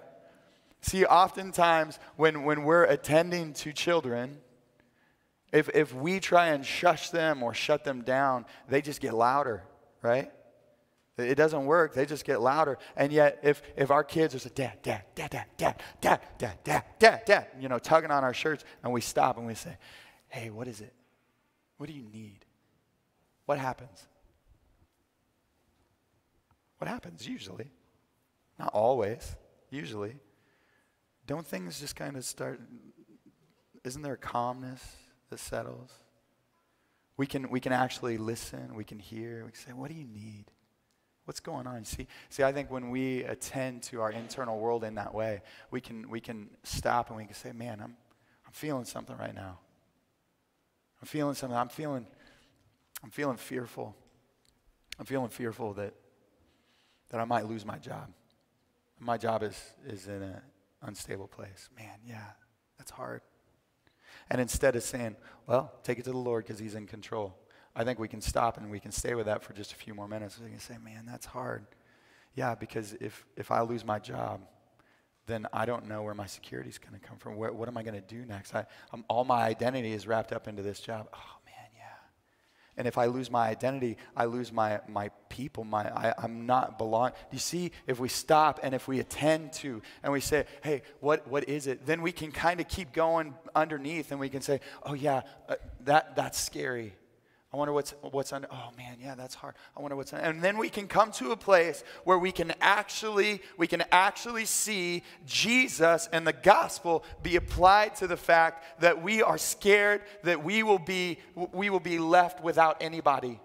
See, 0.82 1.06
oftentimes 1.06 1.97
when, 2.17 2.43
when 2.43 2.63
we're 2.63 2.84
attending 2.84 3.53
to 3.53 3.71
children, 3.71 4.39
if, 5.53 5.69
if 5.73 5.93
we 5.93 6.19
try 6.19 6.47
and 6.47 6.65
shush 6.65 7.10
them 7.10 7.41
or 7.41 7.53
shut 7.53 7.86
them 7.86 8.01
down, 8.01 8.45
they 8.67 8.82
just 8.82 8.99
get 8.99 9.13
louder, 9.13 9.63
right? 10.01 10.29
It 11.17 11.36
doesn't 11.36 11.65
work. 11.65 11.93
They 11.93 12.06
just 12.06 12.25
get 12.25 12.41
louder. 12.41 12.79
And 12.97 13.13
yet, 13.13 13.39
if, 13.43 13.62
if 13.77 13.91
our 13.91 14.03
kids 14.03 14.34
are 14.34 14.39
saying, 14.39 14.53
dad, 14.56 14.79
dad, 14.82 15.03
dad, 15.13 15.29
dad, 15.29 15.45
dad, 15.58 15.79
dad, 16.01 16.21
dad, 16.38 16.58
dad, 16.63 16.84
dad, 16.97 17.21
dad, 17.25 17.47
you 17.60 17.69
know, 17.69 17.77
tugging 17.77 18.10
on 18.10 18.23
our 18.23 18.34
shirts, 18.34 18.65
and 18.84 18.91
we 18.91 18.99
stop 18.99 19.38
and 19.38 19.45
we 19.45 19.53
say, 19.53 19.77
Hey, 20.34 20.50
what 20.50 20.67
is 20.67 20.82
it? 20.82 20.91
What 21.78 21.88
do 21.88 21.93
you 21.93 22.08
need? 22.12 22.39
What 23.46 23.60
happens? 23.60 24.08
What 26.80 26.88
happens 26.88 27.28
usually? 27.28 27.69
Not 28.58 28.74
always, 28.74 29.36
usually. 29.69 30.15
Don't 31.28 31.46
things 31.46 31.80
just 31.80 31.96
kind 31.96 32.17
of 32.17 32.26
start? 32.26 32.60
Isn't 33.84 34.02
there 34.02 34.13
a 34.13 34.17
calmness 34.17 34.84
that 35.30 35.38
settles? 35.38 35.91
We 37.15 37.28
can, 37.28 37.52
we 37.52 37.60
can 37.60 37.72
actually 37.72 38.17
listen, 38.17 38.74
we 38.74 38.84
can 38.84 38.98
hear, 38.98 39.46
we 39.46 39.52
can 39.52 39.62
say, 39.62 39.72
What 39.74 39.91
do 39.91 39.96
you 39.96 40.08
need? 40.08 40.46
What's 41.26 41.41
going 41.41 41.67
on? 41.67 41.86
See, 41.86 42.08
see, 42.30 42.41
I 42.41 42.52
think 42.52 42.72
when 42.72 42.89
we 42.89 43.24
attend 43.26 43.84
to 43.84 44.02
our 44.02 44.12
internal 44.12 44.58
world 44.58 44.84
in 44.84 44.96
that 44.96 45.13
way, 45.13 45.43
we 45.69 45.80
can, 45.80 46.10
we 46.10 46.19
can 46.19 46.50
stop 46.63 47.10
and 47.10 47.17
we 47.17 47.26
can 47.26 47.36
say, 47.36 47.52
Man, 47.52 47.80
I'm, 47.80 47.96
I'm 48.48 48.52
feeling 48.52 48.86
something 48.86 49.15
right 49.15 49.36
now. 49.36 49.60
I'm 51.03 51.07
feeling 51.07 51.35
something. 51.35 51.57
I'm 51.57 51.67
feeling, 51.67 52.07
I'm 53.03 53.09
feeling 53.09 53.35
fearful. 53.35 53.93
I'm 54.97 55.05
feeling 55.05 55.27
fearful 55.27 55.73
that, 55.73 55.93
that 57.09 57.19
I 57.19 57.25
might 57.25 57.45
lose 57.45 57.65
my 57.65 57.77
job. 57.77 58.07
My 59.01 59.17
job 59.17 59.43
is, 59.43 59.61
is 59.85 60.07
in 60.07 60.21
an 60.21 60.39
unstable 60.81 61.27
place. 61.27 61.69
Man, 61.77 61.99
yeah, 62.07 62.27
that's 62.77 62.89
hard. 62.89 63.19
And 64.29 64.39
instead 64.39 64.77
of 64.77 64.83
saying, 64.83 65.17
well, 65.45 65.73
take 65.83 65.99
it 65.99 66.05
to 66.05 66.11
the 66.11 66.17
Lord 66.17 66.45
because 66.45 66.57
He's 66.57 66.73
in 66.73 66.87
control, 66.87 67.37
I 67.75 67.83
think 67.83 67.99
we 67.99 68.07
can 68.07 68.21
stop 68.21 68.55
and 68.55 68.71
we 68.71 68.79
can 68.79 68.93
stay 68.93 69.13
with 69.13 69.25
that 69.25 69.43
for 69.43 69.51
just 69.51 69.73
a 69.73 69.75
few 69.75 69.93
more 69.93 70.07
minutes. 70.07 70.39
We 70.41 70.51
can 70.51 70.59
say, 70.59 70.77
man, 70.81 71.05
that's 71.05 71.25
hard. 71.25 71.65
Yeah, 72.33 72.55
because 72.55 72.93
if, 73.01 73.25
if 73.35 73.51
I 73.51 73.59
lose 73.59 73.83
my 73.83 73.99
job, 73.99 74.39
then 75.25 75.47
I 75.53 75.65
don't 75.65 75.88
know 75.88 76.01
where 76.03 76.13
my 76.13 76.25
security 76.25 76.69
is 76.69 76.77
going 76.77 76.99
to 76.99 77.05
come 77.05 77.17
from. 77.17 77.36
Where, 77.36 77.51
what 77.53 77.67
am 77.67 77.77
I 77.77 77.83
going 77.83 77.95
to 77.95 78.01
do 78.01 78.25
next? 78.25 78.53
I, 78.53 78.65
all 79.07 79.23
my 79.23 79.43
identity 79.43 79.93
is 79.93 80.05
wrapped 80.05 80.33
up 80.33 80.47
into 80.47 80.62
this 80.62 80.79
job. 80.79 81.07
Oh, 81.13 81.38
man, 81.45 81.69
yeah. 81.75 81.83
And 82.75 82.88
if 82.88 82.97
I 82.97 83.05
lose 83.05 83.31
my 83.31 83.47
identity, 83.47 83.97
I 84.17 84.25
lose 84.25 84.51
my, 84.51 84.81
my 84.89 85.12
people. 85.29 85.63
My, 85.63 85.83
I, 85.83 86.13
I'm 86.17 86.45
not 86.45 86.77
belong. 86.77 87.12
You 87.31 87.39
see? 87.39 87.71
If 87.88 87.99
we 87.99 88.09
stop 88.09 88.59
and 88.63 88.75
if 88.75 88.88
we 88.88 88.99
attend 88.99 89.53
to 89.53 89.81
and 90.03 90.12
we 90.12 90.19
say, 90.19 90.45
hey, 90.62 90.81
what, 90.99 91.25
what 91.27 91.47
is 91.47 91.67
it? 91.67 91.86
Then 91.86 92.01
we 92.01 92.12
can 92.12 92.31
kind 92.31 92.59
of 92.59 92.67
keep 92.67 92.91
going 92.91 93.33
underneath 93.55 94.12
and 94.12 94.19
we 94.19 94.27
can 94.27 94.41
say, 94.41 94.59
oh, 94.83 94.93
yeah, 94.93 95.21
uh, 95.47 95.55
that, 95.86 96.17
that's 96.17 96.38
scary. 96.38 96.95
I 97.53 97.57
wonder 97.57 97.71
what's, 97.71 97.93
what's 98.01 98.33
under, 98.33 98.47
oh 98.51 98.71
man, 98.77 98.97
yeah, 98.99 99.13
that's 99.13 99.35
hard. 99.35 99.53
I 99.77 99.81
wonder 99.81 99.95
what's 99.95 100.11
under, 100.11 100.25
and 100.25 100.41
then 100.41 100.57
we 100.57 100.69
can 100.69 100.87
come 100.87 101.11
to 101.13 101.31
a 101.31 101.37
place 101.37 101.83
where 102.03 102.17
we 102.17 102.31
can 102.31 102.51
actually, 102.59 103.41
we 103.57 103.67
can 103.67 103.83
actually 103.91 104.45
see 104.45 105.03
Jesus 105.27 106.09
and 106.11 106.25
the 106.25 106.33
gospel 106.33 107.03
be 107.21 107.35
applied 107.35 107.95
to 107.97 108.07
the 108.07 108.17
fact 108.17 108.81
that 108.81 109.03
we 109.03 109.21
are 109.21 109.37
scared 109.37 110.01
that 110.23 110.43
we 110.43 110.63
will 110.63 110.79
be, 110.79 111.19
we 111.51 111.69
will 111.69 111.79
be 111.79 111.99
left 111.99 112.43
without 112.43 112.77
anybody 112.81 113.39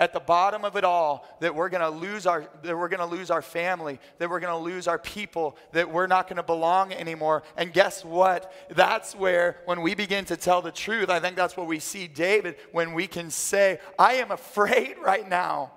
at 0.00 0.14
the 0.14 0.18
bottom 0.18 0.64
of 0.64 0.76
it 0.76 0.82
all 0.82 1.28
that 1.40 1.54
we're 1.54 1.68
going 1.68 1.82
to 1.82 1.90
lose 1.90 2.26
our 2.26 2.48
that 2.62 2.76
we're 2.76 2.88
going 2.88 3.06
to 3.06 3.06
lose 3.06 3.30
our 3.30 3.42
family 3.42 4.00
that 4.18 4.28
we're 4.28 4.40
going 4.40 4.52
to 4.52 4.64
lose 4.64 4.88
our 4.88 4.98
people 4.98 5.56
that 5.72 5.88
we're 5.88 6.06
not 6.06 6.26
going 6.26 6.38
to 6.38 6.42
belong 6.42 6.92
anymore. 6.92 7.42
And 7.56 7.72
guess 7.72 8.02
what? 8.02 8.52
That's 8.70 9.14
where 9.14 9.58
when 9.66 9.82
we 9.82 9.94
begin 9.94 10.24
to 10.24 10.36
tell 10.36 10.62
the 10.62 10.72
truth 10.72 11.10
i 11.10 11.20
think 11.20 11.36
that's 11.36 11.56
what 11.56 11.66
we 11.66 11.78
see 11.78 12.08
david 12.08 12.56
when 12.72 12.94
we 12.94 13.06
can 13.06 13.30
say 13.30 13.78
i 13.98 14.14
am 14.14 14.32
afraid 14.32 14.96
right 15.04 15.28
now. 15.28 15.72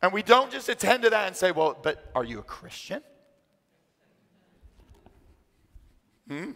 And 0.00 0.12
we 0.12 0.22
don't 0.22 0.50
just 0.50 0.68
attend 0.68 1.02
to 1.02 1.10
that 1.10 1.26
and 1.26 1.36
say 1.36 1.50
well 1.50 1.76
but 1.82 2.10
are 2.14 2.24
you 2.24 2.38
a 2.38 2.44
christian? 2.44 3.02
Hmm? 6.28 6.52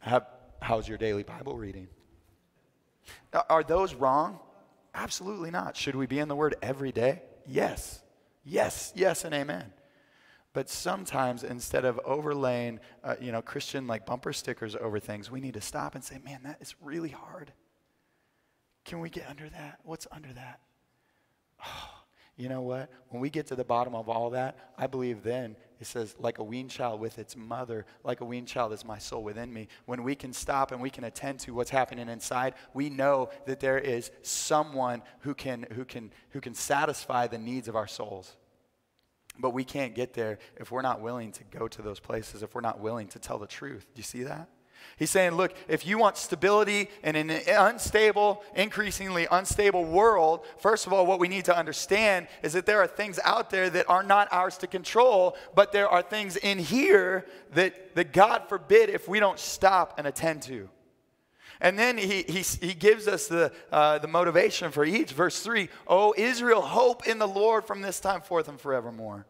How's 0.00 0.86
your 0.86 0.98
daily 0.98 1.22
bible 1.22 1.56
reading? 1.56 1.88
Are 3.48 3.62
those 3.62 3.94
wrong 3.94 4.38
Absolutely 4.94 5.50
not. 5.50 5.76
Should 5.76 5.94
we 5.94 6.06
be 6.06 6.18
in 6.18 6.28
the 6.28 6.36
Word 6.36 6.56
every 6.62 6.92
day? 6.92 7.22
Yes. 7.46 8.02
Yes, 8.44 8.92
yes, 8.94 9.24
and 9.24 9.34
amen. 9.34 9.72
But 10.52 10.68
sometimes 10.68 11.44
instead 11.44 11.84
of 11.84 12.00
overlaying, 12.04 12.80
uh, 13.04 13.14
you 13.20 13.30
know, 13.30 13.40
Christian 13.40 13.86
like 13.86 14.04
bumper 14.04 14.32
stickers 14.32 14.74
over 14.74 14.98
things, 14.98 15.30
we 15.30 15.40
need 15.40 15.54
to 15.54 15.60
stop 15.60 15.94
and 15.94 16.02
say, 16.02 16.18
man, 16.24 16.40
that 16.42 16.58
is 16.60 16.74
really 16.80 17.10
hard. 17.10 17.52
Can 18.84 19.00
we 19.00 19.10
get 19.10 19.28
under 19.28 19.48
that? 19.48 19.78
What's 19.84 20.06
under 20.10 20.32
that? 20.32 20.60
Oh, 21.62 21.99
you 22.40 22.48
know 22.48 22.62
what? 22.62 22.90
When 23.10 23.20
we 23.20 23.28
get 23.28 23.46
to 23.48 23.54
the 23.54 23.64
bottom 23.64 23.94
of 23.94 24.08
all 24.08 24.30
that, 24.30 24.56
I 24.78 24.86
believe 24.86 25.22
then 25.22 25.56
it 25.80 25.86
says, 25.86 26.14
like 26.18 26.38
a 26.38 26.44
weaned 26.44 26.70
child 26.70 27.00
with 27.00 27.18
its 27.18 27.36
mother, 27.36 27.86
like 28.04 28.20
a 28.20 28.24
weaned 28.24 28.48
child 28.48 28.72
is 28.72 28.84
my 28.84 28.98
soul 28.98 29.22
within 29.22 29.52
me. 29.52 29.68
When 29.86 30.02
we 30.02 30.14
can 30.14 30.32
stop 30.32 30.72
and 30.72 30.80
we 30.80 30.90
can 30.90 31.04
attend 31.04 31.40
to 31.40 31.54
what's 31.54 31.70
happening 31.70 32.08
inside, 32.08 32.54
we 32.74 32.90
know 32.90 33.30
that 33.46 33.60
there 33.60 33.78
is 33.78 34.10
someone 34.22 35.02
who 35.20 35.34
can, 35.34 35.66
who 35.72 35.84
can, 35.84 36.12
who 36.30 36.40
can 36.40 36.54
satisfy 36.54 37.26
the 37.26 37.38
needs 37.38 37.66
of 37.66 37.76
our 37.76 37.86
souls. 37.86 38.36
But 39.38 39.50
we 39.50 39.64
can't 39.64 39.94
get 39.94 40.12
there 40.12 40.38
if 40.56 40.70
we're 40.70 40.82
not 40.82 41.00
willing 41.00 41.32
to 41.32 41.44
go 41.44 41.66
to 41.68 41.82
those 41.82 42.00
places, 42.00 42.42
if 42.42 42.54
we're 42.54 42.60
not 42.60 42.80
willing 42.80 43.08
to 43.08 43.18
tell 43.18 43.38
the 43.38 43.46
truth. 43.46 43.86
Do 43.94 44.00
you 44.00 44.04
see 44.04 44.22
that? 44.24 44.48
He's 44.96 45.10
saying, 45.10 45.32
look, 45.32 45.54
if 45.66 45.86
you 45.86 45.96
want 45.96 46.16
stability 46.16 46.90
in 47.02 47.16
an 47.16 47.30
unstable, 47.30 48.42
increasingly 48.54 49.26
unstable 49.30 49.84
world, 49.84 50.44
first 50.58 50.86
of 50.86 50.92
all, 50.92 51.06
what 51.06 51.18
we 51.18 51.28
need 51.28 51.46
to 51.46 51.56
understand 51.56 52.28
is 52.42 52.52
that 52.52 52.66
there 52.66 52.82
are 52.82 52.86
things 52.86 53.18
out 53.24 53.50
there 53.50 53.70
that 53.70 53.88
are 53.88 54.02
not 54.02 54.28
ours 54.30 54.58
to 54.58 54.66
control, 54.66 55.36
but 55.54 55.72
there 55.72 55.88
are 55.88 56.02
things 56.02 56.36
in 56.36 56.58
here 56.58 57.24
that, 57.54 57.94
that 57.94 58.12
God 58.12 58.48
forbid 58.48 58.90
if 58.90 59.08
we 59.08 59.20
don't 59.20 59.38
stop 59.38 59.94
and 59.96 60.06
attend 60.06 60.42
to. 60.42 60.68
And 61.60 61.78
then 61.78 61.98
he, 61.98 62.22
he, 62.22 62.40
he 62.40 62.74
gives 62.74 63.06
us 63.06 63.26
the, 63.26 63.52
uh, 63.70 63.98
the 63.98 64.08
motivation 64.08 64.70
for 64.70 64.84
each. 64.84 65.12
Verse 65.12 65.40
3 65.40 65.68
Oh, 65.86 66.14
Israel, 66.16 66.62
hope 66.62 67.06
in 67.06 67.18
the 67.18 67.28
Lord 67.28 67.66
from 67.66 67.82
this 67.82 68.00
time 68.00 68.22
forth 68.22 68.48
and 68.48 68.60
forevermore. 68.60 69.26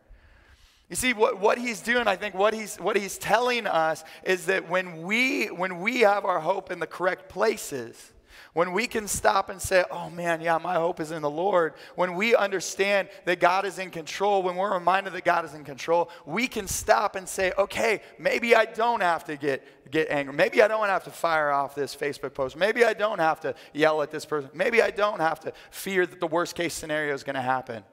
You 0.90 0.96
see, 0.96 1.12
what, 1.12 1.38
what 1.38 1.57
he's 1.57 1.81
doing, 1.81 2.09
I 2.09 2.16
think 2.16 2.35
what 2.35 2.53
he's, 2.53 2.76
what 2.76 2.96
he's 2.96 3.16
telling 3.16 3.68
us 3.68 4.03
is 4.24 4.46
that 4.46 4.68
when 4.68 5.03
we, 5.03 5.46
when 5.46 5.79
we 5.79 6.00
have 6.00 6.24
our 6.24 6.40
hope 6.40 6.72
in 6.72 6.81
the 6.81 6.87
correct 6.87 7.29
places, 7.29 8.12
when 8.55 8.72
we 8.72 8.88
can 8.88 9.07
stop 9.07 9.48
and 9.50 9.62
say, 9.62 9.85
oh 9.92 10.11
man, 10.11 10.40
yeah, 10.40 10.59
my 10.59 10.74
hope 10.74 10.98
is 10.98 11.12
in 11.12 11.22
the 11.22 11.31
Lord, 11.31 11.74
when 11.94 12.14
we 12.14 12.35
understand 12.35 13.09
that 13.24 13.38
God 13.38 13.64
is 13.64 13.79
in 13.79 13.90
control, 13.90 14.42
when 14.42 14.57
we're 14.57 14.74
reminded 14.74 15.12
that 15.12 15.24
God 15.24 15.44
is 15.44 15.55
in 15.55 15.62
control, 15.62 16.11
we 16.26 16.48
can 16.48 16.66
stop 16.66 17.14
and 17.14 17.29
say, 17.29 17.53
okay, 17.57 18.03
maybe 18.18 18.57
I 18.57 18.64
don't 18.64 19.00
have 19.00 19.22
to 19.26 19.37
get, 19.37 19.92
get 19.92 20.11
angry. 20.11 20.35
Maybe 20.35 20.61
I 20.61 20.66
don't 20.66 20.88
have 20.88 21.05
to 21.05 21.11
fire 21.11 21.53
off 21.53 21.76
this 21.76 21.94
Facebook 21.94 22.35
post. 22.35 22.57
Maybe 22.57 22.85
I 22.85 22.94
don't 22.94 23.20
have 23.20 23.38
to 23.40 23.55
yell 23.72 24.03
at 24.03 24.11
this 24.11 24.24
person. 24.24 24.50
Maybe 24.55 24.83
I 24.83 24.90
don't 24.90 25.20
have 25.20 25.38
to 25.40 25.53
fear 25.70 26.05
that 26.05 26.18
the 26.18 26.26
worst 26.26 26.57
case 26.57 26.74
scenario 26.74 27.14
is 27.14 27.22
going 27.22 27.37
to 27.37 27.42
happen. 27.42 27.85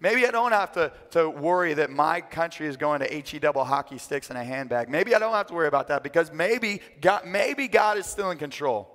Maybe 0.00 0.26
I 0.26 0.30
don't 0.30 0.52
have 0.52 0.72
to, 0.72 0.92
to 1.12 1.28
worry 1.28 1.74
that 1.74 1.90
my 1.90 2.20
country 2.20 2.66
is 2.66 2.76
going 2.76 3.00
to 3.00 3.06
HE 3.06 3.38
double 3.38 3.64
hockey 3.64 3.98
sticks 3.98 4.30
in 4.30 4.36
a 4.36 4.44
handbag. 4.44 4.88
Maybe 4.88 5.14
I 5.14 5.18
don't 5.18 5.32
have 5.32 5.46
to 5.48 5.54
worry 5.54 5.68
about 5.68 5.88
that 5.88 6.02
because 6.02 6.32
maybe 6.32 6.80
God, 7.00 7.26
maybe 7.26 7.68
God 7.68 7.96
is 7.98 8.06
still 8.06 8.30
in 8.30 8.38
control. 8.38 8.92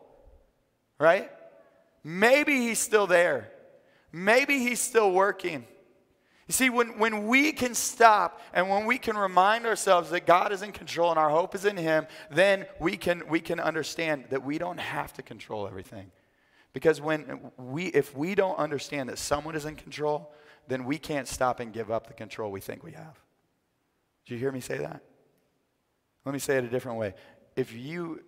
Right? 0.99 1.31
Maybe 2.03 2.57
He's 2.57 2.79
still 2.79 3.07
there. 3.07 3.51
Maybe 4.11 4.59
He's 4.59 4.79
still 4.79 5.11
working. 5.11 5.65
You 6.47 6.53
see, 6.53 6.69
when, 6.69 6.99
when 6.99 7.27
we 7.27 7.53
can 7.53 7.73
stop 7.73 8.41
and 8.53 8.69
when 8.69 8.85
we 8.85 8.97
can 8.97 9.15
remind 9.15 9.65
ourselves 9.65 10.09
that 10.09 10.25
God 10.25 10.51
is 10.51 10.61
in 10.63 10.73
control 10.73 11.09
and 11.09 11.17
our 11.17 11.29
hope 11.29 11.55
is 11.55 11.65
in 11.65 11.77
Him, 11.77 12.07
then 12.29 12.65
we 12.79 12.97
can, 12.97 13.23
we 13.29 13.39
can 13.39 13.59
understand 13.59 14.25
that 14.31 14.43
we 14.43 14.57
don't 14.57 14.79
have 14.79 15.13
to 15.13 15.21
control 15.21 15.65
everything. 15.65 16.11
Because 16.73 16.99
when 16.99 17.51
we, 17.57 17.85
if 17.87 18.15
we 18.15 18.35
don't 18.35 18.57
understand 18.57 19.09
that 19.09 19.17
someone 19.17 19.55
is 19.55 19.65
in 19.65 19.75
control, 19.75 20.33
then 20.67 20.85
we 20.85 20.97
can't 20.97 21.27
stop 21.27 21.59
and 21.59 21.73
give 21.73 21.91
up 21.91 22.07
the 22.07 22.13
control 22.13 22.51
we 22.51 22.61
think 22.61 22.83
we 22.83 22.91
have. 22.91 23.19
Do 24.25 24.33
you 24.33 24.39
hear 24.39 24.51
me 24.51 24.59
say 24.59 24.77
that? 24.77 25.01
Let 26.25 26.33
me 26.33 26.39
say 26.39 26.57
it 26.57 26.63
a 26.63 26.69
different 26.69 26.97
way. 26.97 27.15
If 27.55 27.73
you 27.73 28.21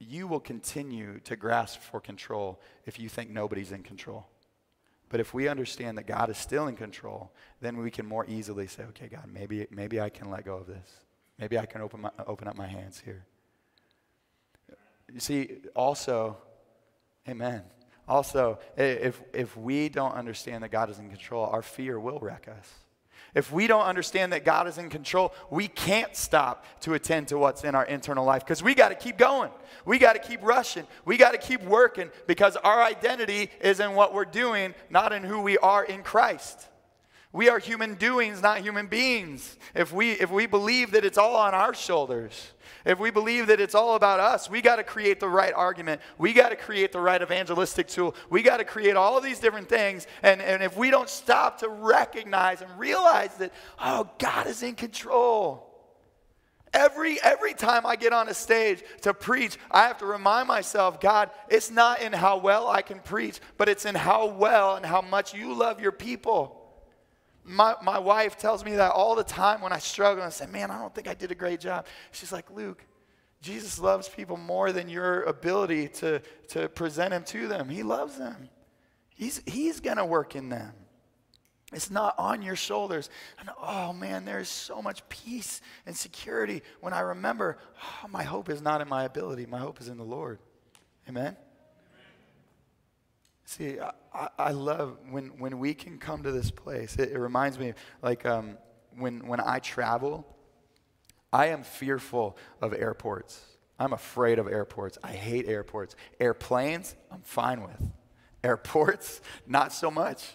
you 0.00 0.26
will 0.26 0.40
continue 0.40 1.20
to 1.20 1.36
grasp 1.36 1.80
for 1.80 2.00
control 2.00 2.58
if 2.86 2.98
you 2.98 3.08
think 3.08 3.30
nobody's 3.30 3.70
in 3.70 3.82
control. 3.82 4.26
But 5.10 5.20
if 5.20 5.34
we 5.34 5.46
understand 5.46 5.98
that 5.98 6.06
God 6.06 6.30
is 6.30 6.38
still 6.38 6.68
in 6.68 6.76
control, 6.76 7.32
then 7.60 7.76
we 7.76 7.90
can 7.90 8.06
more 8.06 8.24
easily 8.26 8.66
say, 8.66 8.84
okay, 8.84 9.08
God, 9.08 9.28
maybe, 9.30 9.66
maybe 9.70 10.00
I 10.00 10.08
can 10.08 10.30
let 10.30 10.46
go 10.46 10.56
of 10.56 10.66
this. 10.66 10.88
Maybe 11.38 11.58
I 11.58 11.66
can 11.66 11.82
open, 11.82 12.00
my, 12.00 12.10
open 12.26 12.48
up 12.48 12.56
my 12.56 12.66
hands 12.66 13.02
here. 13.04 13.26
You 15.12 15.20
see, 15.20 15.58
also, 15.74 16.38
amen. 17.28 17.64
Also, 18.10 18.58
if, 18.76 19.22
if 19.32 19.56
we 19.56 19.88
don't 19.88 20.14
understand 20.14 20.64
that 20.64 20.72
God 20.72 20.90
is 20.90 20.98
in 20.98 21.08
control, 21.10 21.46
our 21.46 21.62
fear 21.62 22.00
will 22.00 22.18
wreck 22.18 22.48
us. 22.48 22.68
If 23.36 23.52
we 23.52 23.68
don't 23.68 23.84
understand 23.84 24.32
that 24.32 24.44
God 24.44 24.66
is 24.66 24.78
in 24.78 24.90
control, 24.90 25.32
we 25.48 25.68
can't 25.68 26.16
stop 26.16 26.64
to 26.80 26.94
attend 26.94 27.28
to 27.28 27.38
what's 27.38 27.62
in 27.62 27.76
our 27.76 27.84
internal 27.84 28.24
life 28.24 28.44
because 28.44 28.64
we 28.64 28.74
got 28.74 28.88
to 28.88 28.96
keep 28.96 29.16
going. 29.16 29.52
We 29.84 30.00
got 30.00 30.14
to 30.14 30.18
keep 30.18 30.42
rushing. 30.42 30.88
We 31.04 31.18
got 31.18 31.30
to 31.34 31.38
keep 31.38 31.62
working 31.62 32.10
because 32.26 32.56
our 32.56 32.82
identity 32.82 33.48
is 33.60 33.78
in 33.78 33.94
what 33.94 34.12
we're 34.12 34.24
doing, 34.24 34.74
not 34.90 35.12
in 35.12 35.22
who 35.22 35.40
we 35.40 35.56
are 35.58 35.84
in 35.84 36.02
Christ. 36.02 36.66
We 37.32 37.48
are 37.48 37.60
human 37.60 37.94
doings, 37.94 38.42
not 38.42 38.58
human 38.58 38.88
beings. 38.88 39.56
If 39.74 39.92
we, 39.92 40.12
if 40.12 40.32
we 40.32 40.46
believe 40.46 40.90
that 40.92 41.04
it's 41.04 41.18
all 41.18 41.36
on 41.36 41.54
our 41.54 41.72
shoulders, 41.74 42.52
if 42.84 42.98
we 42.98 43.10
believe 43.10 43.46
that 43.46 43.60
it's 43.60 43.74
all 43.74 43.94
about 43.94 44.18
us, 44.18 44.50
we 44.50 44.60
got 44.60 44.76
to 44.76 44.82
create 44.82 45.20
the 45.20 45.28
right 45.28 45.54
argument. 45.54 46.00
We 46.18 46.32
got 46.32 46.48
to 46.48 46.56
create 46.56 46.90
the 46.90 47.00
right 47.00 47.22
evangelistic 47.22 47.86
tool. 47.86 48.16
We 48.30 48.42
got 48.42 48.56
to 48.56 48.64
create 48.64 48.96
all 48.96 49.20
these 49.20 49.38
different 49.38 49.68
things. 49.68 50.08
And, 50.24 50.42
and 50.42 50.60
if 50.60 50.76
we 50.76 50.90
don't 50.90 51.08
stop 51.08 51.60
to 51.60 51.68
recognize 51.68 52.62
and 52.62 52.78
realize 52.78 53.32
that, 53.36 53.52
oh, 53.78 54.10
God 54.18 54.48
is 54.48 54.64
in 54.64 54.74
control. 54.74 55.68
Every, 56.72 57.20
every 57.22 57.54
time 57.54 57.86
I 57.86 57.94
get 57.94 58.12
on 58.12 58.28
a 58.28 58.34
stage 58.34 58.82
to 59.02 59.14
preach, 59.14 59.56
I 59.70 59.86
have 59.86 59.98
to 59.98 60.06
remind 60.06 60.48
myself, 60.48 61.00
God, 61.00 61.30
it's 61.48 61.70
not 61.70 62.02
in 62.02 62.12
how 62.12 62.38
well 62.38 62.68
I 62.68 62.82
can 62.82 62.98
preach, 62.98 63.40
but 63.56 63.68
it's 63.68 63.84
in 63.84 63.94
how 63.94 64.26
well 64.26 64.74
and 64.74 64.86
how 64.86 65.00
much 65.00 65.32
you 65.32 65.54
love 65.54 65.80
your 65.80 65.92
people. 65.92 66.59
My, 67.50 67.74
my 67.82 67.98
wife 67.98 68.38
tells 68.38 68.64
me 68.64 68.76
that 68.76 68.92
all 68.92 69.14
the 69.14 69.24
time 69.24 69.60
when 69.60 69.72
I 69.72 69.78
struggle 69.78 70.22
and 70.22 70.28
I 70.28 70.30
say, 70.30 70.46
Man, 70.46 70.70
I 70.70 70.78
don't 70.78 70.94
think 70.94 71.08
I 71.08 71.14
did 71.14 71.30
a 71.30 71.34
great 71.34 71.60
job. 71.60 71.86
She's 72.12 72.32
like, 72.32 72.50
Luke, 72.50 72.84
Jesus 73.42 73.78
loves 73.78 74.08
people 74.08 74.36
more 74.36 74.72
than 74.72 74.88
your 74.88 75.22
ability 75.22 75.88
to, 75.88 76.20
to 76.48 76.68
present 76.68 77.12
him 77.12 77.24
to 77.24 77.48
them. 77.48 77.68
He 77.68 77.82
loves 77.82 78.16
them, 78.16 78.48
He's, 79.14 79.42
he's 79.46 79.80
going 79.80 79.98
to 79.98 80.04
work 80.04 80.34
in 80.34 80.48
them. 80.48 80.72
It's 81.72 81.90
not 81.90 82.14
on 82.18 82.42
your 82.42 82.56
shoulders. 82.56 83.10
And 83.38 83.48
oh 83.62 83.92
man, 83.92 84.24
there's 84.24 84.48
so 84.48 84.82
much 84.82 85.08
peace 85.08 85.60
and 85.86 85.96
security 85.96 86.62
when 86.80 86.92
I 86.92 87.00
remember 87.00 87.58
oh, 87.82 88.08
my 88.08 88.24
hope 88.24 88.48
is 88.48 88.60
not 88.60 88.80
in 88.80 88.88
my 88.88 89.04
ability, 89.04 89.46
my 89.46 89.58
hope 89.58 89.80
is 89.80 89.88
in 89.88 89.96
the 89.96 90.04
Lord. 90.04 90.38
Amen? 91.08 91.36
See, 93.50 93.78
I, 94.14 94.28
I, 94.38 94.52
love 94.52 94.96
when, 95.10 95.40
when 95.40 95.58
we 95.58 95.74
can 95.74 95.98
come 95.98 96.22
to 96.22 96.30
this 96.30 96.52
place. 96.52 96.94
It, 96.94 97.10
it 97.10 97.18
reminds 97.18 97.58
me, 97.58 97.74
like, 98.00 98.24
um, 98.24 98.56
when, 98.96 99.26
when 99.26 99.40
I 99.40 99.58
travel, 99.58 100.24
I 101.32 101.46
am 101.46 101.64
fearful 101.64 102.38
of 102.62 102.72
airports. 102.72 103.40
I'm 103.76 103.92
afraid 103.92 104.38
of 104.38 104.46
airports. 104.46 104.98
I 105.02 105.14
hate 105.14 105.48
airports. 105.48 105.96
Airplanes, 106.20 106.94
I'm 107.10 107.22
fine 107.22 107.62
with. 107.62 107.90
Airports, 108.44 109.20
not 109.48 109.72
so 109.72 109.90
much. 109.90 110.28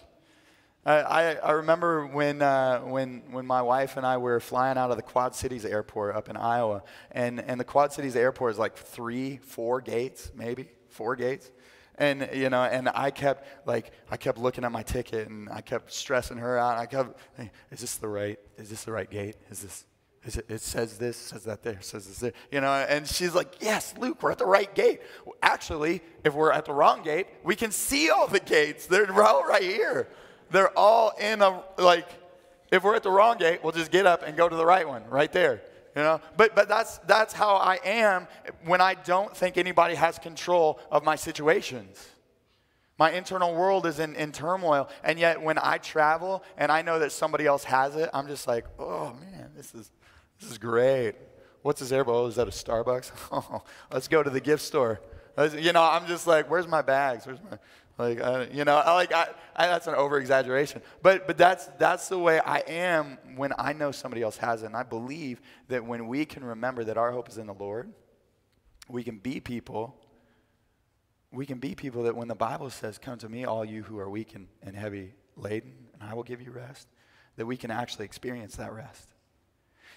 I, 0.84 1.36
I 1.36 1.52
remember 1.52 2.06
when, 2.06 2.42
uh, 2.42 2.80
when, 2.80 3.22
when 3.30 3.46
my 3.46 3.62
wife 3.62 3.96
and 3.96 4.04
I 4.04 4.18
were 4.18 4.40
flying 4.40 4.76
out 4.76 4.90
of 4.90 4.98
the 4.98 5.02
Quad 5.02 5.34
Cities 5.34 5.64
airport 5.64 6.14
up 6.14 6.28
in 6.28 6.36
Iowa, 6.36 6.82
and, 7.12 7.40
and 7.40 7.58
the 7.58 7.64
Quad 7.64 7.94
Cities 7.94 8.14
airport 8.14 8.52
is 8.52 8.58
like 8.58 8.76
three, 8.76 9.38
four 9.38 9.80
gates, 9.80 10.30
maybe, 10.36 10.68
four 10.90 11.16
gates. 11.16 11.50
And, 11.98 12.28
you 12.34 12.50
know, 12.50 12.62
and 12.62 12.90
I 12.90 13.10
kept, 13.10 13.46
like, 13.66 13.90
I 14.10 14.16
kept 14.16 14.38
looking 14.38 14.64
at 14.64 14.72
my 14.72 14.82
ticket 14.82 15.28
and 15.28 15.48
I 15.48 15.62
kept 15.62 15.92
stressing 15.92 16.36
her 16.36 16.58
out. 16.58 16.76
I 16.76 16.86
kept, 16.86 17.18
is 17.70 17.80
this 17.80 17.96
the 17.96 18.08
right, 18.08 18.38
is 18.58 18.68
this 18.68 18.84
the 18.84 18.92
right 18.92 19.10
gate? 19.10 19.36
Is 19.50 19.62
this, 19.62 19.84
is 20.24 20.36
it, 20.36 20.46
it 20.50 20.60
says 20.60 20.98
this, 20.98 21.16
says 21.16 21.44
that 21.44 21.62
there, 21.62 21.80
says 21.80 22.06
this 22.06 22.18
there. 22.18 22.32
You 22.50 22.60
know, 22.60 22.70
and 22.72 23.06
she's 23.06 23.34
like, 23.34 23.56
yes, 23.60 23.94
Luke, 23.96 24.22
we're 24.22 24.32
at 24.32 24.38
the 24.38 24.46
right 24.46 24.74
gate. 24.74 25.00
Actually, 25.42 26.02
if 26.22 26.34
we're 26.34 26.52
at 26.52 26.66
the 26.66 26.72
wrong 26.74 27.02
gate, 27.02 27.28
we 27.44 27.56
can 27.56 27.70
see 27.70 28.10
all 28.10 28.26
the 28.26 28.40
gates. 28.40 28.86
They're 28.86 29.10
all 29.22 29.44
right 29.44 29.62
here. 29.62 30.08
They're 30.50 30.76
all 30.76 31.12
in 31.18 31.40
a, 31.40 31.62
like, 31.78 32.08
if 32.70 32.82
we're 32.82 32.96
at 32.96 33.04
the 33.04 33.10
wrong 33.10 33.38
gate, 33.38 33.60
we'll 33.62 33.72
just 33.72 33.90
get 33.90 34.06
up 34.06 34.22
and 34.22 34.36
go 34.36 34.48
to 34.48 34.56
the 34.56 34.66
right 34.66 34.86
one, 34.86 35.08
right 35.08 35.32
there. 35.32 35.62
You 35.96 36.02
know, 36.02 36.20
but 36.36 36.54
but 36.54 36.68
that's 36.68 36.98
that's 36.98 37.32
how 37.32 37.56
I 37.56 37.78
am 37.82 38.28
when 38.66 38.82
I 38.82 38.94
don't 38.94 39.34
think 39.34 39.56
anybody 39.56 39.94
has 39.94 40.18
control 40.18 40.78
of 40.90 41.04
my 41.04 41.16
situations. 41.16 42.06
My 42.98 43.12
internal 43.12 43.54
world 43.54 43.86
is 43.86 43.98
in, 43.98 44.14
in 44.14 44.30
turmoil. 44.30 44.90
And 45.02 45.18
yet 45.18 45.40
when 45.40 45.58
I 45.58 45.78
travel 45.78 46.42
and 46.58 46.70
I 46.70 46.82
know 46.82 46.98
that 46.98 47.12
somebody 47.12 47.46
else 47.46 47.64
has 47.64 47.96
it, 47.96 48.10
I'm 48.12 48.26
just 48.26 48.46
like, 48.46 48.66
oh 48.78 49.14
man, 49.14 49.52
this 49.56 49.74
is 49.74 49.90
this 50.38 50.50
is 50.50 50.58
great. 50.58 51.14
What's 51.62 51.80
this 51.80 51.92
airboat? 51.92 52.14
Oh, 52.14 52.26
is 52.26 52.36
that 52.36 52.46
a 52.46 52.50
Starbucks? 52.50 53.10
Oh, 53.32 53.62
let's 53.90 54.06
go 54.06 54.22
to 54.22 54.30
the 54.30 54.40
gift 54.40 54.62
store. 54.62 55.00
You 55.38 55.72
know, 55.72 55.82
I'm 55.82 56.06
just 56.06 56.26
like, 56.26 56.50
where's 56.50 56.68
my 56.68 56.82
bags? 56.82 57.26
Where's 57.26 57.40
my 57.50 57.58
Like, 57.98 58.20
I, 58.20 58.48
you 58.48 58.64
know, 58.64 58.76
I, 58.76 58.94
like 58.94 59.12
I, 59.12 59.28
I, 59.54 59.66
that's 59.68 59.86
an 59.86 59.94
over 59.94 60.18
exaggeration. 60.18 60.82
But, 61.02 61.26
but 61.26 61.38
that's, 61.38 61.66
that's 61.78 62.08
the 62.08 62.18
way 62.18 62.40
I 62.40 62.58
am 62.58 63.18
when 63.36 63.52
I 63.58 63.72
know 63.72 63.90
somebody 63.90 64.22
else 64.22 64.36
has 64.36 64.62
it. 64.62 64.66
And 64.66 64.76
I 64.76 64.82
believe 64.82 65.40
that 65.68 65.84
when 65.84 66.06
we 66.06 66.26
can 66.26 66.44
remember 66.44 66.84
that 66.84 66.98
our 66.98 67.10
hope 67.10 67.28
is 67.28 67.38
in 67.38 67.46
the 67.46 67.54
Lord, 67.54 67.90
we 68.88 69.02
can 69.02 69.18
be 69.18 69.40
people. 69.40 69.96
We 71.32 71.46
can 71.46 71.58
be 71.58 71.74
people 71.74 72.02
that 72.04 72.14
when 72.14 72.28
the 72.28 72.34
Bible 72.34 72.68
says, 72.68 72.98
Come 72.98 73.18
to 73.18 73.28
me, 73.28 73.44
all 73.44 73.64
you 73.64 73.82
who 73.82 73.98
are 73.98 74.10
weak 74.10 74.34
and, 74.34 74.48
and 74.62 74.76
heavy 74.76 75.14
laden, 75.36 75.72
and 75.94 76.02
I 76.02 76.14
will 76.14 76.22
give 76.22 76.42
you 76.42 76.50
rest, 76.50 76.88
that 77.36 77.46
we 77.46 77.56
can 77.56 77.70
actually 77.70 78.04
experience 78.04 78.56
that 78.56 78.72
rest. 78.72 79.08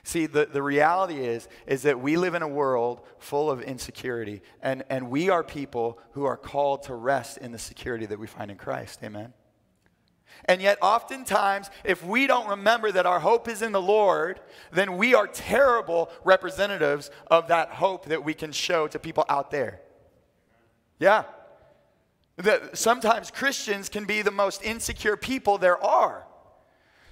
See, 0.03 0.25
the, 0.25 0.45
the 0.45 0.61
reality 0.61 1.19
is, 1.25 1.47
is 1.67 1.83
that 1.83 1.99
we 1.99 2.17
live 2.17 2.33
in 2.33 2.41
a 2.41 2.47
world 2.47 3.01
full 3.17 3.51
of 3.51 3.61
insecurity, 3.61 4.41
and, 4.61 4.83
and 4.89 5.09
we 5.09 5.29
are 5.29 5.43
people 5.43 5.99
who 6.11 6.25
are 6.25 6.37
called 6.37 6.83
to 6.83 6.95
rest 6.95 7.37
in 7.37 7.51
the 7.51 7.59
security 7.59 8.05
that 8.05 8.19
we 8.19 8.27
find 8.27 8.49
in 8.49 8.57
Christ. 8.57 8.99
Amen? 9.03 9.33
And 10.45 10.61
yet, 10.61 10.77
oftentimes, 10.81 11.69
if 11.83 12.03
we 12.03 12.27
don't 12.27 12.47
remember 12.47 12.91
that 12.91 13.05
our 13.05 13.19
hope 13.19 13.47
is 13.47 13.61
in 13.61 13.71
the 13.71 13.81
Lord, 13.81 14.39
then 14.71 14.97
we 14.97 15.13
are 15.13 15.27
terrible 15.27 16.09
representatives 16.23 17.11
of 17.27 17.49
that 17.49 17.71
hope 17.71 18.05
that 18.05 18.23
we 18.23 18.33
can 18.33 18.51
show 18.51 18.87
to 18.87 18.99
people 18.99 19.25
out 19.27 19.51
there. 19.51 19.81
Yeah. 20.97 21.23
That 22.37 22.77
sometimes 22.77 23.31
Christians 23.31 23.89
can 23.89 24.05
be 24.05 24.21
the 24.21 24.31
most 24.31 24.63
insecure 24.63 25.17
people 25.17 25.57
there 25.57 25.83
are. 25.83 26.25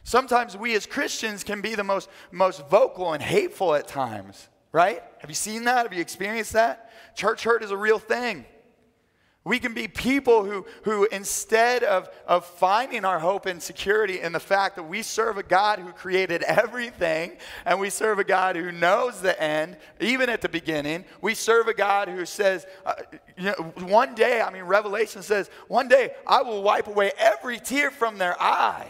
Sometimes 0.08 0.56
we 0.56 0.74
as 0.74 0.86
Christians 0.86 1.44
can 1.44 1.60
be 1.60 1.76
the 1.76 1.84
most, 1.84 2.08
most 2.32 2.66
vocal 2.70 3.12
and 3.12 3.22
hateful 3.22 3.76
at 3.76 3.90
times, 3.90 4.48
right? 4.72 5.04
Have 5.18 5.30
you 5.30 5.36
seen 5.36 5.66
that? 5.66 5.86
Have 5.86 5.92
you 5.92 6.00
experienced 6.00 6.54
that? 6.54 6.90
Church 7.14 7.44
hurt 7.44 7.62
is 7.62 7.72
a 7.72 7.78
real 7.78 8.00
thing. 8.00 8.46
We 9.44 9.60
can 9.60 9.74
be 9.74 9.90
people 9.90 10.46
who, 10.46 10.66
who 10.84 11.10
instead 11.12 11.84
of, 11.84 12.08
of 12.26 12.46
finding 12.46 13.04
our 13.04 13.20
hope 13.20 13.48
and 13.48 13.62
security 13.62 14.22
in 14.22 14.32
the 14.32 14.40
fact 14.40 14.78
that 14.78 14.84
we 14.84 15.02
serve 15.02 15.38
a 15.38 15.44
God 15.44 15.80
who 15.80 15.92
created 15.92 16.42
everything 16.44 17.34
and 17.66 17.78
we 17.78 17.90
serve 17.90 18.18
a 18.18 18.24
God 18.24 18.56
who 18.56 18.72
knows 18.72 19.20
the 19.20 19.38
end, 19.44 19.76
even 20.00 20.30
at 20.30 20.40
the 20.40 20.48
beginning, 20.48 21.04
we 21.20 21.36
serve 21.36 21.68
a 21.68 21.74
God 21.74 22.08
who 22.08 22.26
says, 22.26 22.66
uh, 22.86 22.94
you 23.38 23.44
know, 23.44 23.74
one 23.80 24.16
day, 24.16 24.40
I 24.40 24.52
mean, 24.52 24.64
Revelation 24.64 25.22
says, 25.22 25.50
one 25.68 25.90
day 25.90 26.12
I 26.26 26.44
will 26.44 26.64
wipe 26.64 26.88
away 26.88 27.12
every 27.18 27.60
tear 27.60 27.92
from 27.92 28.18
their 28.18 28.42
eye. 28.42 28.90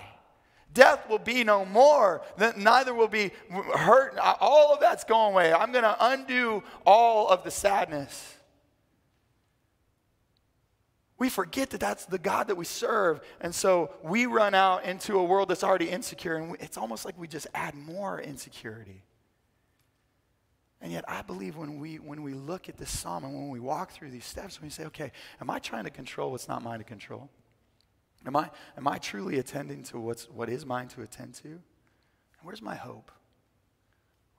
Death 0.77 1.09
will 1.09 1.17
be 1.17 1.43
no 1.43 1.65
more. 1.65 2.21
Neither 2.55 2.93
will 2.93 3.07
be 3.07 3.31
hurt. 3.49 4.15
All 4.39 4.71
of 4.71 4.79
that's 4.79 5.03
going 5.03 5.33
away. 5.33 5.51
I'm 5.51 5.71
going 5.71 5.83
to 5.83 5.97
undo 5.99 6.63
all 6.85 7.29
of 7.29 7.43
the 7.43 7.49
sadness. 7.49 8.35
We 11.17 11.29
forget 11.29 11.71
that 11.71 11.79
that's 11.79 12.05
the 12.05 12.19
God 12.19 12.49
that 12.49 12.57
we 12.57 12.65
serve. 12.65 13.21
And 13.41 13.55
so 13.55 13.89
we 14.03 14.27
run 14.27 14.53
out 14.53 14.85
into 14.85 15.17
a 15.17 15.23
world 15.23 15.49
that's 15.49 15.63
already 15.63 15.89
insecure, 15.89 16.35
and 16.35 16.55
it's 16.59 16.77
almost 16.77 17.05
like 17.05 17.17
we 17.17 17.27
just 17.27 17.47
add 17.55 17.73
more 17.73 18.21
insecurity. 18.21 19.03
And 20.79 20.91
yet, 20.91 21.05
I 21.07 21.23
believe 21.23 21.57
when 21.57 21.79
we, 21.79 21.95
when 21.95 22.21
we 22.21 22.35
look 22.35 22.69
at 22.69 22.77
this 22.77 22.91
psalm 22.91 23.23
and 23.23 23.33
when 23.33 23.49
we 23.49 23.59
walk 23.59 23.93
through 23.93 24.11
these 24.11 24.25
steps, 24.25 24.61
we 24.61 24.69
say, 24.69 24.85
okay, 24.85 25.11
am 25.41 25.49
I 25.49 25.57
trying 25.57 25.85
to 25.85 25.89
control 25.89 26.29
what's 26.29 26.47
not 26.47 26.61
mine 26.61 26.77
to 26.77 26.85
control? 26.85 27.31
Am 28.25 28.35
I, 28.35 28.49
am 28.77 28.87
I 28.87 28.97
truly 28.97 29.39
attending 29.39 29.83
to 29.83 29.99
what's, 29.99 30.29
what 30.29 30.49
is 30.49 30.65
mine 30.65 30.87
to 30.89 31.01
attend 31.01 31.35
to? 31.35 31.47
And 31.47 31.61
where's 32.43 32.61
my 32.61 32.75
hope? 32.75 33.11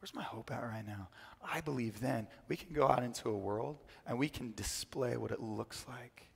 Where's 0.00 0.14
my 0.14 0.22
hope 0.22 0.50
at 0.52 0.62
right 0.62 0.86
now? 0.86 1.08
I 1.42 1.60
believe 1.60 2.00
then 2.00 2.28
we 2.48 2.56
can 2.56 2.72
go 2.72 2.86
out 2.88 3.02
into 3.02 3.28
a 3.30 3.36
world 3.36 3.78
and 4.06 4.18
we 4.18 4.28
can 4.28 4.52
display 4.54 5.16
what 5.16 5.30
it 5.30 5.40
looks 5.40 5.84
like 5.88 6.28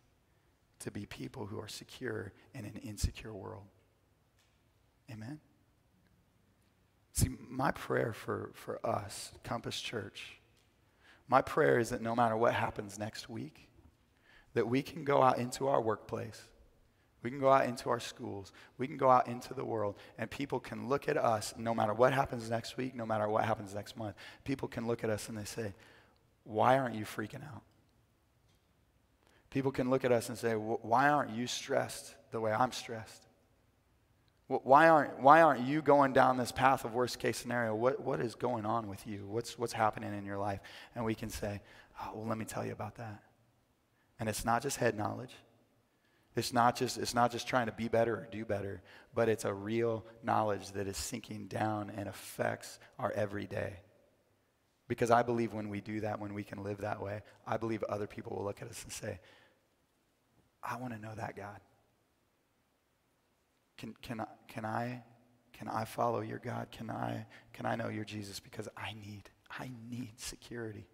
to 0.80 0.90
be 0.90 1.06
people 1.06 1.46
who 1.46 1.60
are 1.60 1.68
secure 1.68 2.32
in 2.54 2.64
an 2.64 2.80
insecure 2.82 3.32
world. 3.32 3.66
Amen? 5.10 5.40
See, 7.12 7.28
my 7.48 7.70
prayer 7.70 8.12
for, 8.12 8.50
for 8.54 8.84
us, 8.84 9.32
Compass 9.44 9.80
Church, 9.80 10.40
my 11.28 11.42
prayer 11.42 11.78
is 11.78 11.90
that 11.90 12.02
no 12.02 12.16
matter 12.16 12.36
what 12.36 12.54
happens 12.54 12.98
next 12.98 13.28
week, 13.28 13.68
that 14.54 14.66
we 14.66 14.82
can 14.82 15.04
go 15.04 15.22
out 15.22 15.38
into 15.38 15.68
our 15.68 15.80
workplace 15.80 16.42
we 17.22 17.30
can 17.30 17.38
go 17.38 17.50
out 17.50 17.66
into 17.66 17.88
our 17.88 18.00
schools. 18.00 18.52
We 18.78 18.88
can 18.88 18.96
go 18.96 19.08
out 19.08 19.28
into 19.28 19.54
the 19.54 19.64
world, 19.64 19.96
and 20.18 20.30
people 20.30 20.58
can 20.58 20.88
look 20.88 21.08
at 21.08 21.16
us 21.16 21.54
no 21.56 21.74
matter 21.74 21.94
what 21.94 22.12
happens 22.12 22.50
next 22.50 22.76
week, 22.76 22.94
no 22.94 23.06
matter 23.06 23.28
what 23.28 23.44
happens 23.44 23.74
next 23.74 23.96
month. 23.96 24.16
People 24.44 24.68
can 24.68 24.86
look 24.86 25.04
at 25.04 25.10
us 25.10 25.28
and 25.28 25.38
they 25.38 25.44
say, 25.44 25.74
Why 26.44 26.78
aren't 26.78 26.96
you 26.96 27.04
freaking 27.04 27.44
out? 27.44 27.62
People 29.50 29.70
can 29.70 29.90
look 29.90 30.04
at 30.04 30.10
us 30.10 30.28
and 30.28 30.36
say, 30.36 30.54
Why 30.54 31.10
aren't 31.10 31.30
you 31.30 31.46
stressed 31.46 32.16
the 32.32 32.40
way 32.40 32.52
I'm 32.52 32.72
stressed? 32.72 33.28
Why 34.48 34.88
aren't, 34.88 35.20
why 35.20 35.40
aren't 35.40 35.62
you 35.62 35.80
going 35.80 36.12
down 36.12 36.36
this 36.36 36.52
path 36.52 36.84
of 36.84 36.92
worst 36.92 37.18
case 37.18 37.38
scenario? 37.38 37.74
What, 37.74 38.00
what 38.00 38.20
is 38.20 38.34
going 38.34 38.66
on 38.66 38.88
with 38.88 39.06
you? 39.06 39.24
What's, 39.26 39.58
what's 39.58 39.72
happening 39.72 40.12
in 40.12 40.26
your 40.26 40.36
life? 40.36 40.60
And 40.94 41.04
we 41.04 41.14
can 41.14 41.30
say, 41.30 41.60
oh, 42.02 42.10
Well, 42.16 42.26
let 42.26 42.36
me 42.36 42.44
tell 42.44 42.66
you 42.66 42.72
about 42.72 42.96
that. 42.96 43.22
And 44.18 44.28
it's 44.28 44.44
not 44.44 44.62
just 44.62 44.78
head 44.78 44.96
knowledge. 44.98 45.32
It's 46.34 46.52
not 46.52 46.76
just 46.76 46.96
it's 46.96 47.14
not 47.14 47.30
just 47.30 47.46
trying 47.46 47.66
to 47.66 47.72
be 47.72 47.88
better 47.88 48.14
or 48.14 48.28
do 48.30 48.44
better, 48.44 48.82
but 49.14 49.28
it's 49.28 49.44
a 49.44 49.52
real 49.52 50.04
knowledge 50.22 50.72
that 50.72 50.86
is 50.86 50.96
sinking 50.96 51.46
down 51.46 51.92
and 51.94 52.08
affects 52.08 52.78
our 52.98 53.12
everyday. 53.12 53.80
Because 54.88 55.10
I 55.10 55.22
believe 55.22 55.52
when 55.52 55.68
we 55.68 55.80
do 55.80 56.00
that, 56.00 56.20
when 56.20 56.34
we 56.34 56.42
can 56.42 56.62
live 56.62 56.78
that 56.78 57.02
way, 57.02 57.22
I 57.46 57.56
believe 57.56 57.82
other 57.84 58.06
people 58.06 58.36
will 58.36 58.44
look 58.44 58.62
at 58.62 58.68
us 58.68 58.82
and 58.82 58.92
say, 58.92 59.20
I 60.62 60.76
want 60.76 60.92
to 60.94 61.00
know 61.00 61.14
that 61.14 61.36
God. 61.36 61.60
Can, 63.78 63.94
can, 64.02 64.20
I, 64.20 64.26
can, 64.48 64.64
I, 64.64 65.02
can 65.52 65.68
I 65.68 65.84
follow 65.84 66.20
your 66.20 66.38
God? 66.38 66.68
Can 66.70 66.90
I, 66.90 67.26
can 67.52 67.66
I 67.66 67.74
know 67.74 67.88
your 67.88 68.04
Jesus? 68.04 68.38
Because 68.38 68.68
I 68.76 68.92
need, 68.92 69.30
I 69.50 69.70
need 69.90 70.20
security. 70.20 70.86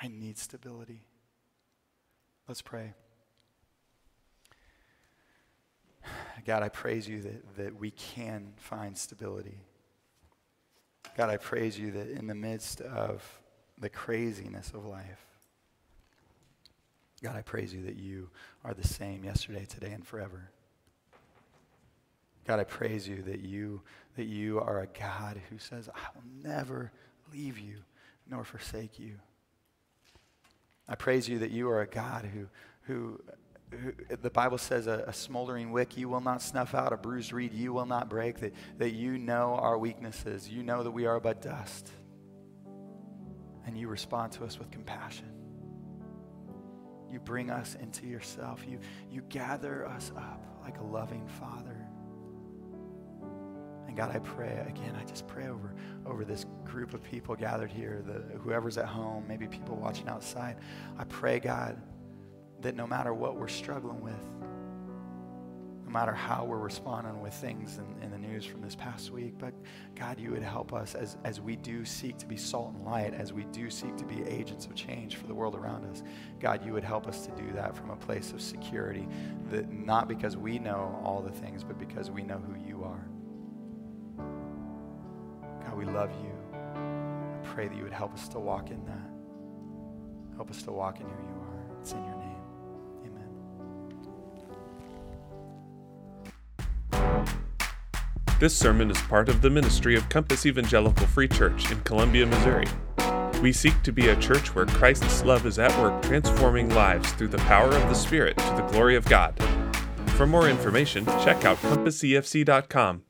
I 0.00 0.08
need 0.08 0.38
stability. 0.38 1.02
Let's 2.48 2.62
pray. 2.62 2.94
God, 6.46 6.62
I 6.62 6.68
praise 6.68 7.08
you 7.08 7.22
that, 7.22 7.56
that 7.56 7.76
we 7.78 7.90
can 7.90 8.52
find 8.56 8.96
stability. 8.96 9.58
God, 11.16 11.30
I 11.30 11.36
praise 11.36 11.78
you 11.78 11.90
that 11.92 12.08
in 12.08 12.26
the 12.26 12.34
midst 12.34 12.80
of 12.80 13.40
the 13.78 13.88
craziness 13.88 14.70
of 14.70 14.86
life, 14.86 15.26
God, 17.22 17.36
I 17.36 17.42
praise 17.42 17.74
you 17.74 17.82
that 17.82 17.96
you 17.96 18.30
are 18.64 18.72
the 18.72 18.86
same 18.86 19.24
yesterday, 19.24 19.66
today, 19.66 19.92
and 19.92 20.06
forever. 20.06 20.50
God, 22.46 22.58
I 22.58 22.64
praise 22.64 23.06
you 23.06 23.22
that 23.22 23.40
you, 23.40 23.82
that 24.16 24.24
you 24.24 24.58
are 24.60 24.80
a 24.80 24.86
God 24.86 25.40
who 25.50 25.58
says, 25.58 25.88
I 25.94 26.08
will 26.14 26.24
never 26.42 26.90
leave 27.32 27.58
you 27.58 27.76
nor 28.28 28.44
forsake 28.44 28.98
you. 28.98 29.16
I 30.88 30.94
praise 30.94 31.28
you 31.28 31.38
that 31.40 31.50
you 31.50 31.68
are 31.68 31.82
a 31.82 31.86
God 31.86 32.24
who, 32.24 32.46
who 32.82 33.20
the 34.22 34.30
Bible 34.30 34.58
says 34.58 34.86
a, 34.86 35.04
a, 35.06 35.12
smoldering 35.12 35.70
wick 35.70 35.96
you 35.96 36.08
will 36.08 36.20
not 36.20 36.42
snuff 36.42 36.74
out, 36.74 36.92
a 36.92 36.96
bruised 36.96 37.32
reed 37.32 37.54
you 37.54 37.72
will 37.72 37.86
not 37.86 38.08
break, 38.08 38.40
that, 38.40 38.52
that 38.78 38.90
you 38.90 39.16
know 39.16 39.56
our 39.60 39.78
weaknesses. 39.78 40.48
You 40.48 40.62
know 40.62 40.82
that 40.82 40.90
we 40.90 41.06
are 41.06 41.20
but 41.20 41.40
dust. 41.40 41.90
And 43.66 43.76
you 43.78 43.88
respond 43.88 44.32
to 44.32 44.44
us 44.44 44.58
with 44.58 44.70
compassion. 44.70 45.30
You 47.12 47.20
bring 47.20 47.50
us 47.50 47.76
into 47.80 48.06
yourself. 48.06 48.64
You, 48.66 48.80
you 49.10 49.22
gather 49.28 49.86
us 49.86 50.10
up 50.16 50.44
like 50.62 50.78
a 50.78 50.84
loving 50.84 51.26
father. 51.26 51.76
And 53.86 53.96
God, 53.96 54.14
I 54.14 54.20
pray 54.20 54.64
again, 54.68 54.96
I 55.00 55.04
just 55.04 55.26
pray 55.26 55.48
over, 55.48 55.74
over 56.06 56.24
this 56.24 56.46
group 56.64 56.94
of 56.94 57.02
people 57.02 57.34
gathered 57.34 57.70
here, 57.72 58.02
the, 58.06 58.38
whoever's 58.38 58.78
at 58.78 58.86
home, 58.86 59.24
maybe 59.26 59.48
people 59.48 59.76
watching 59.76 60.08
outside. 60.08 60.56
I 60.96 61.04
pray, 61.04 61.40
God, 61.40 61.80
that 62.62 62.76
no 62.76 62.86
matter 62.86 63.14
what 63.14 63.36
we're 63.36 63.48
struggling 63.48 64.00
with, 64.00 64.26
no 65.90 65.94
matter 65.94 66.12
how 66.12 66.44
we're 66.44 66.58
responding 66.58 67.20
with 67.20 67.34
things 67.34 67.78
in, 67.78 68.04
in, 68.04 68.12
the 68.12 68.18
news 68.18 68.44
from 68.44 68.60
this 68.62 68.76
past 68.76 69.10
week, 69.10 69.34
but 69.38 69.52
God, 69.96 70.20
you 70.20 70.30
would 70.30 70.42
help 70.42 70.72
us 70.72 70.94
as, 70.94 71.16
as 71.24 71.40
we 71.40 71.56
do 71.56 71.84
seek 71.84 72.16
to 72.18 72.26
be 72.26 72.36
salt 72.36 72.74
and 72.74 72.84
light, 72.84 73.12
as 73.12 73.32
we 73.32 73.42
do 73.46 73.68
seek 73.70 73.96
to 73.96 74.04
be 74.04 74.22
agents 74.22 74.66
of 74.66 74.76
change 74.76 75.16
for 75.16 75.26
the 75.26 75.34
world 75.34 75.56
around 75.56 75.84
us. 75.86 76.04
God, 76.38 76.64
you 76.64 76.72
would 76.74 76.84
help 76.84 77.08
us 77.08 77.26
to 77.26 77.32
do 77.32 77.50
that 77.54 77.74
from 77.74 77.90
a 77.90 77.96
place 77.96 78.30
of 78.32 78.40
security, 78.40 79.08
that 79.50 79.72
not 79.72 80.06
because 80.06 80.36
we 80.36 80.60
know 80.60 81.00
all 81.04 81.22
the 81.22 81.32
things, 81.32 81.64
but 81.64 81.76
because 81.76 82.08
we 82.08 82.22
know 82.22 82.38
who 82.38 82.54
you 82.64 82.84
are. 82.84 83.08
God, 85.66 85.76
we 85.76 85.86
love 85.86 86.10
you. 86.22 86.32
I 86.54 87.38
pray 87.42 87.66
that 87.66 87.76
you 87.76 87.82
would 87.82 87.92
help 87.92 88.14
us 88.14 88.28
to 88.28 88.38
walk 88.38 88.70
in 88.70 88.84
that. 88.84 89.10
Help 90.36 90.50
us 90.50 90.62
to 90.62 90.70
walk 90.70 91.00
in 91.00 91.06
who 91.06 91.22
you 91.22 91.40
are. 91.40 91.80
It's 91.80 91.92
in 91.92 91.98
your 92.04 92.14
name. 92.14 92.19
This 98.40 98.56
sermon 98.56 98.90
is 98.90 98.98
part 99.02 99.28
of 99.28 99.42
the 99.42 99.50
ministry 99.50 99.94
of 99.96 100.08
Compass 100.08 100.46
Evangelical 100.46 101.06
Free 101.08 101.28
Church 101.28 101.70
in 101.70 101.78
Columbia, 101.82 102.24
Missouri. 102.24 102.66
We 103.42 103.52
seek 103.52 103.82
to 103.82 103.92
be 103.92 104.08
a 104.08 104.16
church 104.16 104.54
where 104.54 104.64
Christ's 104.64 105.22
love 105.24 105.44
is 105.44 105.58
at 105.58 105.78
work 105.78 106.00
transforming 106.00 106.70
lives 106.70 107.12
through 107.12 107.28
the 107.28 107.38
power 107.40 107.68
of 107.68 107.86
the 107.90 107.94
Spirit 107.94 108.38
to 108.38 108.54
the 108.56 108.66
glory 108.72 108.96
of 108.96 109.04
God. 109.04 109.38
For 110.16 110.26
more 110.26 110.48
information, 110.48 111.04
check 111.22 111.44
out 111.44 111.58
compassefc.com 111.58 113.02